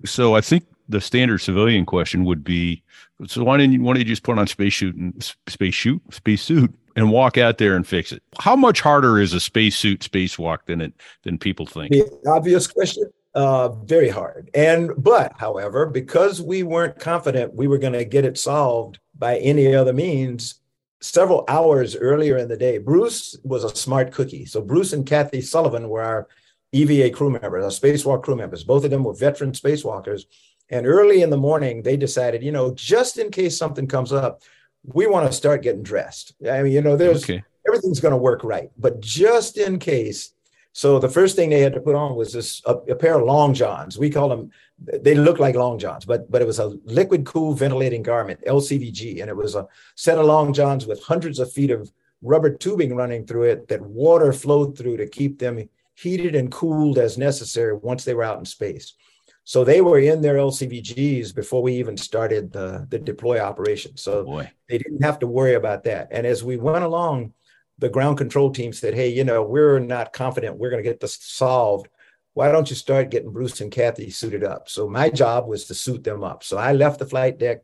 [0.04, 2.84] so I think the standard civilian question would be:
[3.28, 6.02] So why didn't you, why don't you just put on space suit and space shoot
[6.12, 8.22] space suit and walk out there and fix it?
[8.40, 10.94] How much harder is a space suit spacewalk than it
[11.24, 11.92] than people think?
[11.92, 14.50] The obvious question, uh, very hard.
[14.54, 19.38] And but, however, because we weren't confident we were going to get it solved by
[19.38, 20.62] any other means,
[21.02, 24.46] several hours earlier in the day, Bruce was a smart cookie.
[24.46, 26.28] So Bruce and Kathy Sullivan were our
[26.72, 28.64] EVA crew members, our spacewalk crew members.
[28.64, 30.24] Both of them were veteran spacewalkers.
[30.70, 34.42] And early in the morning, they decided, you know, just in case something comes up,
[34.84, 36.34] we want to start getting dressed.
[36.50, 37.44] I mean, you know, there's Okay.
[37.68, 38.70] everything's going to work right.
[38.78, 40.34] But just in case,
[40.74, 43.26] so the first thing they had to put on was this a, a pair of
[43.26, 43.98] long johns.
[43.98, 44.52] We call them.
[44.80, 49.22] They look like long johns, but but it was a liquid cool ventilating garment, LCVG,
[49.22, 51.92] and it was a set of long johns with hundreds of feet of
[52.24, 56.98] rubber tubing running through it that water flowed through to keep them heated and cooled
[56.98, 58.94] as necessary once they were out in space.
[59.44, 63.98] So they were in their LCVGs before we even started the, the deploy operation.
[63.98, 64.52] So oh, Boy.
[64.70, 66.10] they didn't have to worry about that.
[66.12, 67.34] And as we went along,
[67.80, 71.00] the ground control team said, Hey, you know, we're not confident we're going to get
[71.00, 71.90] this solved.
[72.34, 74.70] Why don't you start getting Bruce and Kathy suited up?
[74.70, 76.44] So my job was to suit them up.
[76.44, 77.64] So I left the flight deck,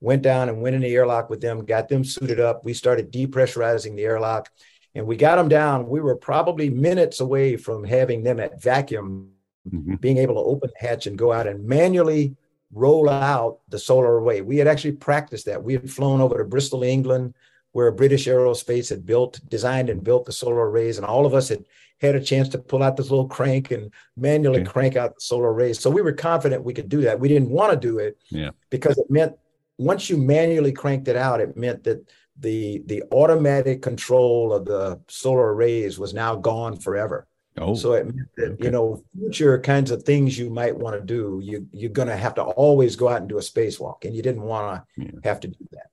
[0.00, 2.64] went down and went in the airlock with them, got them suited up.
[2.64, 4.50] We started depressurizing the airlock
[4.94, 5.88] and we got them down.
[5.88, 9.33] We were probably minutes away from having them at vacuum
[9.72, 10.00] Mhm.
[10.00, 12.36] being able to open the hatch and go out and manually
[12.72, 14.40] roll out the solar array.
[14.40, 15.62] We had actually practiced that.
[15.62, 17.34] We had flown over to Bristol, England,
[17.72, 21.48] where British Aerospace had built, designed, and built the solar arrays, and all of us
[21.48, 21.64] had
[22.00, 25.52] had a chance to pull out this little crank and manually crank out the solar
[25.52, 25.78] arrays.
[25.78, 27.18] So we were confident we could do that.
[27.20, 28.50] We didn't want to do it Yeah.
[28.70, 29.34] because it meant
[29.78, 32.00] once you manually cranked it out, it meant that
[32.38, 37.26] the the automatic control of the solar arrays was now gone forever.
[37.58, 38.64] Oh, So it meant that, okay.
[38.64, 42.16] you know, future kinds of things you might want to do, you, you're going to
[42.16, 44.04] have to always go out and do a spacewalk.
[44.04, 45.10] And you didn't want to Yeah.
[45.22, 45.86] have to do that.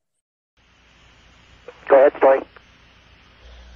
[1.88, 2.41] Go ahead, Story.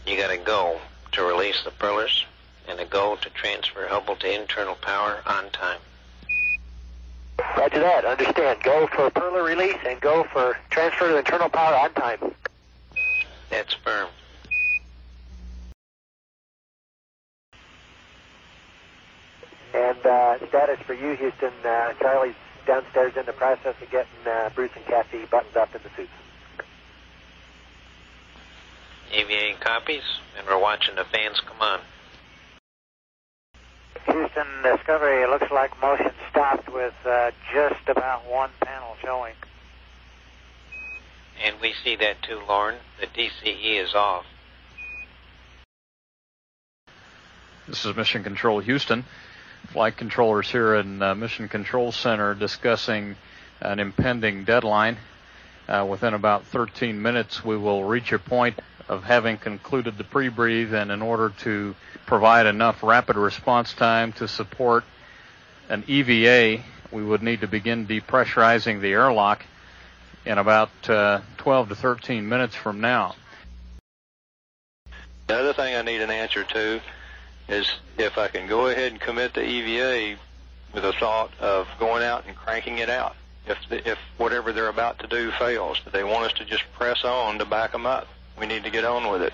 [0.07, 0.80] You got to go
[1.12, 2.26] to release the furlers
[2.68, 5.80] and a go to transfer Hubble to internal power on time.
[7.57, 8.06] Roger that.
[8.06, 8.64] Understand.
[8.64, 12.34] Go for Perla release and go for transfer to internal power on time.
[13.52, 14.07] That's firm.
[19.76, 21.52] And uh, status for you, Houston.
[21.65, 22.35] Uh, Charlie's
[22.65, 26.10] downstairs in the process of getting uh, Bruce and Kathy buttoned up in the suits.
[29.14, 30.03] EVA copies,
[30.38, 31.81] and we're watching the fans come on.
[34.06, 39.34] Houston Discovery, it looks like motion stopped with uh, just about one panel showing.
[41.43, 42.77] And we see that too, Loren.
[43.02, 44.26] The DCE is off.
[47.68, 49.03] This is Mission Control Houston.
[49.68, 53.16] Flight controllers here in uh, Mission Control Center discussing
[53.62, 54.98] an impending deadline.
[55.68, 60.74] Uh, within about 13 minutes, we will reach a point of having concluded the pre-breathe,
[60.74, 61.76] and in order to
[62.06, 64.84] provide enough rapid response time to support
[65.70, 69.44] an EVA, we would need to begin depressurizing the airlock
[70.26, 73.16] in about uh, 12 to 13 minutes from now.
[75.28, 76.82] The other thing I need an answer to
[77.48, 80.20] is if I can go ahead and commit the EVA
[80.74, 83.16] with a thought of going out and cranking it out.
[83.48, 87.04] If the, if whatever they're about to do fails, they want us to just press
[87.04, 88.08] on to back them up.
[88.40, 89.34] We need to get on with it.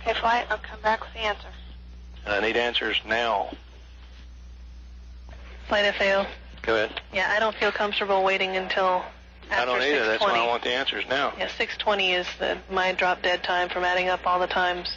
[0.00, 0.46] Okay, flight.
[0.50, 1.48] I'll come back with the answer.
[2.24, 3.50] And I need answers now.
[5.68, 6.26] Flight FAO.
[6.62, 7.00] Go ahead.
[7.12, 9.04] Yeah, I don't feel comfortable waiting until
[9.50, 10.06] after I don't either.
[10.06, 11.32] That's why I want the answers now.
[11.38, 14.90] Yeah, 620 is the my drop dead time from adding up all the times.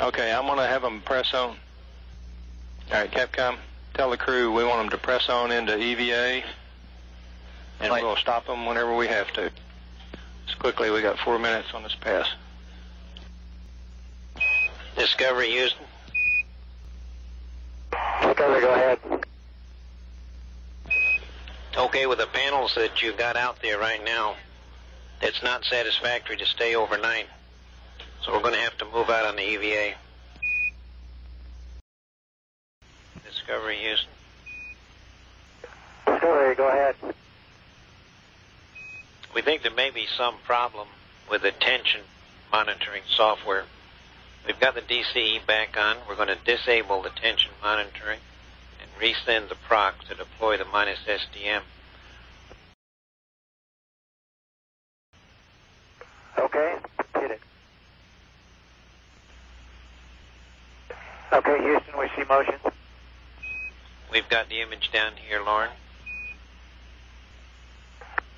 [0.00, 1.50] Okay, I'm going to have them press on.
[1.50, 1.56] All
[2.92, 3.56] right, Capcom,
[3.94, 6.44] tell the crew we want them to press on into EVA,
[7.80, 9.50] and we'll stop them whenever we have to.
[10.46, 12.28] Just quickly, we got four minutes on this pass.
[14.96, 15.84] Discovery Houston.
[18.22, 18.98] Discovery, go ahead.
[21.76, 24.36] Okay, with the panels that you've got out there right now,
[25.20, 27.26] it's not satisfactory to stay overnight.
[28.26, 29.94] So we're going to have to move out on the EVA.
[33.24, 34.10] Discovery Houston.
[36.06, 36.96] Discovery, go ahead.
[39.32, 40.88] We think there may be some problem
[41.30, 42.00] with the tension
[42.50, 43.62] monitoring software.
[44.44, 45.98] We've got the DCE back on.
[46.08, 48.18] We're going to disable the tension monitoring
[48.80, 51.60] and resend the proc to deploy the minus SDM.
[56.38, 56.76] Okay,
[57.14, 57.40] hit it.
[61.32, 62.54] Okay, Houston, we see motion.
[64.10, 65.70] We've got the image down here, Loren.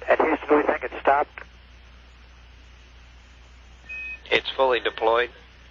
[0.08, 1.42] And Houston, we think it's stopped.
[4.30, 5.30] It's fully deployed.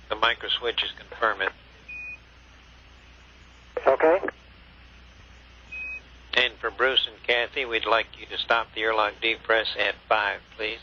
[0.10, 1.52] The micro switches confirm it.
[3.86, 4.20] Okay.
[6.34, 10.40] And for Bruce and Kathy, we'd like you to stop the airlock depress at five,
[10.56, 10.80] please.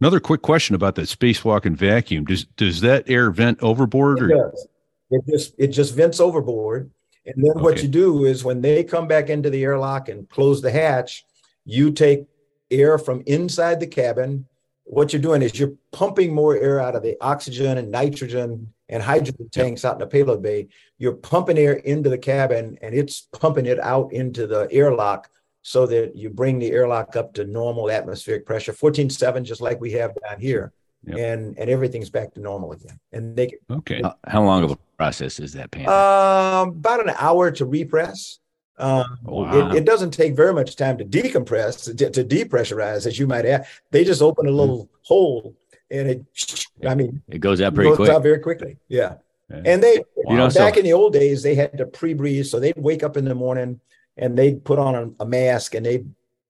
[0.00, 2.24] Another quick question about that spacewalk and vacuum.
[2.24, 4.18] Does does that air vent overboard?
[4.18, 4.68] It Or does.
[5.10, 6.90] It just it just vents overboard.
[7.26, 10.62] And then what you do is when they come back into the airlock and close
[10.62, 11.24] the hatch,
[11.66, 12.26] you take
[12.70, 14.46] air from inside the cabin.
[14.84, 19.02] What you're doing is you're pumping more air out of the oxygen and nitrogen and
[19.02, 20.68] hydrogen tanks out in the payload bay.
[20.98, 25.28] You're pumping air into the cabin and it's pumping it out into the airlock
[25.70, 29.92] so that you bring the airlock up to normal atmospheric pressure, 14.7, just like we
[29.92, 30.72] have down here.
[31.06, 31.16] Yep.
[31.18, 32.98] And and everything's back to normal again.
[33.12, 34.02] And they okay.
[34.02, 35.90] How, how long of a process is that, Panther?
[35.92, 38.40] um, about an hour to repress.
[38.78, 39.70] Um, Wow.
[39.70, 43.46] it, it doesn't take very much time to decompress, to, to depressurize, as you might
[43.46, 43.66] add.
[43.92, 45.54] They just open a little hole
[45.90, 48.10] and it, I mean, it goes out pretty goes quick.
[48.10, 48.76] out very quickly.
[48.88, 49.14] Yeah.
[49.50, 49.62] Yeah.
[49.64, 52.46] And they, You know, so- back in the old days, they had to pre breathe.
[52.46, 53.80] So they'd wake up in the morning
[54.20, 56.08] and they'd put on a, mask and they'd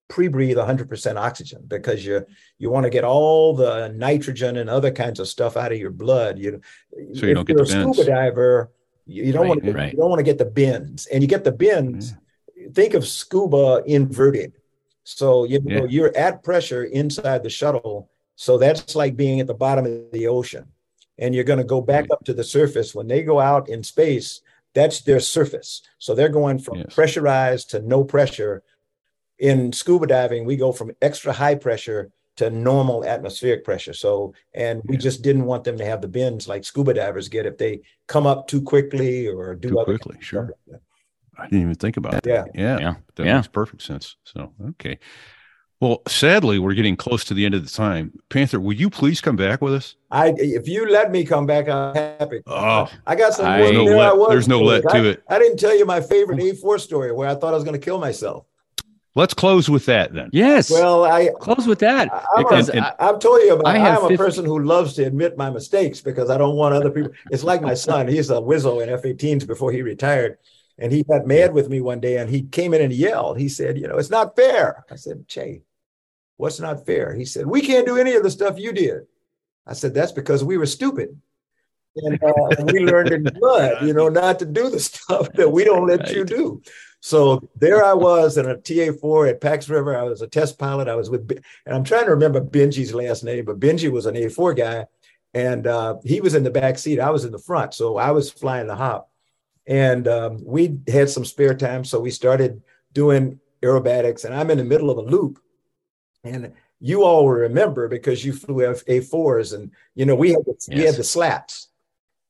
[0.08, 2.26] pre breathe 100% oxygen because you
[2.58, 5.92] you want to get all the nitrogen and other kinds of stuff out of your
[5.92, 6.38] blood.
[6.38, 6.60] You,
[7.14, 7.96] So you if don't get you're the a bends.
[7.96, 8.70] scuba diver,
[9.06, 9.92] you, don't Right, want to right.
[9.92, 12.14] you don't want to get the bends, and you get the bends.
[12.74, 14.52] Think of scuba inverted.
[15.04, 15.88] So you know Yeah.
[15.88, 18.10] you're at pressure inside the shuttle.
[18.36, 20.64] So that's like being at the bottom of the ocean,
[21.18, 22.94] and you're going to go back up to the surface.
[22.94, 24.40] When they go out in space,
[24.74, 25.82] that's their surface.
[25.98, 26.94] So they're going from Yes.
[26.94, 28.62] pressurized to no pressure.
[29.38, 33.92] In scuba diving, we go from extra high pressure to normal atmospheric pressure.
[33.94, 37.46] So, and we just didn't want them to have the bends like scuba divers get
[37.46, 40.50] if they come up too quickly or do Too other quickly, sure.
[40.66, 40.80] like.
[41.38, 42.26] I didn't even think about that.
[42.26, 42.44] Yeah.
[42.54, 42.78] Yeah.
[42.78, 42.94] Yeah.
[43.16, 43.36] That Yeah.
[43.36, 44.16] makes perfect sense.
[44.24, 44.98] So, okay.
[45.80, 48.12] Well, sadly, we're getting close to the end of the time.
[48.28, 49.96] Panther, will you please come back with us?
[50.10, 52.42] I if you let me come back, I'm happy.
[52.46, 53.46] Oh, I got some.
[53.46, 54.84] I- There's no there I let- was there's no stories.
[54.84, 55.22] let to I, it.
[55.30, 57.84] I didn't tell you my favorite A4 story where I thought I was going to
[57.84, 58.44] kill myself.
[59.14, 60.28] let's close with that then.
[60.34, 60.70] yes.
[60.70, 63.66] Well, I close with that I'm, because a, I- I've told you about.
[63.66, 66.36] I I have am a 50 person who loves to admit my mistakes because I
[66.36, 67.12] don't want other people.
[67.30, 68.06] It's like my son.
[68.06, 70.36] He's a Wizzo in F-18s before he retired,
[70.78, 73.38] and he got mad with me one day, and he came in and yelled.
[73.38, 75.62] He said, "You know, it's not fair." I said, "Che,
[76.40, 79.02] what's not fair?" He said, "We can't do any of the stuff you did."
[79.66, 81.20] I said, "That's because we were stupid."
[81.96, 85.64] And uh, we learned in blood, you know, not to do the stuff that we
[85.64, 86.62] don't let you do.
[87.00, 89.96] So there I was in a TA4 at Pax River.
[89.96, 90.86] I was a test pilot.
[90.86, 91.30] I was with,
[91.66, 94.86] and I'm trying to remember Benji's last name, but Benji was an A4 guy,
[95.32, 97.00] and uh, he was in the back seat.
[97.00, 99.10] I was in the front, so I was flying the hop,
[99.66, 102.62] and um, we had some spare time, so we started
[102.92, 104.24] doing aerobatics.
[104.24, 105.40] And I'm in the middle of a loop,
[106.24, 110.44] and you all will remember because you flew F- A4s, and you know we had
[110.44, 110.86] the, we Yes.
[110.92, 111.68] had the slats.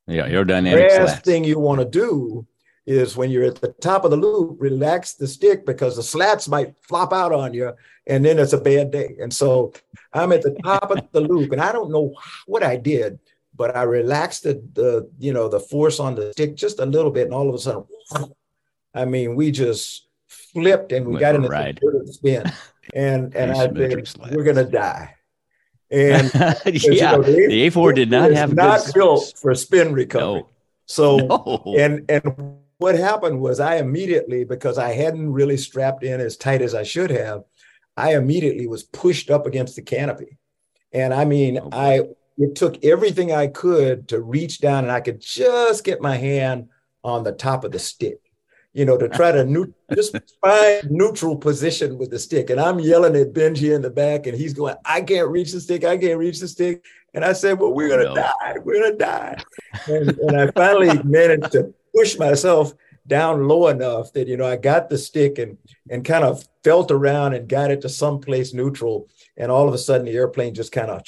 [0.07, 1.19] Yeah, aerodynamic last slats.
[1.21, 2.45] thing you want to do
[2.85, 6.47] is when you're at the top of the loop, relax the stick because the slats
[6.47, 7.71] might flop out on you,
[8.07, 9.15] and then it's a bad day.
[9.21, 9.73] And so
[10.13, 12.13] I'm at the top of the loop, and I don't know
[12.47, 13.19] what I did,
[13.55, 17.11] but I relaxed the, the you know the force on the stick just a little
[17.11, 17.85] bit, and all of a sudden,
[18.93, 22.51] I mean, we just flipped and we Went got in a spin,
[22.93, 23.75] and and I said,
[24.31, 25.15] we're gonna die.
[25.89, 30.41] And yeah, you know, the A4 did not have not built for spin recovery.
[30.41, 30.49] No.
[30.85, 31.75] So No.
[31.77, 36.61] and and what happened was I immediately because I hadn't really strapped in as tight
[36.61, 37.43] as I should have,
[37.97, 40.37] I immediately was pushed up against the canopy.
[40.91, 41.69] And I mean, Oh.
[41.71, 42.01] I
[42.37, 46.69] it took everything I could to reach down and I could just get my hand
[47.03, 48.19] on the top of the stick.
[48.73, 52.49] You know, to try to new, just find neutral position with the stick.
[52.49, 55.59] And I'm yelling at Benji in the back, and he's going, I can't reach the
[55.59, 55.83] stick.
[55.83, 56.85] I can't reach the stick.
[57.13, 58.15] And I said, Well, we're going to No.
[58.15, 58.55] die.
[58.63, 59.41] We're going to die.
[59.87, 62.73] And, and I finally managed to push myself
[63.07, 65.57] down low enough that, you know, I got the stick and,
[65.89, 69.09] and kind of felt around and got it to someplace neutral.
[69.35, 71.01] And all of a sudden, the airplane just kind of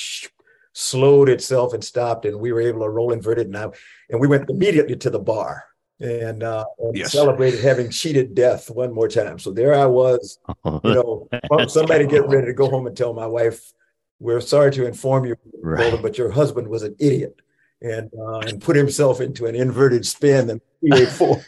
[0.74, 2.26] slowed itself and stopped.
[2.26, 3.48] And we were able to roll inverted.
[3.48, 3.68] And, I,
[4.10, 5.64] and we went immediately to the bar
[6.00, 7.12] and, uh, and Yes.
[7.12, 9.40] celebrated having cheated death one more time.
[9.40, 11.30] So there I was you know,
[11.68, 13.72] somebody get ready to go home and tell my wife,
[14.20, 16.02] "We're sorry to inform you, Right.
[16.02, 17.40] But your husband was an idiot
[17.82, 21.44] and uh, and put himself into an inverted spin and PA4.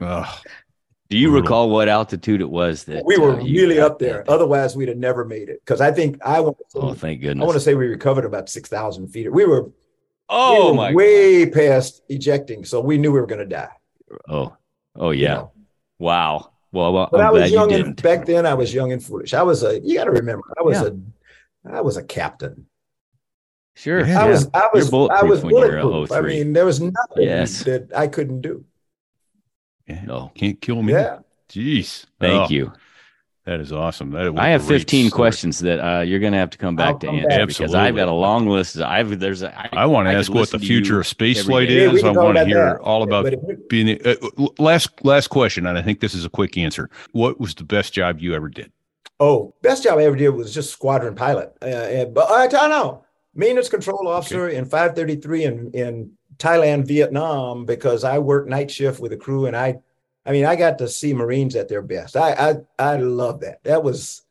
[0.00, 0.38] Ugh.
[1.10, 4.24] Do you recall what altitude it was that we were uh, really up there.
[4.26, 4.28] that?
[4.28, 5.60] Otherwise, we'd have never made it.
[5.64, 7.42] Because I think I want to say, Oh, thank goodness!
[7.42, 9.32] I want to say we recovered about six thousand feet.
[9.32, 9.70] We were,
[10.28, 13.70] oh we my way past ejecting, so we knew we were going to die.
[14.10, 14.18] God.
[14.28, 14.56] Oh,
[14.96, 15.34] oh you yeah.
[15.34, 15.52] know.
[15.98, 16.52] Wow.
[16.72, 18.02] Well, well But I'm I was glad you young and didn't.
[18.02, 18.46] back then.
[18.46, 19.34] I was young and foolish.
[19.34, 19.80] I was a.
[19.80, 20.88] You got to remember, I was Yeah.
[21.72, 22.66] a, I was a captain.
[23.74, 24.00] Sure.
[24.04, 24.20] Yeah.
[24.20, 24.30] I yeah.
[24.30, 26.18] was I was I bulletproof was when you're a bulletproof.
[26.18, 27.62] I mean, there was nothing Yes.
[27.64, 28.64] that I couldn't do.
[29.86, 30.02] Yeah.
[30.04, 30.32] No.
[30.34, 30.92] Can't kill me.
[30.92, 31.20] Yeah.
[31.48, 32.04] Jeez.
[32.20, 32.72] Thank Oh, you.
[33.48, 34.10] That is awesome.
[34.10, 35.16] That was I a have 15 story.
[35.18, 37.48] questions that uh, you're going to have to come back I'll to come answer back.
[37.48, 38.76] because I've got a long list.
[38.78, 41.68] I've there's a, I, I want to I ask what the future of space flight
[41.68, 41.84] day.
[41.90, 42.02] Is.
[42.02, 42.80] can I want to hear that.
[42.80, 43.98] all about But if- being.
[44.04, 44.16] Uh,
[44.58, 46.90] last last question, and I think this is a quick answer.
[47.12, 48.70] What was the best job you ever did?
[49.20, 51.52] oh, best job I ever did was just squadron pilot.
[51.62, 53.02] Uh, and, but I don't know,
[53.34, 59.10] maintenance control officer in 533 in in Thailand, Vietnam, because I worked night shift with
[59.10, 59.76] the crew, and I,
[60.28, 62.14] I mean, I got to see Marines at their best.
[62.14, 63.64] I I I love that.
[63.64, 64.22] That was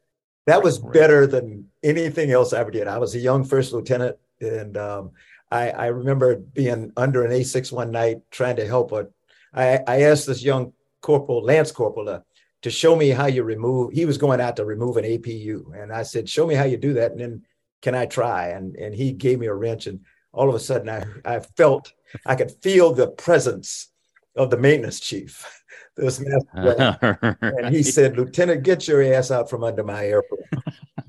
[0.45, 2.87] that was better than anything else I ever did.
[2.87, 5.11] I was a young first lieutenant, and um,
[5.51, 9.07] I, I remember being under an A6 one night trying to help a.
[9.53, 10.71] I, I asked this young
[11.01, 12.23] corporal, Lance Corporal, to,
[12.61, 13.91] to show me how you remove.
[13.91, 16.77] He was going out to remove an APU, and I said, "Show me how you
[16.77, 17.45] do that, and then
[17.81, 20.01] can I try?" And and he gave me a wrench, and
[20.31, 21.91] all of a sudden, I I felt
[22.23, 23.89] I could feel the presence
[24.35, 25.43] of the maintenance chief.
[25.97, 26.47] This master
[27.01, 27.35] guy.
[27.41, 30.41] and he said, "Lieutenant, get your ass out from under my airplane."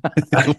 [0.33, 0.57] and,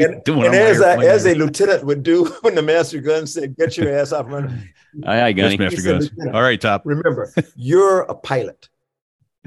[0.00, 3.76] and- and as, I, as a lieutenant would do when the master gun said, "Get
[3.76, 4.58] your ass out from under."
[5.06, 5.56] Aye, aye, Gunny.
[5.58, 6.10] Master Guns.
[6.32, 6.82] All right, top.
[6.84, 8.68] Remember, you're a pilot.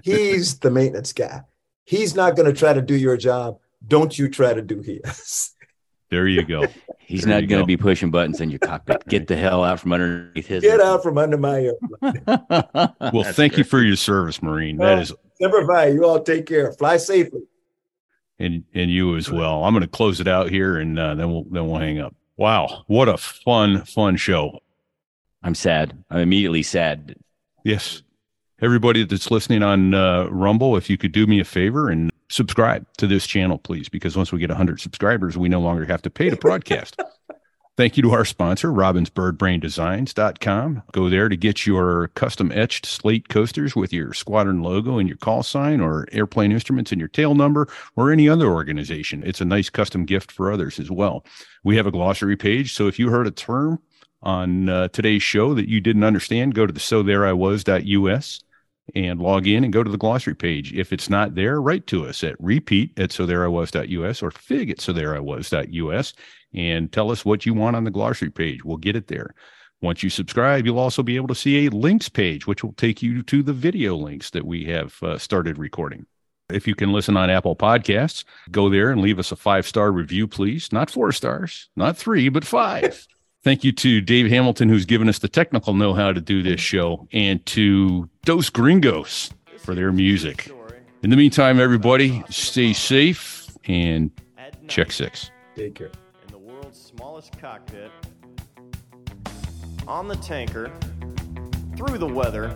[0.03, 1.41] He's the maintenance guy.
[1.85, 3.57] He's not going to try to do your job.
[3.87, 5.51] Don't you try to do his.
[6.11, 6.65] There you go.
[6.99, 9.07] He's There not going to be pushing buttons in your cockpit.
[9.07, 10.61] Get the hell out from underneath his.
[10.61, 12.23] Get out from under my airplane.
[13.13, 14.77] Well, thank you for your service, Marine.
[14.77, 16.71] That is, Semper Fi, you all take care.
[16.73, 17.41] Fly safely.
[18.39, 19.63] and and you as well.
[19.63, 22.15] I'm going to close it out here, and uh, then we'll then we'll hang up.
[22.37, 24.59] Wow, what a fun fun show.
[25.43, 25.97] I'm sad.
[26.09, 27.15] I'm immediately sad.
[27.63, 28.03] Yes.
[28.61, 32.85] Everybody that's listening on uh, Rumble, if you could do me a favor and subscribe
[32.97, 36.09] to this channel, please, because once we get 100 subscribers, we no longer have to
[36.09, 37.01] pay to broadcast.
[37.77, 40.83] Thank you to our sponsor, robinsbirdbraindesigns.com.
[40.91, 45.15] Go there to get your custom etched slate coasters with your squadron logo and your
[45.17, 49.23] call sign or airplane instruments and your tail number or any other organization.
[49.25, 51.25] It's a nice custom gift for others as well.
[51.63, 52.73] We have a glossary page.
[52.73, 53.79] So if you heard a term
[54.21, 58.41] on uh, today's show that you didn't understand, go to the so there I was.us
[58.95, 60.73] and log in and go to the glossary page.
[60.73, 64.31] If it's not there, write to us at repeat at so there I was.us or
[64.31, 66.13] fig at so there I was.us
[66.53, 68.63] and tell us what you want on the glossary page.
[68.63, 69.33] We'll get it there.
[69.81, 73.01] Once you subscribe, you'll also be able to see a links page, which will take
[73.01, 76.05] you to the video links that we have uh, started recording.
[76.49, 79.91] If you can listen on Apple Podcasts, go there and leave us a five star
[79.91, 80.71] review, please.
[80.71, 83.07] Not four stars, not three, but five.
[83.43, 86.61] Thank you to Dave Hamilton, who's given us the technical know how to do this
[86.61, 90.51] show, and to Dos Gringos for their music.
[91.01, 94.11] In the meantime, everybody, stay safe and
[94.67, 95.31] check six.
[95.55, 95.89] Take care.
[96.27, 97.89] In the world's smallest cockpit,
[99.87, 100.71] on the tanker
[101.75, 102.55] through the weather.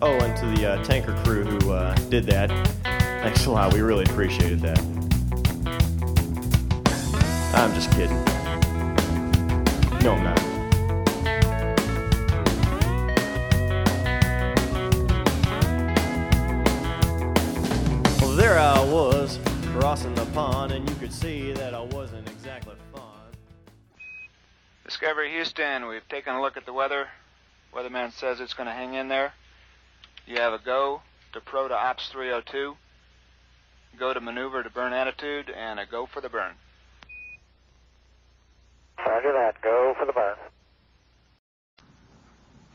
[0.00, 2.50] Oh, and to the uh, tanker crew who uh, did that,
[2.84, 3.74] thanks a lot.
[3.74, 4.78] We really appreciated that.
[7.52, 8.47] I'm just kidding.
[10.02, 10.38] No, I'm not.
[18.20, 19.40] Well, there I was
[19.72, 23.36] crossing the pond, and you could see that I wasn't exactly fond.
[24.84, 27.08] Discovery Houston, we've taken a look at the weather.
[27.74, 29.32] Weatherman says it's going to hang in there.
[30.26, 31.02] You have a go
[31.32, 32.76] to pro to ops 302,
[33.98, 36.54] go to maneuver to burn attitude, and a go for the burn.
[39.06, 39.60] Roger that.
[39.62, 40.36] Go for the burn.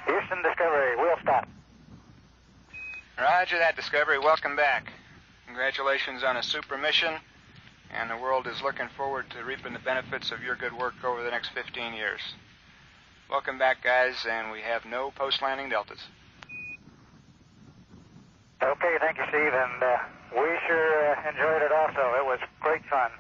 [0.06, 1.48] Houston Discovery, we'll stop.
[3.18, 4.20] Roger that, Discovery.
[4.20, 4.91] Welcome back.
[5.45, 7.14] Congratulations on a super mission,
[7.91, 11.24] and the world is looking forward to reaping the benefits of your good work over
[11.24, 12.20] the next 15 years.
[13.30, 16.00] Welcome back, guys, and we have no post-landing deltas.
[18.62, 19.98] Okay, thank you, Steve, and uh,
[20.36, 22.16] we sure uh, enjoyed it also.
[22.18, 23.12] It was great fun.